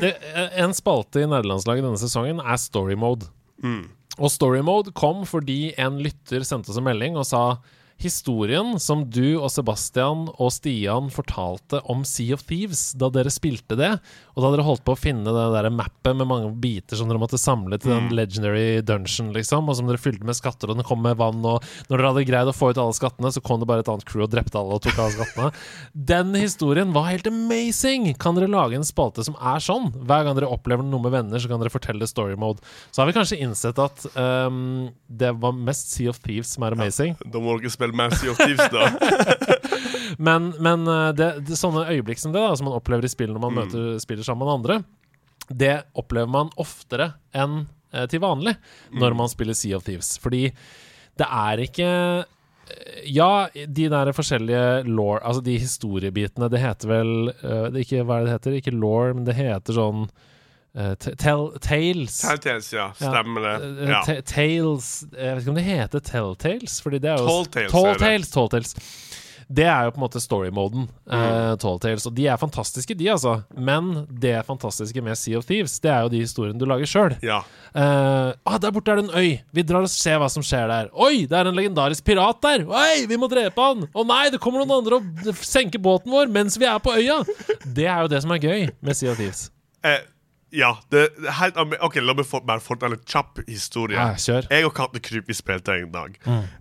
det, 0.03 0.13
en 0.61 0.75
spalte 0.77 1.23
i 1.23 1.27
nederlandslaget 1.27 1.87
denne 1.87 2.01
sesongen 2.01 2.43
er 2.43 2.61
story 2.61 2.99
mode. 2.99 3.31
Og 4.19 4.33
story 4.33 4.61
mode 4.65 4.93
kom 4.97 5.23
fordi 5.29 5.73
en 5.81 6.01
lytter 6.03 6.45
sendte 6.45 6.73
oss 6.73 6.81
en 6.81 6.87
melding 6.87 7.17
og 7.17 7.29
sa 7.29 7.43
Historien 8.03 8.75
som 8.83 9.05
du 9.07 9.37
og 9.39 9.47
Sebastian 9.53 10.25
og 10.33 10.51
Stian 10.51 11.07
fortalte 11.15 11.79
om 11.93 12.03
Sea 12.09 12.35
of 12.35 12.43
Thieves 12.49 12.89
da 12.99 13.07
dere 13.15 13.31
spilte 13.31 13.77
det, 13.79 13.93
og 14.35 14.43
da 14.43 14.51
dere 14.51 14.65
holdt 14.67 14.83
på 14.83 14.97
å 14.97 14.99
finne 14.99 15.31
det 15.31 15.45
der 15.55 15.69
mappet 15.71 16.17
med 16.19 16.27
mange 16.27 16.51
biter 16.59 16.99
som 16.99 17.07
dere 17.11 17.21
måtte 17.23 17.39
samle 17.39 17.79
til 17.79 17.93
den 17.93 18.11
legendary 18.17 18.81
dungeon, 18.83 19.31
liksom, 19.37 19.71
og 19.71 19.79
som 19.79 19.87
dere 19.87 20.03
fylte 20.03 20.27
med 20.27 20.35
skatter, 20.35 20.73
og 20.73 20.81
den 20.81 20.87
kom 20.89 21.03
med 21.05 21.21
vann, 21.21 21.45
og 21.47 21.63
når 21.87 21.95
dere 21.95 22.11
hadde 22.11 22.25
greid 22.27 22.51
å 22.51 22.57
få 22.57 22.73
ut 22.73 22.81
alle 22.83 22.97
skattene, 22.97 23.31
så 23.31 23.43
kom 23.45 23.63
det 23.63 23.69
bare 23.71 23.85
et 23.85 23.93
annet 23.93 24.07
crew 24.09 24.25
og 24.27 24.33
drepte 24.35 24.59
alle 24.59 24.81
og 24.81 24.83
tok 24.83 24.99
alle 24.99 25.15
skattene. 25.21 25.53
Den 26.13 26.35
historien 26.35 26.91
var 26.97 27.11
helt 27.13 27.31
amazing! 27.31 28.11
Kan 28.19 28.39
dere 28.39 28.51
lage 28.51 28.81
en 28.81 28.89
spalte 28.89 29.23
som 29.27 29.39
er 29.39 29.63
sånn? 29.63 29.93
Hver 29.95 30.27
gang 30.27 30.39
dere 30.39 30.51
opplever 30.51 30.83
noe 30.87 31.07
med 31.07 31.15
venner, 31.15 31.39
så 31.39 31.51
kan 31.53 31.63
dere 31.63 31.73
fortelle 31.73 32.11
story 32.11 32.35
mode. 32.41 32.65
Så 32.91 33.03
har 33.03 33.11
vi 33.11 33.17
kanskje 33.17 33.39
innsett 33.45 33.79
at 33.83 34.07
um, 34.17 34.91
det 35.07 35.31
var 35.39 35.55
mest 35.55 35.95
Sea 35.95 36.11
of 36.11 36.19
Thieves 36.25 36.57
som 36.57 36.67
er 36.67 36.75
amazing. 36.75 37.15
Da 37.23 37.39
må 37.43 37.55
dere 37.61 37.71
spille 37.73 37.92
of 38.01 38.39
Thieves, 38.39 38.69
da. 38.73 38.91
Men, 40.19 40.53
men 40.61 40.87
eh, 40.87 41.11
det, 41.17 41.29
det, 41.49 41.57
sånne 41.59 41.87
øyeblikk 41.89 42.21
som 42.21 42.35
det, 42.35 42.43
da, 42.43 42.57
som 42.57 42.69
man 42.69 42.77
opplever 42.77 43.07
i 43.07 43.11
spill 43.13 43.33
når 43.33 43.43
man 43.43 43.57
møter 43.57 43.95
spiller 44.03 44.27
sammen 44.27 44.45
med 44.45 44.55
andre, 44.59 44.77
det 45.49 45.77
opplever 45.99 46.31
man 46.31 46.53
oftere 46.61 47.13
enn 47.35 47.65
eh, 47.93 48.07
til 48.11 48.23
vanlig 48.23 48.55
når 48.99 49.17
man 49.19 49.31
spiller 49.33 49.57
Sea 49.59 49.79
of 49.79 49.87
Thieves. 49.87 50.15
Fordi 50.23 50.45
det 51.19 51.29
er 51.29 51.65
ikke 51.65 51.89
eh, 51.89 53.01
Ja, 53.13 53.49
de 53.53 53.89
der 53.93 54.13
forskjellige 54.17 54.85
law 54.89 55.19
Altså 55.19 55.43
de 55.45 55.59
historiebitene, 55.61 56.49
det 56.49 56.63
heter 56.63 56.89
vel 56.89 57.33
uh, 57.43 57.67
det 57.73 57.83
ikke, 57.85 58.05
Hva 58.07 58.17
er 58.17 58.23
det 58.23 58.31
det 58.31 58.37
heter? 58.37 58.55
Ikke 58.61 58.77
law, 58.77 59.11
men 59.13 59.27
det 59.27 59.37
heter 59.37 59.77
sånn 59.77 60.07
eh, 60.77 60.95
tell, 60.95 61.51
Tales. 61.61 62.19
Telltales, 62.23 62.73
ja. 62.73 62.91
Stemmer 62.97 63.41
det. 63.49 63.55
Eh, 63.85 63.89
Ja. 63.91 64.03
ta- 64.07 64.21
Tales 64.23 65.05
Jeg 65.13 65.35
vet 65.37 65.43
ikke 65.45 65.49
om 65.49 65.55
det 65.61 65.65
heter 65.65 66.01
Telltales, 66.01 66.81
fordi 66.83 66.99
det 67.01 67.11
er 67.11 67.19
jo 67.19 67.27
Tall 67.27 67.47
Tales 67.47 67.73
Tall 67.73 67.87
er 67.87 67.99
det. 67.99 68.51
Tales, 68.51 68.75
Det 69.53 69.67
er 69.69 69.85
jo 69.85 69.91
på 69.91 69.99
en 70.01 70.05
måte 70.09 70.21
story-moden. 70.23 70.87
Mm. 71.11 71.13
eh, 71.13 72.07
Og 72.07 72.15
de 72.15 72.27
er 72.27 72.37
fantastiske, 72.39 72.95
de, 72.97 73.05
altså. 73.11 73.43
Men 73.55 74.07
det 74.09 74.47
fantastiske 74.47 75.03
med 75.03 75.15
Sea 75.19 75.37
of 75.37 75.45
Thieves, 75.45 75.79
det 75.81 75.91
er 75.91 76.01
jo 76.03 76.09
de 76.09 76.21
historiene 76.21 76.59
du 76.59 76.65
lager 76.65 76.87
sjøl. 76.87 77.19
ja. 77.23 77.43
ah, 77.75 78.59
der 78.59 78.71
borte 78.71 78.93
er 78.93 78.97
det 78.97 79.11
en 79.11 79.15
øy. 79.19 79.41
Vi 79.53 79.63
drar 79.63 79.83
og 79.83 79.91
ser 79.91 80.19
hva 80.19 80.31
som 80.31 80.43
skjer 80.43 80.69
der. 80.69 80.89
Oi, 80.95 81.27
det 81.27 81.33
er 81.37 81.49
en 81.51 81.55
legendarisk 81.59 82.05
pirat 82.05 82.41
der! 82.41 82.65
Oi, 82.67 83.05
vi 83.07 83.17
må 83.17 83.29
drepe 83.29 83.61
han! 83.61 83.87
Å 83.95 84.07
nei, 84.07 84.31
det 84.31 84.41
kommer 84.41 84.65
noen 84.65 84.79
andre 84.81 85.01
og 85.03 85.35
senker 85.45 85.79
båten 85.83 86.11
vår 86.13 86.29
mens 86.33 86.57
vi 86.57 86.65
er 86.65 86.79
på 86.79 86.95
øya! 86.97 87.21
Det 87.67 87.85
er 87.87 88.01
jo 88.07 88.09
det 88.09 88.23
som 88.23 88.31
er 88.33 88.39
gøy 88.39 88.71
med 88.81 88.97
Sea 88.97 89.13
of 89.13 89.19
Thieves. 89.21 89.51
Eh, 89.85 89.99
ja. 90.53 90.75
Det 90.93 91.03
det 91.17 91.29
er 91.29 91.37
helt 91.41 91.57
OK, 91.83 91.97
la 92.03 92.15
meg 92.15 92.27
få- 92.29 92.43
bare 92.47 92.61
fortelle 92.61 92.99
en 92.99 93.05
kjapp 93.09 93.41
historie. 93.49 93.97
Ja, 93.97 94.15
kjør. 94.15 94.47
Jeg 94.51 94.65
og 94.69 94.75
Katte 94.77 95.01
Kryp 95.01 95.27
vi 95.29 95.35
spilte 95.35 95.73
en 95.81 95.91
dag. 95.93 96.19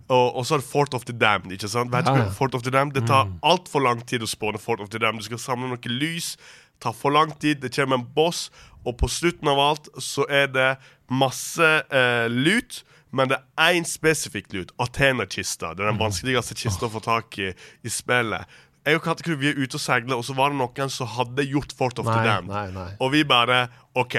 Og, 0.08 0.36
og 0.36 0.46
så 0.48 0.54
er 0.56 0.58
det 0.64 0.68
Fort 0.70 0.94
of 0.94 1.04
the 1.04 1.12
Damned. 1.12 1.52
ikke 1.52 1.68
sant? 1.68 1.92
Vet 1.92 2.06
du 2.06 2.12
Ja. 2.16 2.28
Fort 2.30 2.54
of 2.54 2.62
the 2.62 2.70
Damned 2.70 2.94
Det 2.94 3.06
tar 3.06 3.28
altfor 3.42 3.80
lang 3.84 4.00
tid 4.06 4.22
å 4.22 4.26
spåne 4.30 4.58
Fort 4.60 4.80
of 4.80 4.88
the 4.90 4.98
Damned. 4.98 5.20
Du 5.20 5.24
skal 5.30 5.38
samle 5.38 5.68
noe 5.68 5.88
lys. 5.92 6.36
tar 6.80 6.92
for 6.92 7.10
lang 7.14 7.30
tid. 7.38 7.60
Det 7.62 7.70
kommer 7.76 7.94
en 8.00 8.06
boss, 8.14 8.50
og 8.84 8.96
på 8.98 9.06
slutten 9.08 9.46
av 9.48 9.58
alt 9.58 9.88
så 10.02 10.24
er 10.28 10.46
det 10.50 10.76
masse 11.08 11.62
eh, 11.92 12.26
lut. 12.28 12.82
Men 13.12 13.28
det 13.28 13.36
er 13.60 13.74
én 13.76 13.84
spesifikk 13.86 14.52
lut. 14.52 14.72
Athena-kista. 14.80 15.74
Det 15.76 15.84
er 15.84 15.90
den 15.92 16.00
vanskeligste 16.00 16.54
kista 16.56 16.86
å 16.88 16.90
få 16.90 17.02
tak 17.04 17.38
i 17.38 17.50
i 17.84 17.88
spillet. 17.92 18.46
Jeg 18.82 18.98
og 18.98 19.04
Kattekru 19.04 19.36
vi 19.38 19.52
er 19.52 19.58
ute 19.62 19.78
og 19.78 19.82
seiler, 19.82 20.16
og 20.18 20.24
så 20.26 20.34
var 20.34 20.50
det 20.50 20.58
noen 20.58 20.90
som 20.90 21.06
hadde 21.14 21.44
gjort 21.46 21.74
Fort 21.78 22.00
of 22.02 22.08
the 22.08 22.16
Nei, 22.16 22.24
Damned. 22.26 22.50
nei, 22.50 22.70
nei. 22.74 22.88
Og 22.98 23.12
vi 23.14 23.20
bare 23.28 23.68
OK. 23.94 24.16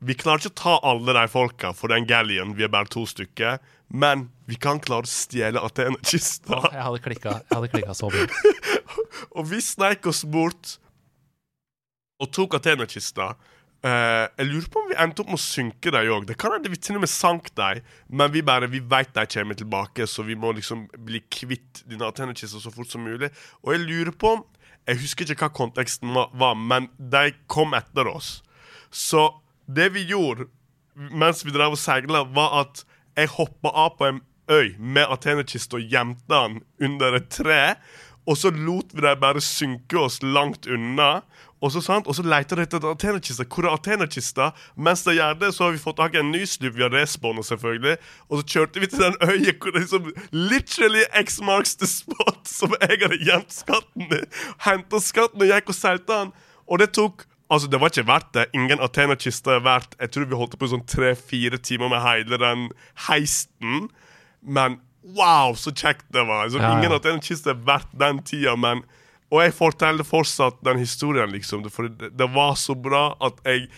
Vi 0.00 0.16
klarer 0.18 0.40
ikke 0.42 0.50
å 0.54 0.58
ta 0.58 0.72
alle 0.90 1.14
de 1.14 1.22
folka, 1.30 1.70
for 1.76 1.92
den 1.92 2.06
galleon, 2.08 2.54
vi 2.56 2.64
er 2.66 2.72
bare 2.72 2.88
to 2.90 3.04
stykker. 3.06 3.60
Men 3.92 4.28
vi 4.48 4.56
kan 4.58 4.80
klare 4.82 5.06
å 5.06 5.10
stjele 5.10 5.60
Athena-kista. 5.62 6.58
Jeg 6.72 6.82
hadde 6.86 7.02
klikka, 7.04 7.36
jeg 7.44 7.58
hadde 7.58 7.70
klikka 7.74 7.94
så 7.98 8.10
bra. 8.10 8.26
Og 9.36 9.46
vi 9.50 9.60
sneik 9.62 10.06
oss 10.10 10.24
bort 10.24 10.78
og 12.20 12.30
tok 12.36 12.56
Athena-kista. 12.58 13.32
Eh, 13.80 14.26
jeg 14.36 14.48
lurer 14.50 14.68
på 14.68 14.80
om 14.82 14.88
vi 14.90 14.98
endte 15.00 15.22
opp 15.22 15.30
med 15.32 15.40
å 15.40 15.42
synke 15.42 15.92
dem 15.94 16.10
òg. 16.12 16.26
Det 16.28 16.36
kan 16.40 16.52
hende 16.52 16.68
vi 16.72 16.76
til 16.76 16.98
og 16.98 17.04
med 17.06 17.12
sank 17.12 17.48
dem, 17.56 17.80
men 18.12 18.32
vi 18.34 18.44
bare, 18.44 18.68
vi 18.68 18.82
vet 18.84 19.14
de 19.16 19.24
kommer 19.32 19.56
tilbake, 19.56 20.04
så 20.04 20.24
vi 20.26 20.36
må 20.36 20.52
liksom 20.56 20.86
bli 21.06 21.22
kvitt 21.32 21.82
denne 21.88 22.08
Athena-kista 22.10 22.60
så 22.60 22.72
fort 22.74 22.92
som 22.92 23.06
mulig. 23.08 23.32
Og 23.64 23.74
jeg 23.76 23.86
lurer 23.86 24.16
på 24.16 24.38
Jeg 24.88 24.96
husker 24.96 25.28
ikke 25.28 25.44
hva 25.44 25.52
konteksten 25.54 26.14
var, 26.16 26.54
men 26.56 26.88
de 26.96 27.34
kom 27.52 27.74
etter 27.76 28.08
oss. 28.08 28.40
Så 28.90 29.28
det 29.68 29.90
vi 29.92 30.06
gjorde 30.08 30.48
mens 30.94 31.44
vi 31.44 31.52
drev 31.54 31.76
og 31.76 31.80
seila, 31.80 32.24
var 32.24 32.56
at 32.64 32.82
jeg 33.16 33.32
hoppa 33.36 33.72
av 33.84 33.96
på 33.98 34.08
en 34.08 34.20
øy 34.50 34.74
med 34.78 35.06
Athena-kista 35.12 35.78
og 35.78 35.92
gjemte 35.92 36.26
den 36.32 36.60
under 36.82 37.18
et 37.20 37.28
tre. 37.32 37.60
Og 38.30 38.38
så 38.38 38.52
lot 38.54 38.92
vi 38.94 39.02
dem 39.02 39.18
bare 39.20 39.42
synke 39.42 39.98
oss 39.98 40.20
langt 40.22 40.68
unna. 40.70 41.20
Og 41.60 41.72
så, 41.74 41.82
sant? 41.84 42.06
Så 42.14 42.22
leter 42.24 42.56
de 42.56 42.64
etter 42.64 42.84
Athena-kista. 42.88 43.44
Hvor 43.44 43.66
er 43.66 43.74
Athena-kista? 43.74 44.50
Mens 44.78 45.02
de 45.04 45.16
gjør 45.18 45.34
det, 45.40 45.50
så 45.56 45.66
har 45.66 45.74
vi 45.74 45.82
fått 45.82 45.98
tak 45.98 46.14
i 46.14 46.20
en 46.22 46.30
ny 46.32 46.44
slup 46.48 46.76
via 46.78 46.88
respawner, 46.92 47.44
selvfølgelig. 47.44 47.96
Og 48.30 48.40
så 48.40 48.46
kjørte 48.54 48.80
vi 48.80 48.88
til 48.88 49.02
den 49.02 49.18
øya 49.26 49.56
hvor 49.58 49.74
det 49.74 49.82
liksom 49.82 50.12
literally 50.30 51.02
X 51.20 51.40
marks 51.44 51.74
the 51.80 51.88
spot 51.90 52.46
som 52.48 52.76
jeg 52.78 53.02
hadde 53.02 53.18
gjemt 53.26 53.52
skatten 53.52 54.06
i. 54.14 54.22
Henta 54.64 55.02
skatten 55.04 55.44
og 55.44 55.52
gikk 55.52 55.74
og 55.74 55.76
seilte 55.76 56.14
den. 56.14 56.32
Og 56.70 56.80
det 56.82 56.92
tok 56.96 57.26
Altså, 57.50 57.66
det 57.66 57.80
var 57.82 57.90
ikke 57.90 58.06
verdt 58.06 58.28
det. 58.36 58.44
Ingen 58.54 58.78
Athena-kiste 58.78 59.56
er 59.56 59.64
verdt 59.66 59.96
Jeg 59.98 60.12
tror 60.14 60.28
vi 60.30 60.38
holdt 60.38 60.52
på 60.54 60.68
i 60.68 60.70
sånn 60.70 60.84
tre-fire 60.86 61.58
timer 61.58 61.90
med 61.90 62.04
hele 62.04 62.38
den 62.38 62.68
heisten. 63.08 63.88
Men 64.40 64.78
wow, 65.16 65.54
så 65.56 65.72
kjekt 65.72 66.04
det 66.12 66.22
var. 66.28 66.44
Altså, 66.46 66.58
Ja, 66.60 66.70
ja. 66.72 66.78
Ingen 66.78 66.92
Athena-kiste 66.98 67.50
er 67.54 67.60
verdt 67.66 67.92
den 67.98 68.22
tida, 68.22 68.56
men 68.56 68.82
Og 69.30 69.44
jeg 69.44 69.52
forteller 69.54 70.02
fortsatt 70.02 70.56
den 70.66 70.80
historien, 70.82 71.30
liksom. 71.30 71.62
For 71.70 71.86
det, 71.86 72.08
det 72.18 72.26
var 72.34 72.56
så 72.58 72.74
bra 72.74 73.14
at 73.22 73.36
jeg 73.46 73.68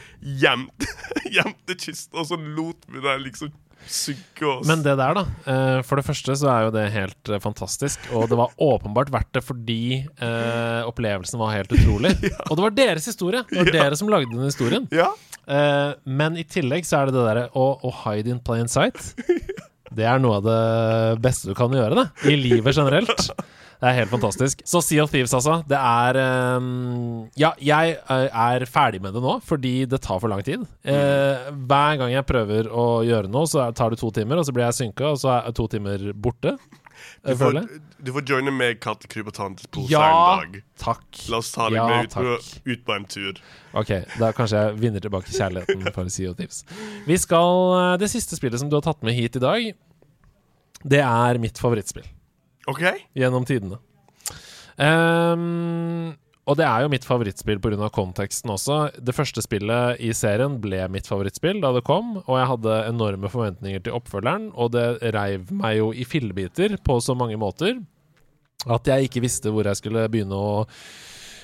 gjemte, 0.40 0.86
gjemte 1.36 1.76
kista, 1.76 2.16
og 2.22 2.24
så 2.30 2.38
lot 2.40 2.86
vi 2.88 3.02
det 3.04 3.18
liksom 3.26 3.50
synke 3.84 4.46
oss. 4.46 4.64
Men 4.70 4.80
det 4.84 4.94
der, 4.96 5.12
da. 5.18 5.24
eh, 5.52 5.82
For 5.84 6.00
det 6.00 6.06
første 6.06 6.36
så 6.40 6.48
er 6.54 6.64
jo 6.64 6.70
det 6.72 6.86
helt 6.94 7.28
eh, 7.34 7.40
fantastisk. 7.42 8.00
Og 8.16 8.30
det 8.30 8.38
var 8.40 8.54
åpenbart 8.72 9.12
verdt 9.12 9.28
det 9.36 9.42
fordi 9.44 9.80
eh, 10.08 10.80
opplevelsen 10.88 11.36
var 11.42 11.52
helt 11.58 11.74
utrolig. 11.76 12.14
Og 12.48 12.56
det 12.56 12.62
var 12.64 12.76
deres 12.78 13.10
historie. 13.12 13.44
Det 13.50 13.58
var 13.60 13.72
Ja. 13.74 13.82
dere 13.82 13.98
som 14.00 14.08
lagde 14.08 14.32
den 14.32 14.48
historien. 14.48 14.88
Ja. 14.94 15.10
Eh, 15.44 15.92
men 16.08 16.38
i 16.40 16.44
tillegg 16.48 16.88
så 16.88 17.02
er 17.02 17.10
det 17.12 17.18
det 17.18 17.26
derre 17.28 17.48
å, 17.52 17.68
å 17.76 17.92
hide 18.06 18.32
in 18.32 18.40
plain 18.40 18.70
sight. 18.72 19.12
Det 19.96 20.06
er 20.08 20.22
noe 20.22 20.38
av 20.40 20.46
det 20.46 20.60
beste 21.24 21.50
du 21.50 21.56
kan 21.58 21.72
gjøre, 21.74 22.02
det. 22.02 22.30
I 22.32 22.38
livet 22.38 22.76
generelt. 22.76 23.28
Det 23.82 23.90
er 23.90 23.96
helt 23.96 24.12
fantastisk. 24.12 24.60
Så 24.68 24.78
Sea 24.86 25.02
of 25.02 25.10
Thieves, 25.10 25.32
altså. 25.34 25.56
Det 25.66 25.74
er 25.74 26.18
um, 26.62 27.24
Ja, 27.34 27.50
jeg 27.58 27.96
eh, 27.98 28.28
er 28.30 28.62
ferdig 28.70 29.00
med 29.02 29.16
det 29.16 29.22
nå, 29.24 29.40
fordi 29.42 29.72
det 29.90 29.98
tar 30.04 30.20
for 30.22 30.30
lang 30.30 30.44
tid. 30.46 30.62
Eh, 30.86 31.48
hver 31.66 31.98
gang 31.98 32.12
jeg 32.14 32.28
prøver 32.28 32.70
å 32.70 32.84
gjøre 33.02 33.32
noe, 33.32 33.50
så 33.50 33.66
tar 33.74 33.90
det 33.90 33.98
to 33.98 34.12
timer, 34.14 34.38
og 34.38 34.46
så 34.46 34.54
blir 34.54 34.68
jeg 34.68 34.78
synka, 34.78 35.10
og 35.10 35.18
så 35.24 35.32
er 35.40 35.56
to 35.58 35.66
timer 35.72 36.12
borte. 36.14 36.54
Du 37.26 37.36
får, 37.38 37.58
du 38.02 38.10
får 38.12 38.24
joine 38.28 38.50
med 38.54 38.80
Kattekryp 38.82 39.28
og 39.30 39.34
Tantepose 39.36 39.90
Ja, 39.92 40.02
en 40.42 40.52
dag. 40.52 40.62
takk. 40.82 41.04
La 41.30 41.38
oss 41.42 41.52
ta 41.54 41.68
deg 41.70 41.76
Ja, 41.78 41.86
med 41.90 42.08
ut 42.10 42.16
på, 42.16 42.34
ut 42.72 42.84
på 42.88 42.96
en 42.96 43.04
tur. 43.10 43.38
Ok, 43.78 43.92
da 44.20 44.32
kanskje 44.36 44.64
jeg 44.66 44.80
vinner 44.82 45.00
tilbake 45.04 45.30
kjærligheten 45.32 45.86
for 45.94 46.08
Sea 46.12 46.34
Tips. 46.38 46.64
Vi 47.06 47.16
skal 47.22 47.62
eh, 47.78 47.96
Det 48.02 48.10
siste 48.10 48.36
spillet 48.38 48.60
som 48.60 48.68
du 48.72 48.76
har 48.76 48.84
tatt 48.86 49.02
med 49.06 49.14
hit 49.16 49.36
i 49.38 49.42
dag, 49.42 49.70
det 50.82 51.00
er 51.06 51.38
mitt 51.38 51.58
favorittspill 51.62 52.06
OK? 52.66 52.82
gjennom 53.14 53.44
tidene. 53.46 53.78
Ehm, 54.82 56.14
og 56.42 56.58
det 56.58 56.66
er 56.66 56.82
jo 56.82 56.90
mitt 56.90 57.06
favorittspill 57.06 57.60
pga. 57.62 57.88
konteksten 57.94 58.50
også. 58.50 58.78
Det 58.98 59.14
første 59.14 59.44
spillet 59.44 60.00
i 60.02 60.10
serien 60.16 60.58
ble 60.62 60.80
mitt 60.90 61.06
favorittspill 61.06 61.62
da 61.62 61.70
det 61.76 61.84
kom, 61.86 62.16
og 62.24 62.34
jeg 62.34 62.50
hadde 62.50 62.80
enorme 62.88 63.30
forventninger 63.30 63.84
til 63.84 63.94
oppfølgeren, 63.98 64.50
og 64.54 64.72
det 64.74 65.14
reiv 65.14 65.52
meg 65.54 65.78
jo 65.78 65.92
i 65.94 66.06
fillebiter 66.08 66.76
på 66.82 66.98
så 67.00 67.14
mange 67.14 67.38
måter 67.38 67.78
at 68.70 68.86
jeg 68.86 69.08
ikke 69.08 69.22
visste 69.24 69.50
hvor 69.50 69.66
jeg 69.66 69.78
skulle 69.78 70.04
begynne 70.10 70.38
å 70.38 70.64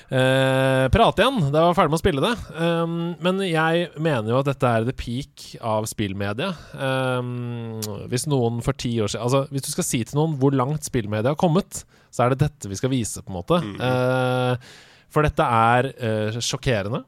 eh, 0.07 0.85
prate 0.91 1.23
igjen 1.23 1.49
da 1.49 1.61
jeg 1.61 1.69
var 1.69 1.77
ferdig 1.77 1.91
med 1.91 1.99
å 1.99 2.01
spille 2.01 2.23
det. 2.23 2.33
Um, 2.55 2.97
men 3.23 3.41
jeg 3.47 3.87
mener 3.99 4.33
jo 4.33 4.41
at 4.41 4.51
dette 4.51 4.71
er 4.71 4.87
the 4.87 4.95
peak 4.95 5.47
av 5.59 5.87
spillmedia. 5.91 6.51
Um, 6.75 7.79
hvis 8.11 8.27
noen 8.31 8.63
for 8.65 8.77
ti 8.79 8.93
år 9.03 9.11
siden 9.11 9.25
Altså, 9.27 9.45
hvis 9.51 9.67
du 9.67 9.71
skal 9.73 9.87
si 9.87 10.03
til 10.03 10.19
noen 10.19 10.37
hvor 10.39 10.55
langt 10.55 10.87
spillmedia 10.87 11.33
har 11.33 11.39
kommet, 11.39 11.83
så 12.09 12.25
er 12.25 12.33
det 12.33 12.43
dette 12.45 12.71
vi 12.71 12.79
skal 12.79 12.93
vise, 12.93 13.23
på 13.23 13.33
en 13.33 13.39
måte. 13.41 13.59
Uh, 13.79 14.87
for 15.13 15.25
dette 15.25 15.45
er 15.45 15.91
uh, 15.99 16.39
sjokkerende, 16.43 17.03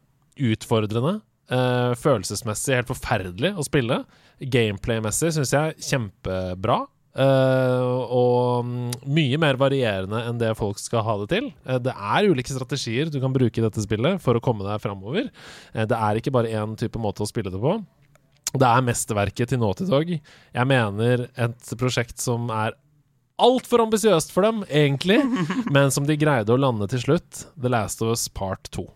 utfordrende, 0.52 1.20
uh, 1.54 1.91
følelsesmessig 1.99 2.80
helt 2.80 2.91
forferdelig 2.91 3.54
å 3.56 3.68
spille. 3.68 4.02
Gameplay-messig 4.41 5.36
syns 5.36 5.54
jeg 5.54 5.78
kjempebra. 5.91 6.84
Uh, 7.12 8.08
og 8.08 8.64
mm, 8.64 8.91
mye 9.12 9.39
mer 9.41 9.58
varierende 9.60 10.22
enn 10.30 10.38
det 10.39 10.54
folk 10.56 10.80
skal 10.80 11.04
ha 11.04 11.18
det 11.20 11.28
til. 11.34 11.49
Uh, 11.68 11.76
det 11.84 11.91
er 11.91 12.30
ulike 12.32 12.54
strategier 12.54 13.12
du 13.12 13.20
kan 13.20 13.34
bruke 13.36 13.60
i 13.60 13.66
dette 13.66 13.84
spillet 13.84 14.22
for 14.24 14.38
å 14.38 14.43
komme 14.43 14.64
deg 14.64 14.80
framover. 14.84 15.28
Uh, 15.76 15.84
det 15.84 15.97
er 15.97 16.20
ikke 16.20 16.32
bare 16.34 16.54
én 16.56 16.78
type 16.80 17.02
måte 17.04 17.26
å 17.26 17.28
spille 17.28 17.52
det 17.52 17.60
på. 17.60 17.76
Det 18.52 18.68
er 18.68 18.88
mesterverket 18.88 19.52
til 19.52 19.60
Naughty 19.60 19.88
Dog. 19.88 20.10
Jeg 20.12 20.68
mener 20.68 21.28
et 21.39 21.76
prosjekt 21.80 22.24
som 22.24 22.49
er 22.52 22.76
altfor 23.42 23.86
ambisiøst 23.88 24.34
for 24.34 24.46
dem, 24.48 24.64
egentlig, 24.70 25.22
men 25.74 25.92
som 25.94 26.08
de 26.08 26.18
greide 26.20 26.54
å 26.54 26.60
lande 26.62 26.89
til 26.92 27.04
slutt. 27.08 27.46
The 27.58 27.74
Last 27.74 28.02
of 28.06 28.14
Us 28.16 28.28
Part 28.30 28.72
2. 28.76 28.88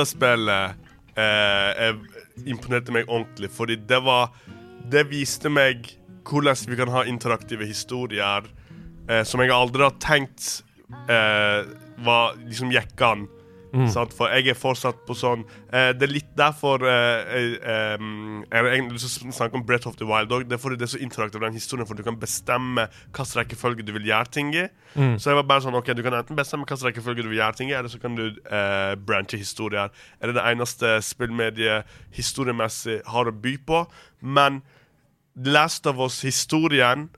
så 0.00 0.04
dette 0.04 0.16
spillet 0.16 0.88
eh, 1.18 1.96
imponerte 2.48 2.92
meg 2.92 3.08
ordentlig, 3.08 3.50
fordi 3.52 3.76
det 3.76 4.00
var 4.04 4.30
Det 4.90 5.04
viste 5.10 5.50
meg 5.52 5.96
hvordan 6.24 6.56
vi 6.66 6.76
kan 6.76 6.90
ha 6.90 7.04
interaktive 7.04 7.66
historier 7.66 8.46
eh, 9.08 9.22
som 9.24 9.40
jeg 9.40 9.52
aldri 9.52 9.84
har 9.84 9.96
tenkt 10.00 10.64
eh, 11.08 11.68
var 12.00 12.36
liksom 12.40 12.72
gikk 12.72 13.00
Sant? 13.92 14.14
For 14.16 14.32
jeg 14.34 14.50
er 14.50 14.58
fortsatt 14.58 15.02
på 15.06 15.14
sånn 15.14 15.44
eh, 15.72 15.90
Det 15.94 16.06
er 16.06 16.12
litt 16.12 16.30
derfor 16.38 16.82
eh, 16.88 17.34
eh, 17.60 18.06
Jeg 18.50 18.82
har 18.88 19.32
snakke 19.36 19.58
om 19.58 19.64
Breath 19.66 19.88
of 19.88 19.98
the 20.00 20.08
Wild 20.08 20.32
òg. 20.34 20.46
Det 20.48 20.56
er 20.56 20.62
fordi 20.62 20.78
det 20.80 20.88
er 20.88 20.94
så 20.94 21.02
interaktivt, 21.02 21.42
den 21.44 21.58
historien, 21.58 21.86
for 21.88 21.98
du 21.98 22.04
kan 22.06 22.18
bestemme 22.20 22.88
hvilken 22.90 23.30
rekkefølge 23.40 23.86
du 23.86 23.92
vil 23.96 24.08
gjøre 24.10 24.32
ting 24.34 24.52
i. 24.56 24.66
Så 24.94 25.30
jeg 25.30 25.38
var 25.38 25.46
bare 25.46 25.64
sånn 25.64 25.76
OK, 25.78 25.92
du 25.94 26.02
kan 26.06 26.16
enten 26.18 26.38
bestemme 26.38 26.66
hvilken 26.66 26.88
rekkefølge 26.88 27.24
du 27.24 27.30
vil 27.30 27.40
gjøre 27.40 27.58
ting 27.60 27.70
i, 27.70 27.76
eller 27.78 27.92
så 27.92 28.00
kan 28.02 28.18
du 28.18 28.26
eh, 28.28 28.96
branche 28.98 29.38
historier. 29.38 29.94
Er 30.20 30.30
det 30.30 30.38
det 30.40 30.46
eneste 30.50 30.96
spillmediet 31.06 31.88
historiemessig 32.16 33.00
har 33.10 33.30
å 33.30 33.34
by 33.34 33.56
på? 33.66 33.84
Men 34.20 34.62
Last 35.40 35.86
of 35.86 36.00
Us-historien 36.02 37.08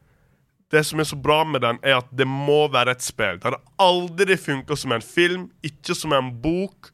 det 0.72 0.84
som 0.88 1.00
er 1.02 1.04
så 1.04 1.16
bra 1.20 1.42
med 1.44 1.60
den, 1.64 1.78
er 1.84 1.98
at 2.00 2.08
det 2.16 2.26
må 2.28 2.64
være 2.72 2.94
et 2.96 3.04
spill. 3.04 3.36
Det 3.38 3.50
hadde 3.50 3.60
aldri 3.82 4.36
funka 4.40 4.76
som 4.80 4.92
en 4.96 5.04
film, 5.04 5.50
ikke 5.62 5.94
som 5.98 6.12
en 6.16 6.30
bok, 6.42 6.88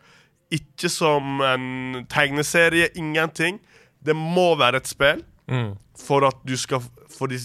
ikke 0.50 0.88
som 0.90 1.40
en 1.44 2.04
tegneserie. 2.10 2.88
Ingenting. 2.98 3.60
Det 4.04 4.16
må 4.16 4.54
være 4.58 4.76
et 4.82 4.88
spill 4.90 5.24
for 5.96 6.26
at 6.28 6.36
du 6.46 6.56
skal 6.56 6.82
Fordi, 7.18 7.38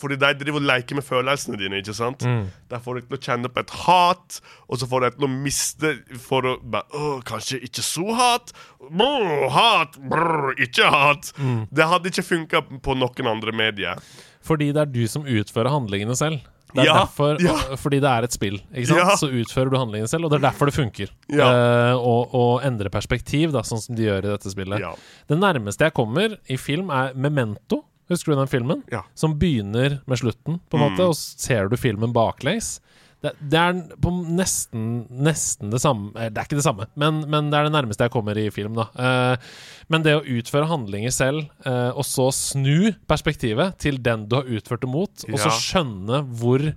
fordi 0.00 0.16
de 0.18 0.32
driver 0.40 0.58
og 0.58 0.66
leker 0.66 0.94
med 0.98 1.04
følelsene 1.06 1.56
dine, 1.56 1.76
ikke 1.78 1.94
sant? 1.94 2.24
Der 2.70 2.78
får 2.82 2.94
du 2.94 3.00
til 3.06 3.14
å 3.16 3.20
kjenne 3.22 3.48
på 3.48 3.60
et 3.62 3.70
hat, 3.86 4.40
og 4.68 4.78
så 4.80 4.88
får 4.90 5.00
du 5.00 5.10
til 5.14 5.24
å 5.28 5.30
miste 5.30 5.92
For 6.18 6.42
å 6.50 6.56
bare 6.60 6.84
åh, 6.98 7.20
kanskje 7.24 7.60
ikke 7.62 7.82
så 7.86 8.08
hat? 8.18 8.50
Brr, 8.90 9.48
hat! 9.54 9.96
Brr, 10.10 10.50
ikke 10.58 10.90
hat! 10.90 11.30
Det 11.70 11.86
hadde 11.88 12.10
ikke 12.10 12.26
funka 12.26 12.64
på 12.82 12.94
noen 12.98 13.30
andre 13.30 13.52
medier. 13.54 14.02
Fordi 14.44 14.72
det 14.76 14.82
er 14.84 14.90
du 14.92 15.04
som 15.10 15.24
utfører 15.24 15.72
handlingene 15.72 16.16
selv. 16.18 16.42
Det 16.74 16.82
er 16.82 16.88
Ja, 16.88 16.94
derfor, 17.04 17.38
ja. 17.38 17.54
Fordi 17.78 18.00
det 18.02 18.10
er 18.10 18.26
et 18.26 18.34
spill? 18.34 18.56
Ja. 18.74 19.14
så 19.16 19.28
utfører 19.30 19.70
du 19.70 19.76
handlingene 19.78 20.10
selv. 20.10 20.26
Og 20.26 20.32
det 20.32 20.40
er 20.40 20.48
derfor 20.50 20.66
det 20.66 20.74
funker. 20.74 21.12
Ja. 21.30 21.46
Eh, 21.46 21.94
og, 21.94 22.34
og 22.34 22.64
endre 22.66 22.90
perspektiv, 22.90 23.52
da, 23.54 23.62
sånn 23.62 23.80
som 23.80 23.94
de 23.94 24.08
gjør 24.08 24.24
i 24.26 24.32
dette 24.32 24.50
spillet. 24.50 24.82
Ja. 24.82 24.90
Det 25.30 25.38
nærmeste 25.38 25.86
jeg 25.86 25.94
kommer 25.94 26.34
i 26.50 26.58
film, 26.58 26.90
er 26.90 27.14
Memento. 27.14 27.84
Husker 28.10 28.34
du 28.34 28.40
den 28.42 28.50
filmen? 28.50 28.82
Ja. 28.92 29.04
Som 29.16 29.38
begynner 29.40 30.00
med 30.10 30.18
slutten, 30.20 30.58
på 30.68 30.76
en 30.76 30.82
måte, 30.88 31.06
og 31.08 31.14
ser 31.16 31.70
du 31.72 31.78
filmen 31.80 32.12
baklengs. 32.12 32.80
Det, 33.24 33.32
det 33.40 33.60
er 33.60 33.78
på 34.04 34.10
nesten, 34.36 34.88
nesten 35.08 35.72
det 35.72 35.80
samme 35.80 36.12
eh, 36.12 36.28
Det 36.28 36.42
er 36.42 36.48
ikke 36.48 36.58
det 36.60 36.66
samme, 36.66 36.88
men, 37.00 37.22
men 37.32 37.48
det 37.48 37.58
er 37.58 37.68
det 37.70 37.74
nærmeste 37.76 38.04
jeg 38.04 38.12
kommer 38.12 38.36
i 38.40 38.50
film. 38.52 38.76
da 38.76 38.88
Eh, 38.94 39.52
Men 39.92 40.04
det 40.04 40.16
å 40.18 40.24
utføre 40.38 40.68
handlinger 40.68 41.12
selv, 41.14 41.46
eh, 41.64 41.90
og 41.92 42.04
så 42.08 42.30
snu 42.36 42.92
perspektivet 43.08 43.78
til 43.80 44.00
den 44.04 44.28
du 44.28 44.36
har 44.38 44.48
utført 44.48 44.84
det 44.84 44.90
mot, 44.92 45.24
og 45.30 45.38
så 45.40 45.52
skjønne 45.52 46.24
hvor 46.40 46.72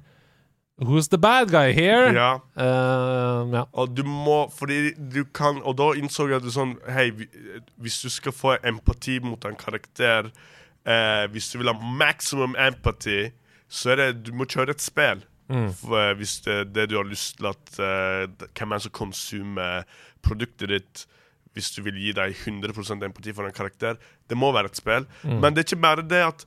Who's 0.77 1.07
the 1.09 1.17
bad 1.17 1.49
guy 1.49 1.71
here? 1.73 2.13
Ja. 2.13 2.37
Uh, 2.53 3.49
ja. 3.49 3.63
Og 3.73 3.95
du 3.97 4.03
må 4.05 4.43
Fordi 4.53 4.91
du 4.93 5.23
kan 5.25 5.57
Og 5.65 5.73
da 5.79 5.87
innså 5.97 6.27
jeg 6.29 6.37
at 6.37 6.45
er 6.45 6.53
sånn 6.53 6.75
Hei, 6.93 7.07
hvis 7.81 7.97
du 8.03 8.11
skal 8.13 8.35
få 8.35 8.53
empati 8.61 9.17
mot 9.25 9.41
en 9.49 9.57
karakter 9.57 10.29
eh, 10.85 11.25
Hvis 11.33 11.49
du 11.49 11.57
vil 11.63 11.71
ha 11.71 11.73
maximum 11.73 12.53
empathy, 12.61 13.31
så 13.65 13.95
er 13.95 14.03
det 14.03 14.27
Du 14.27 14.31
må 14.37 14.45
kjøre 14.45 14.77
et 14.77 14.85
spill. 14.85 15.25
For, 15.47 15.97
eh, 15.99 16.15
hvis 16.19 16.39
det, 16.45 16.57
det 16.75 16.89
du 16.91 16.97
har 16.99 17.07
lyst 17.07 17.37
til 17.39 17.47
at 17.47 17.77
uh, 17.79 18.47
Hvem 18.51 18.73
er 18.73 18.81
det 18.81 18.87
som 18.87 18.97
konsumer 18.99 19.87
produktet 20.25 20.73
ditt 20.73 21.05
hvis 21.57 21.71
du 21.73 21.81
vil 21.87 21.95
gi 21.97 22.11
deg 22.13 22.35
100% 22.37 23.01
empati 23.01 23.33
for 23.33 23.47
en 23.47 23.55
karakter. 23.55 23.95
Det 24.29 24.37
må 24.37 24.51
være 24.53 24.69
et 24.69 24.77
spill. 24.77 25.07
Men 25.25 25.55
det 25.55 25.63
er 25.63 25.65
ikke 25.71 25.85
bare 25.87 26.03
det 26.05 26.19
at 26.21 26.43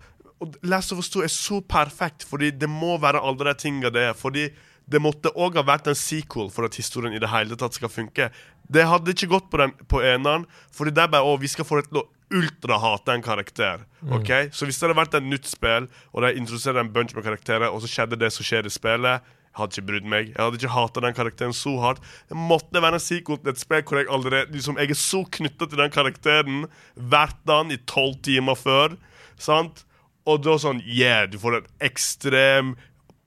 Last 0.62 0.94
of 0.94 1.00
Us 1.02 1.10
2 1.12 1.24
er 1.26 1.32
så 1.34 1.58
perfekt, 1.60 2.22
fordi 2.24 2.52
det 2.54 2.68
må 2.70 2.94
være 3.02 3.20
alle 3.20 3.48
de 3.50 3.56
tingene 3.58 3.90
det 3.92 4.04
er. 4.12 4.14
Fordi 4.14 4.46
det 4.90 5.00
måtte 5.02 5.32
òg 5.34 5.58
ha 5.58 5.64
vært 5.66 5.90
en 5.90 5.98
sequel 5.98 6.48
for 6.50 6.66
at 6.66 6.78
historien 6.78 7.14
i 7.14 7.20
det 7.22 7.30
hele 7.30 7.58
tatt 7.58 7.76
skal 7.76 7.92
funke. 7.92 8.30
Det 8.70 8.86
hadde 8.86 9.14
ikke 9.14 9.30
gått 9.32 9.50
på 9.50 9.58
den 9.60 9.74
på 9.90 10.02
eneren, 10.06 10.46
for 10.70 10.86
det 10.86 11.02
er 11.02 11.10
bare 11.10 11.26
å, 11.26 11.38
vi 11.40 11.50
skal 11.50 11.66
få 11.66 11.80
det 11.80 11.88
til 11.90 12.02
å 12.02 12.06
ultrahate 12.30 13.16
en 13.16 13.24
karakter. 13.26 13.82
Ok? 14.14 14.30
Så 14.54 14.68
hvis 14.68 14.78
det 14.78 14.86
hadde 14.86 15.00
vært 15.00 15.16
et 15.18 15.26
nytt 15.26 15.50
spill, 15.50 15.88
og 16.14 16.22
de 16.22 16.36
introduserer 16.38 16.84
en 16.84 16.92
bunch 16.94 17.16
med 17.16 17.26
karakterer, 17.26 17.66
og 17.70 17.82
så 17.82 17.90
skjedde 17.90 18.20
det 18.20 18.30
som 18.34 18.46
skjer 18.46 18.68
i 18.68 18.72
spillet 18.72 19.26
jeg 19.50 19.58
hadde 19.58 19.74
ikke 19.74 19.86
brydd 19.88 20.04
meg. 20.06 20.28
Jeg 20.30 20.38
hadde 20.38 20.58
ikke 20.60 20.70
hata 20.70 21.02
den 21.02 21.14
karakteren 21.16 21.54
så 21.56 21.72
hardt. 21.82 22.04
Det 22.30 22.36
måtte 22.38 22.82
være 22.82 23.00
en 23.00 23.02
sequel 23.02 23.40
til 23.40 23.50
et 23.50 23.58
spill 23.58 23.82
hvor 23.82 23.98
jeg 23.98 24.06
allerede 24.14 24.54
liksom, 24.54 24.78
Jeg 24.78 24.92
er 24.94 24.98
så 25.00 25.24
knytta 25.26 25.66
til 25.66 25.80
den 25.82 25.90
karakteren. 25.90 26.60
Vært 26.94 27.40
den 27.50 27.74
i 27.74 27.80
tolv 27.90 28.20
timer 28.22 28.54
før. 28.54 28.94
Sant? 29.42 29.82
Og 30.22 30.44
da 30.46 30.54
sånn 30.60 30.84
Yeah, 30.86 31.26
du 31.26 31.34
får 31.42 31.58
en 31.58 31.66
ekstrem 31.82 32.76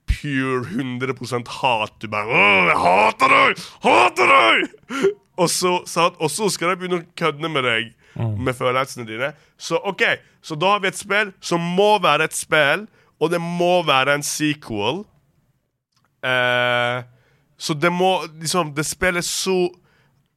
pure 0.08 0.64
100% 0.64 1.52
hat. 1.60 2.00
Du 2.00 2.08
bare 2.08 2.24
'Å, 2.24 2.48
jeg 2.70 2.80
hater 2.86 3.36
deg! 3.36 3.68
Hater 3.84 4.32
deg! 4.32 5.12
Og 5.40 5.50
så, 5.50 5.80
sant? 5.90 6.18
og 6.22 6.30
så 6.30 6.48
skal 6.52 6.72
de 6.72 6.80
begynne 6.80 7.00
å 7.02 7.06
kødde 7.18 7.50
med 7.50 7.66
deg 7.66 7.92
med 8.14 8.54
følelsene 8.54 9.06
dine. 9.08 9.32
Så 9.58 9.80
OK, 9.82 10.04
så 10.44 10.54
da 10.58 10.74
har 10.74 10.84
vi 10.84 10.90
et 10.92 10.98
spill 10.98 11.32
som 11.42 11.62
må 11.74 11.96
være 12.02 12.28
et 12.28 12.36
spill, 12.36 12.86
og 13.18 13.32
det 13.32 13.40
må 13.42 13.80
være 13.86 14.18
en 14.18 14.26
sequel. 14.26 15.02
Eh, 16.24 17.00
så 17.56 17.74
det 17.76 17.90
må 17.92 18.24
liksom 18.26 18.72
Det 18.74 18.84
spillet 18.86 19.24
så 19.24 19.68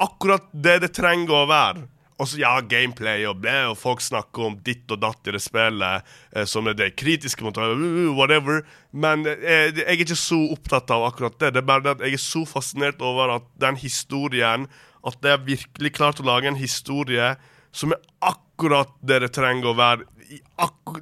akkurat 0.04 0.50
det 0.54 0.82
det 0.84 0.91
trenger 0.95 1.34
å 1.34 1.45
være. 1.50 1.86
Og 2.18 2.26
så 2.26 2.39
ja, 2.41 2.56
gameplay 2.66 3.28
og 3.30 3.43
ble, 3.43 3.54
og 3.70 3.78
folk 3.78 4.02
snakker 4.02 4.48
om 4.48 4.56
ditt 4.66 4.89
og 4.93 5.04
datt 5.04 5.30
i 5.30 5.36
det 5.36 5.41
spillet, 5.43 6.08
eh, 6.34 6.48
som 6.50 6.66
det 6.66 6.95
kritiske 6.98 7.45
mot 7.45 7.58
uh, 7.62 7.78
whatever. 8.18 8.64
Men 8.89 9.26
eh, 9.30 9.70
jeg 9.70 9.86
er 9.86 9.93
ikke 10.00 10.18
så 10.18 10.39
opptatt 10.56 10.89
av 10.93 11.06
akkurat 11.12 11.38
det. 11.38 11.54
Det 11.54 11.62
er 11.62 11.70
bare 11.70 11.86
det 11.86 11.93
at 11.98 12.06
jeg 12.08 12.18
er 12.18 12.24
så 12.24 12.41
fascinert 12.50 13.04
over 13.06 13.36
at 13.36 13.45
den 13.62 13.78
historien 13.78 14.66
At 15.08 15.20
det 15.24 15.34
er 15.34 15.45
virkelig 15.47 15.93
klart 15.95 16.22
å 16.22 16.28
lage 16.28 16.49
en 16.51 16.60
historie 16.60 17.34
som 17.76 17.93
er 17.95 18.01
akkurat 18.26 18.91
det 19.05 19.22
det 19.24 19.32
trenger 19.38 19.72
å 19.72 19.78
være. 19.78 20.08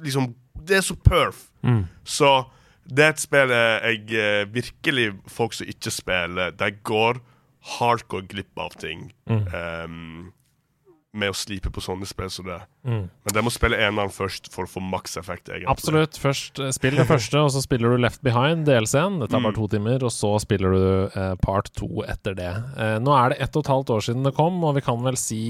Liksom, 0.04 0.30
det 0.66 0.80
er 0.80 0.86
så 0.86 0.96
perf. 1.00 1.48
Så 2.06 2.30
det 2.86 3.02
er 3.02 3.14
et 3.14 3.22
spill 3.22 3.50
jeg 3.50 4.02
eh, 4.14 4.44
virkelig 4.54 5.08
Folk 5.26 5.56
som 5.56 5.66
ikke 5.66 5.90
spiller, 5.90 6.52
de 6.54 6.70
går 6.86 7.18
hardcore 7.76 8.28
glipp 8.30 8.60
av 8.62 8.76
ting. 8.78 9.08
Um, 9.26 10.30
med 11.16 11.32
å 11.32 11.36
slipe 11.36 11.72
på 11.72 11.82
sånne 11.84 12.06
spill 12.08 12.30
som 12.32 12.46
det. 12.48 12.58
Mm. 12.86 13.06
Men 13.26 13.34
de 13.36 13.42
må 13.46 13.52
spille 13.54 13.78
eneren 13.80 14.12
først 14.12 14.50
for 14.52 14.68
å 14.68 14.70
få 14.70 14.82
makseffekt. 14.84 15.50
Absolutt. 15.66 16.20
Først 16.22 16.60
eh, 16.62 16.70
Spill 16.76 16.96
det 17.00 17.08
første, 17.08 17.40
og 17.40 17.50
så 17.54 17.64
spiller 17.64 17.96
du 17.96 18.02
Left 18.04 18.22
Behind, 18.26 18.66
DLC-en. 18.68 19.18
Det 19.22 19.30
tar 19.32 19.40
bare 19.40 19.56
Mm. 19.56 19.60
to 19.62 19.68
timer. 19.72 20.04
Og 20.04 20.12
så 20.12 20.34
spiller 20.42 20.76
du 20.76 20.86
eh, 21.20 21.34
part 21.42 21.72
to 21.74 22.04
etter 22.06 22.36
det. 22.38 22.52
Eh, 22.76 22.96
nå 23.02 23.16
er 23.16 23.30
det 23.34 23.40
ett 23.46 23.56
og 23.56 23.64
et 23.64 23.72
halvt 23.74 23.92
år 23.96 24.06
siden 24.10 24.24
det 24.28 24.34
kom, 24.36 24.62
og 24.64 24.76
vi 24.76 24.84
kan 24.86 25.02
vel 25.02 25.16
si 25.16 25.42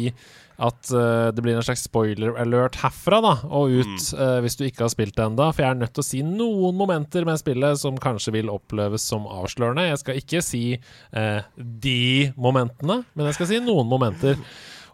at 0.57 0.89
uh, 0.97 1.29
det 1.37 1.43
blir 1.45 1.53
en 1.59 1.61
slags 1.67 1.83
spoiler 1.85 2.39
alert 2.41 2.79
herfra 2.81 3.19
da 3.21 3.33
og 3.45 3.75
ut, 3.77 4.07
eh, 4.17 4.39
hvis 4.41 4.55
du 4.57 4.63
ikke 4.65 4.87
har 4.87 4.89
spilt 4.89 5.13
det 5.19 5.27
enda 5.27 5.51
For 5.53 5.61
jeg 5.67 5.75
er 5.75 5.81
nødt 5.83 5.93
til 5.93 6.01
å 6.01 6.07
si 6.07 6.23
noen 6.25 6.79
momenter 6.79 7.27
med 7.29 7.37
spillet 7.37 7.77
som 7.77 7.99
kanskje 8.01 8.33
vil 8.39 8.49
oppleves 8.49 9.05
som 9.05 9.27
avslørende. 9.29 9.85
Jeg 9.91 10.01
skal 10.01 10.23
ikke 10.23 10.41
si 10.41 10.63
uh, 11.13 11.43
de 11.61 12.33
momentene, 12.41 13.03
men 13.13 13.29
jeg 13.29 13.37
skal 13.37 13.51
si 13.53 13.61
noen 13.61 13.85
momenter. 13.91 14.41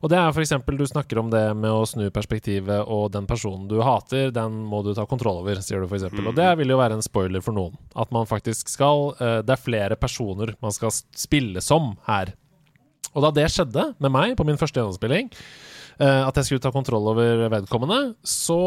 Og 0.03 0.11
det 0.11 0.19
er 0.19 0.33
f.eks. 0.35 0.53
du 0.67 0.87
snakker 0.91 1.21
om 1.21 1.31
det 1.31 1.45
med 1.55 1.71
å 1.71 1.87
snu 1.87 2.09
perspektivet, 2.11 2.83
og 2.91 3.13
den 3.15 3.29
personen 3.31 3.69
du 3.71 3.79
hater, 3.87 4.33
den 4.35 4.59
må 4.67 4.83
du 4.83 4.91
ta 4.99 5.07
kontroll 5.07 5.45
over, 5.45 5.63
sier 5.63 5.79
du 5.79 5.87
f.eks. 5.87 6.09
eksempel 6.09 6.33
Og 6.33 6.39
det 6.39 6.49
vil 6.59 6.75
jo 6.75 6.81
være 6.81 6.99
en 6.99 7.07
spoiler 7.07 7.45
for 7.45 7.55
noen. 7.55 7.79
At 7.95 8.11
man 8.15 8.27
faktisk 8.27 8.73
skal 8.73 9.13
eh, 9.23 9.39
Det 9.47 9.55
er 9.55 9.63
flere 9.63 9.99
personer 10.01 10.57
man 10.63 10.75
skal 10.75 10.91
spille 10.91 11.63
som 11.63 11.95
her. 12.09 12.35
Og 13.13 13.23
da 13.23 13.31
det 13.37 13.51
skjedde 13.53 13.93
med 14.03 14.11
meg 14.11 14.35
på 14.39 14.47
min 14.49 14.59
første 14.59 14.81
gjennomspilling, 14.81 15.31
eh, 16.03 16.23
at 16.27 16.39
jeg 16.41 16.49
skulle 16.49 16.65
ta 16.65 16.73
kontroll 16.75 17.11
over 17.13 17.45
vedkommende, 17.53 18.17
så 18.27 18.63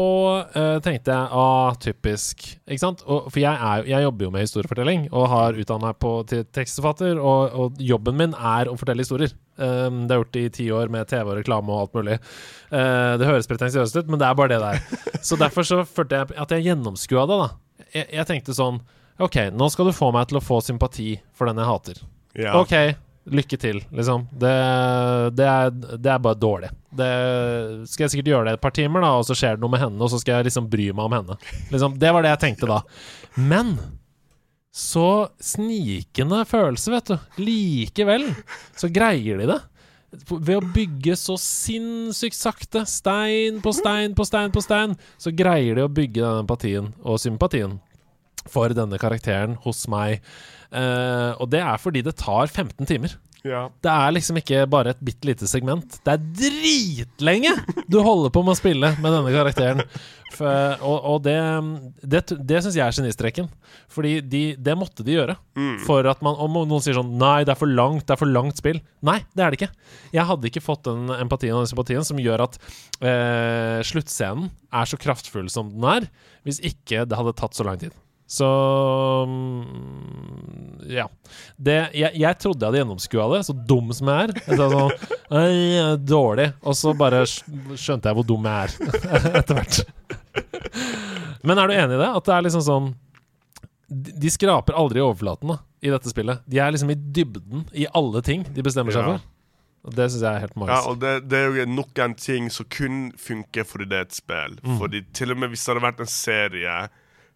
uh, 0.54 0.76
tenkte 0.84 1.12
jeg 1.12 1.40
ah, 1.42 1.74
typisk. 1.82 2.46
Ikke 2.64 2.84
sant? 2.84 3.02
Og, 3.04 3.26
for 3.28 3.42
jeg, 3.42 3.52
er, 3.52 3.88
jeg 3.90 4.06
jobber 4.06 4.28
jo 4.28 4.36
med 4.36 4.46
historiefortelling 4.46 5.08
og 5.10 5.28
har 5.34 5.58
utdannet 5.58 5.90
meg 5.90 5.98
på 6.00 6.14
til 6.30 6.46
tekstforfatter, 6.48 7.20
og, 7.20 7.58
og 7.58 7.82
jobben 7.82 8.16
min 8.22 8.38
er 8.38 8.70
å 8.70 8.78
fortelle 8.78 9.04
historier. 9.04 9.34
Um, 9.56 10.02
det 10.04 10.16
jeg 10.16 10.22
gjort 10.22 10.38
i 10.40 10.44
ti 10.52 10.66
år 10.74 10.90
med 10.92 11.08
TV 11.08 11.30
og 11.30 11.38
reklame 11.38 11.72
og 11.72 11.86
alt 11.86 11.96
mulig. 11.96 12.18
Uh, 12.68 13.16
det 13.20 13.28
høres 13.28 13.48
pretensiøst 13.48 13.96
ut, 13.96 14.10
men 14.12 14.20
det 14.20 14.28
er 14.28 14.36
bare 14.36 14.52
det 14.52 14.60
der. 14.60 15.22
Så 15.24 15.38
derfor 15.40 15.66
så 15.66 15.80
følte 15.88 16.20
jeg 16.20 16.36
at 16.36 16.52
jeg 16.52 16.68
gjennomskua 16.68 17.24
det, 17.30 17.40
da. 17.40 17.86
Jeg, 17.94 18.08
jeg 18.18 18.28
tenkte 18.28 18.56
sånn 18.56 18.82
OK, 19.22 19.38
nå 19.56 19.68
skal 19.72 19.88
du 19.88 19.96
få 19.96 20.10
meg 20.12 20.28
til 20.28 20.38
å 20.40 20.44
få 20.44 20.60
sympati 20.60 21.14
for 21.36 21.48
den 21.48 21.60
jeg 21.62 21.68
hater. 21.70 22.00
Ja. 22.36 22.52
OK, 22.60 22.74
lykke 23.32 23.58
til, 23.58 23.80
liksom. 23.96 24.26
Det, 24.32 24.52
det, 25.38 25.46
er, 25.46 25.70
det 25.96 26.10
er 26.12 26.20
bare 26.22 26.36
dårlig. 26.38 26.70
Det 26.96 27.10
skal 27.90 28.06
jeg 28.06 28.12
sikkert 28.12 28.32
gjøre 28.32 28.48
det 28.48 28.58
et 28.58 28.64
par 28.66 28.74
timer, 28.76 29.04
da, 29.04 29.14
og 29.16 29.24
så 29.28 29.36
skjer 29.36 29.56
det 29.56 29.64
noe 29.64 29.72
med 29.72 29.82
henne, 29.82 30.00
og 30.04 30.12
så 30.12 30.20
skal 30.20 30.38
jeg 30.38 30.50
liksom 30.50 30.68
bry 30.72 30.90
meg 30.92 31.08
om 31.08 31.16
henne. 31.16 31.38
Liksom, 31.72 31.96
det 32.02 32.12
var 32.12 32.26
det 32.26 32.34
jeg 32.34 32.42
tenkte 32.44 32.68
da. 32.70 32.82
Men 33.40 33.78
så 34.76 35.30
snikende 35.40 36.42
følelse, 36.48 36.92
vet 36.92 37.08
du. 37.08 37.16
Likevel 37.40 38.28
så 38.76 38.90
greier 38.92 39.40
de 39.40 39.48
det. 39.54 39.58
Ved 40.30 40.54
å 40.58 40.68
bygge 40.74 41.16
så 41.18 41.34
sinnssykt 41.40 42.36
sakte, 42.36 42.84
stein 42.88 43.62
på 43.64 43.72
stein 43.76 44.14
på 44.16 44.24
stein 44.28 44.52
på 44.54 44.62
stein, 44.64 44.94
så 45.20 45.32
greier 45.34 45.78
de 45.78 45.86
å 45.86 45.92
bygge 45.92 46.22
den 46.22 46.44
empatien 46.44 46.92
og 47.02 47.20
sympatien 47.20 47.78
for 48.52 48.72
denne 48.76 49.00
karakteren 49.00 49.56
hos 49.64 49.86
meg. 49.90 50.20
Eh, 50.70 51.32
og 51.40 51.50
det 51.52 51.62
er 51.64 51.80
fordi 51.82 52.04
det 52.06 52.18
tar 52.20 52.46
15 52.46 52.86
timer. 52.86 53.16
Ja. 53.44 53.66
Det 53.82 53.92
er 53.92 54.14
liksom 54.16 54.38
ikke 54.40 54.64
bare 54.70 54.94
et 54.94 55.02
bitte 55.04 55.28
lite 55.28 55.48
segment. 55.50 55.98
Det 56.04 56.14
er 56.14 56.22
dritlenge 56.40 57.52
du 57.90 57.98
holder 58.02 58.32
på 58.34 58.42
med 58.46 58.56
å 58.56 58.58
spille 58.58 58.92
med 59.02 59.12
denne 59.12 59.32
karakteren. 59.34 59.82
For, 60.36 60.80
og 60.84 61.04
og 61.06 61.20
det, 61.24 61.36
det, 62.02 62.20
det 62.48 62.58
syns 62.64 62.76
jeg 62.76 62.84
er 62.84 62.96
genistreken. 62.96 63.46
Fordi 63.92 64.16
de, 64.20 64.42
det 64.58 64.74
måtte 64.78 65.04
de 65.06 65.14
gjøre. 65.14 65.36
For 65.86 66.06
at 66.10 66.24
man 66.26 66.36
Om 66.42 66.58
noen 66.66 66.82
sier 66.84 66.96
sånn 66.98 67.14
Nei, 67.20 67.44
det 67.46 67.54
er 67.54 67.60
for 67.60 67.70
langt, 67.70 68.04
det 68.08 68.16
er 68.16 68.20
for 68.20 68.30
langt 68.30 68.60
spill. 68.60 68.80
Nei, 69.06 69.20
det 69.36 69.44
er 69.44 69.52
det 69.54 69.60
ikke. 69.60 69.70
Jeg 70.16 70.28
hadde 70.32 70.50
ikke 70.50 70.64
fått 70.64 70.84
den 70.88 71.12
empatien 71.16 71.54
og 71.56 71.64
den 71.64 71.70
sympatien 71.72 72.04
som 72.08 72.20
gjør 72.20 72.46
at 72.48 72.58
eh, 73.00 73.78
sluttscenen 73.86 74.50
er 74.76 74.90
så 74.90 74.98
kraftfull 75.00 75.48
som 75.52 75.70
den 75.72 75.86
er, 75.88 76.10
hvis 76.44 76.60
ikke 76.64 77.06
det 77.08 77.16
hadde 77.20 77.36
tatt 77.38 77.56
så 77.56 77.64
lang 77.66 77.80
tid. 77.80 77.94
Så 78.26 78.46
mm, 79.28 80.86
Ja. 80.90 81.08
Det, 81.56 81.76
jeg, 81.96 82.10
jeg 82.20 82.38
trodde 82.42 82.60
jeg 82.62 82.68
hadde 82.70 82.80
gjennomskua 82.82 83.26
det, 83.34 83.40
så 83.46 83.54
dum 83.68 83.92
som 83.96 84.10
jeg 84.12 84.26
er. 84.28 84.32
Jeg 84.46 84.58
sånn 84.60 84.90
«Ei, 85.40 85.78
er 85.80 85.96
Dårlig. 86.06 86.48
Og 86.66 86.76
så 86.78 86.92
bare 86.98 87.24
skjønte 87.26 88.10
jeg 88.10 88.18
hvor 88.18 88.26
dum 88.28 88.46
jeg 88.46 88.76
er 88.76 89.30
etter 89.40 89.58
hvert. 89.60 89.80
Men 91.46 91.58
er 91.62 91.70
du 91.70 91.76
enig 91.78 91.96
i 91.96 92.02
det? 92.02 92.10
At 92.18 92.26
det 92.28 92.34
er 92.36 92.44
liksom 92.46 92.64
sånn 92.66 92.90
De 94.20 94.30
skraper 94.34 94.74
aldri 94.78 94.98
i 95.00 95.04
overflaten 95.06 95.52
da, 95.54 95.60
i 95.86 95.92
dette 95.94 96.10
spillet. 96.10 96.42
De 96.50 96.58
er 96.62 96.74
liksom 96.74 96.90
i 96.92 96.98
dybden 96.98 97.64
i 97.78 97.86
alle 97.94 98.22
ting 98.26 98.42
de 98.56 98.64
bestemmer 98.66 98.94
seg 98.94 99.06
Ja. 99.06 99.16
for. 99.16 99.32
Det 99.94 100.08
syns 100.10 100.24
jeg 100.24 100.34
er 100.34 100.42
helt 100.42 100.56
Ja, 100.56 100.60
magisk. 100.64 100.86
og 100.90 100.96
det, 100.98 101.10
det 101.30 101.38
er 101.38 101.58
jo 101.60 101.66
nok 101.70 101.98
en 102.02 102.14
ting 102.18 102.48
som 102.50 102.66
kun 102.74 103.12
funker 103.22 103.62
fordi 103.62 103.86
det 103.92 104.00
er 104.00 104.06
et 104.08 104.16
spill. 104.16 104.56
Mm. 104.66 104.78
Fordi 104.80 105.02
til 105.14 105.30
og 105.30 105.38
med 105.38 105.52
hvis 105.52 105.62
det 105.62 105.70
hadde 105.76 105.84
vært 105.86 106.00
en 106.02 106.10
serie, 106.10 106.72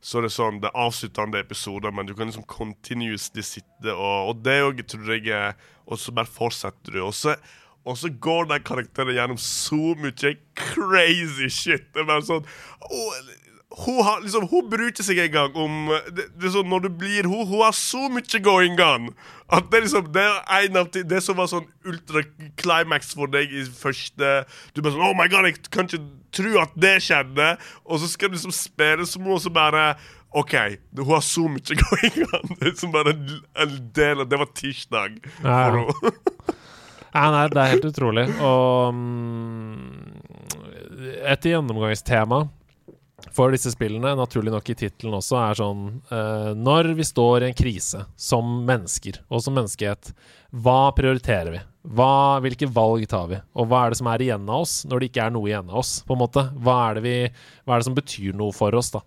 så 0.00 0.18
er 0.18 0.24
det 0.24 0.32
sånn 0.32 0.60
Det 0.62 0.70
er 0.70 0.80
avsluttende 0.80 1.40
episoder, 1.42 1.92
men 1.92 2.08
du 2.08 2.14
kan 2.16 2.30
liksom 2.30 2.46
continuously 2.48 3.44
sitte 3.44 3.92
og 3.92 4.30
Og 4.32 4.44
det 4.44 4.60
òg 4.64 4.80
tror 4.88 5.10
jeg 5.12 5.28
er 5.36 5.58
Og 5.84 6.00
så 6.00 6.14
bare 6.16 6.30
fortsetter 6.30 6.96
du. 6.96 7.02
Og 7.04 7.12
så, 7.16 7.34
og 7.84 7.98
så 7.98 8.10
går 8.12 8.48
den 8.50 8.64
karakteren 8.64 9.12
gjennom 9.16 9.38
så 9.40 9.94
mye 9.98 10.34
crazy 10.54 11.48
shit. 11.48 11.86
Det 11.94 12.02
er 12.02 12.08
bare 12.08 12.24
sånn 12.26 12.44
«Åh, 12.86 13.20
hun, 13.70 14.00
har, 14.02 14.20
liksom, 14.24 14.48
hun 14.50 14.66
bryr 14.70 14.88
ikke 14.90 15.04
seg 15.06 15.18
engang 15.22 15.54
om 15.54 15.92
det, 16.10 16.24
det 16.34 16.48
er 16.48 16.54
sånn, 16.56 16.66
Når 16.72 16.80
du 16.88 16.88
blir 17.02 17.28
hun, 17.30 17.44
hun 17.46 17.60
har 17.62 17.74
så 17.76 18.08
mye 18.10 18.40
going 18.42 18.74
on. 18.82 19.10
At 19.46 19.68
det, 19.70 19.84
liksom, 19.84 20.08
det 20.14 20.24
er 20.26 20.66
en 20.66 20.76
av 20.80 20.88
de 20.94 21.04
Det 21.06 21.20
som 21.22 21.38
var 21.38 21.46
sånn 21.50 21.68
ultra-climax 21.86 23.14
for 23.18 23.30
deg 23.30 23.50
i 23.54 23.62
første 23.70 24.32
Du 24.74 24.82
bare 24.82 24.94
sånn 24.96 25.06
Oh 25.06 25.14
my 25.18 25.28
god, 25.30 25.46
jeg 25.50 25.60
kan 25.70 25.86
ikke 25.86 26.02
tro 26.34 26.56
at 26.62 26.74
det 26.78 26.96
skjedde. 27.06 27.52
Og 27.86 28.02
så 28.02 28.10
skal 28.10 28.30
du 28.30 28.36
liksom 28.38 28.54
spille 28.54 29.06
som 29.06 29.26
og 29.30 29.40
så 29.42 29.50
bare 29.54 29.92
OK, 30.30 30.52
det- 30.54 31.02
hun 31.02 31.14
har 31.14 31.24
så 31.26 31.46
mye 31.50 31.78
going 31.84 32.20
on. 32.26 32.52
Det 32.60 32.68
er 32.72 32.76
som 32.78 32.92
bare 32.94 33.14
en, 33.14 33.78
del 33.94 34.20
av 34.22 34.28
Det 34.30 34.38
var 34.38 34.50
tirsdag 34.54 35.16
for 35.40 35.50
henne. 35.50 36.12
Nei, 37.14 37.46
det 37.50 37.58
er 37.58 37.72
helt 37.72 37.86
utrolig. 37.88 38.26
Og 38.38 38.94
um, 38.94 39.80
et 41.26 41.46
gjennomgangstema 41.50 42.44
for 43.36 43.54
disse 43.54 43.72
spillene, 43.74 44.12
naturlig 44.18 44.52
nok 44.54 44.70
i 44.72 44.76
tittelen 44.78 45.16
også, 45.18 45.36
er 45.40 45.58
sånn 45.58 45.84
uh, 46.10 46.50
Når 46.58 46.92
vi 46.98 47.06
står 47.06 47.44
i 47.44 47.50
en 47.50 47.56
krise 47.56 48.04
som 48.18 48.60
mennesker 48.68 49.20
og 49.28 49.44
som 49.44 49.56
menneskehet, 49.58 50.12
hva 50.50 50.90
prioriterer 50.96 51.54
vi? 51.54 51.62
Hva, 51.96 52.40
hvilke 52.44 52.68
valg 52.68 53.06
tar 53.08 53.30
vi? 53.30 53.38
Og 53.56 53.70
hva 53.70 53.84
er 53.84 53.92
det 53.92 54.00
som 54.02 54.10
er 54.12 54.24
igjen 54.26 54.50
av 54.50 54.66
oss 54.66 54.74
når 54.88 55.00
det 55.00 55.10
ikke 55.10 55.24
er 55.28 55.32
noe 55.36 55.48
igjen 55.48 55.70
av 55.70 55.80
oss? 55.80 55.94
på 56.04 56.16
en 56.16 56.22
måte? 56.24 56.44
Hva 56.60 56.76
er 56.88 56.98
det, 56.98 57.04
vi, 57.06 57.14
hva 57.64 57.76
er 57.76 57.80
det 57.80 57.88
som 57.88 57.96
betyr 57.96 58.36
noe 58.36 58.56
for 58.56 58.76
oss, 58.76 58.92
da? 58.92 59.04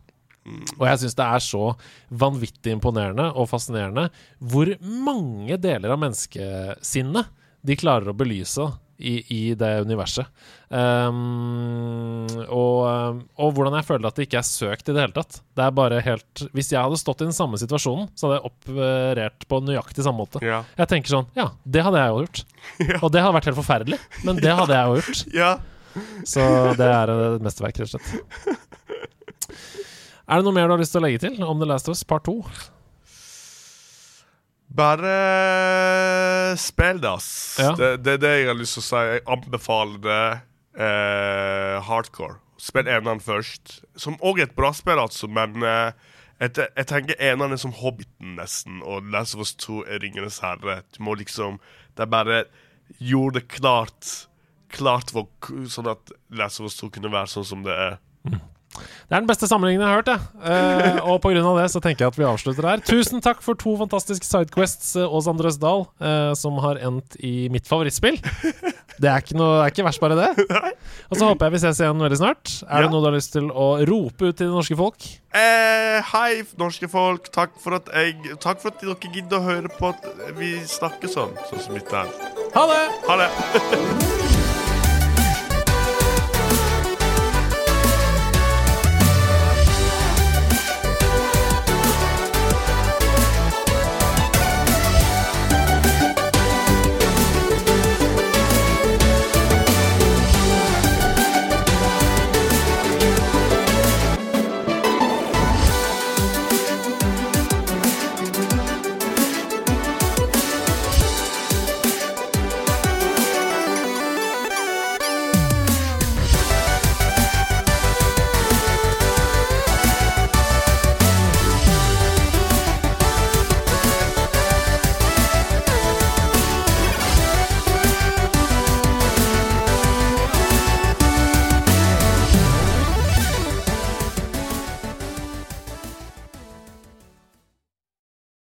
Og 0.75 0.83
jeg 0.89 0.99
syns 1.03 1.15
det 1.15 1.25
er 1.25 1.43
så 1.43 1.67
vanvittig 2.19 2.73
imponerende 2.75 3.29
og 3.39 3.47
fascinerende 3.51 4.09
hvor 4.51 4.73
mange 4.81 5.55
deler 5.61 5.93
av 5.93 6.01
menneskesinnet 6.01 7.29
de 7.63 7.77
klarer 7.79 8.11
å 8.11 8.17
belyse 8.17 8.65
i, 9.03 9.13
i 9.35 9.41
det 9.59 9.69
universet. 9.83 10.29
Um, 10.73 12.25
og, 12.47 13.19
og 13.37 13.51
hvordan 13.53 13.75
jeg 13.77 13.85
føler 13.85 14.09
at 14.09 14.17
det 14.17 14.25
ikke 14.25 14.39
er 14.39 14.47
søkt 14.47 14.89
i 14.89 14.95
det 14.95 15.03
hele 15.03 15.15
tatt. 15.15 15.41
Det 15.53 15.65
er 15.65 15.75
bare 15.75 15.99
helt 16.01 16.45
Hvis 16.55 16.71
jeg 16.73 16.81
hadde 16.81 16.97
stått 16.97 17.21
i 17.21 17.27
den 17.27 17.35
samme 17.35 17.59
situasjonen, 17.61 18.07
så 18.17 18.29
hadde 18.29 18.39
jeg 18.39 18.49
operert 18.49 19.45
på 19.51 19.61
nøyaktig 19.67 20.05
samme 20.07 20.23
måte. 20.23 20.41
Ja. 20.45 20.63
Jeg 20.79 20.91
tenker 20.95 21.13
sånn 21.13 21.29
Ja, 21.37 21.51
det 21.63 21.85
hadde 21.85 22.01
jeg 22.01 22.13
jo 22.15 22.23
gjort. 22.23 22.43
Og 23.03 23.13
det 23.13 23.21
hadde 23.21 23.37
vært 23.37 23.51
helt 23.51 23.59
forferdelig, 23.59 24.01
men 24.25 24.41
det 24.41 24.57
hadde 24.61 24.79
jeg 24.79 24.89
jo 24.89 24.99
gjort. 25.01 25.23
ja. 25.43 25.53
Så 26.25 26.43
det 26.79 26.89
er 26.89 27.11
et 27.13 27.43
mesterverk, 27.45 27.83
rett 27.83 27.93
og 27.93 27.99
slett. 27.99 28.59
Er 30.23 30.39
det 30.39 30.47
noe 30.47 30.55
mer 30.55 30.69
du 30.69 30.73
har 30.77 30.79
lyst 30.79 30.93
til 30.95 31.01
å 31.01 31.03
legge 31.03 31.19
til 31.19 31.41
om 31.43 31.59
The 31.59 31.67
Last 31.67 31.89
of 31.91 31.97
Us 31.97 32.05
Part 32.07 32.23
2? 32.29 32.37
Bare 34.73 36.55
spill 36.57 37.01
det, 37.01 37.11
ass. 37.11 37.29
Ja. 37.61 37.73
Det, 37.77 37.91
det 38.05 38.15
er 38.17 38.23
det 38.23 38.33
jeg 38.39 38.49
har 38.49 38.57
lyst 38.57 38.77
til 38.79 38.83
å 38.83 38.87
si. 38.87 39.03
Jeg 39.11 39.23
anbefaler 39.35 40.01
det 40.01 40.23
eh, 40.81 41.77
hardcore. 41.85 42.39
Spill 42.61 42.89
eneren 42.89 43.21
først. 43.21 43.79
Som 43.99 44.17
òg 44.25 44.41
er 44.41 44.49
et 44.49 44.57
bra 44.57 44.71
spill, 44.73 45.01
altså, 45.01 45.29
men 45.29 45.61
eh, 45.67 45.93
jeg, 46.41 46.57
jeg 46.65 46.89
tenker 46.89 47.21
eneren 47.21 47.53
er 47.55 47.61
som 47.61 47.75
Hobbiten, 47.77 48.35
nesten, 48.39 48.81
og 48.81 49.09
Last 49.13 49.37
of 49.37 49.45
Us 49.45 49.53
2 49.61 49.83
er 49.85 50.01
Ringenes 50.03 50.41
herre. 50.43 50.81
Du 50.95 51.03
må 51.05 51.15
liksom 51.19 51.59
Det 51.93 52.07
er 52.07 52.09
bare 52.09 52.43
gjorde 52.99 53.39
det 53.39 53.47
klart 53.53 54.13
Klart 54.73 55.13
for, 55.13 55.29
sånn 55.69 55.91
at 55.91 56.09
Last 56.33 56.59
of 56.59 56.65
Us 56.65 56.79
2 56.79 56.89
kunne 56.95 57.11
være 57.13 57.29
sånn 57.29 57.45
som 57.45 57.61
det 57.61 57.75
er. 57.77 57.99
Det 58.73 59.13
er 59.13 59.21
den 59.21 59.29
beste 59.29 59.47
sammenligningen 59.49 59.85
jeg 59.85 59.91
har 59.91 60.01
hørt, 60.01 60.11
jeg. 60.11 60.21
Uh, 60.43 60.99
og 61.13 61.27
av 61.29 61.59
det 61.61 61.67
så 61.73 61.81
tenker 61.83 62.05
jeg 62.05 62.13
at 62.13 62.19
vi 62.19 62.27
avslutter 62.27 62.69
her. 62.69 62.83
Tusen 62.87 63.21
takk 63.23 63.43
for 63.45 63.59
to 63.59 63.75
fantastiske 63.81 64.25
sidequests, 64.27 64.95
eh, 64.97 65.07
Ås 65.07 65.27
André 65.29 65.51
Dahl, 65.61 65.85
uh, 66.01 66.33
som 66.37 66.57
har 66.63 66.81
endt 66.81 67.17
i 67.21 67.49
mitt 67.53 67.69
favorittspill. 67.69 68.19
Det 68.93 69.09
er 69.09 69.23
ikke, 69.23 69.37
noe, 69.37 69.63
er 69.63 69.73
ikke 69.73 69.85
verst, 69.87 70.01
bare 70.03 70.17
det. 70.17 70.47
Og 71.09 71.17
så 71.17 71.27
håper 71.27 71.47
jeg 71.49 71.55
vi 71.55 71.61
ses 71.65 71.81
igjen 71.81 72.01
veldig 72.03 72.19
snart. 72.21 72.53
Er 72.67 72.83
Ja. 72.83 72.85
det 72.85 72.93
noe 72.93 73.01
du 73.03 73.09
har 73.09 73.17
lyst 73.17 73.33
til 73.35 73.49
å 73.49 73.67
rope 73.89 74.29
ut 74.29 74.37
til 74.37 74.47
det 74.47 74.53
norske 74.53 74.77
folk? 74.79 75.07
Eh, 75.33 75.99
hei, 76.13 76.43
norske 76.61 76.89
folk. 76.91 77.29
Takk 77.33 77.57
for 77.61 77.79
at 77.79 77.89
jeg 77.93 78.37
Takk 78.43 78.61
for 78.61 78.73
at 78.73 78.81
dere 78.81 79.13
gidder 79.13 79.39
å 79.41 79.47
høre 79.47 79.71
på 79.79 79.93
at 79.93 80.05
vi 80.37 80.55
snakker 80.69 81.09
sånn, 81.11 81.33
sånn 81.49 81.65
som 81.67 81.79
dette 81.79 82.03
her. 82.03 82.13
Ha 82.53 82.67
det! 82.69 82.83
Ha 83.09 83.23
det. 83.23 84.19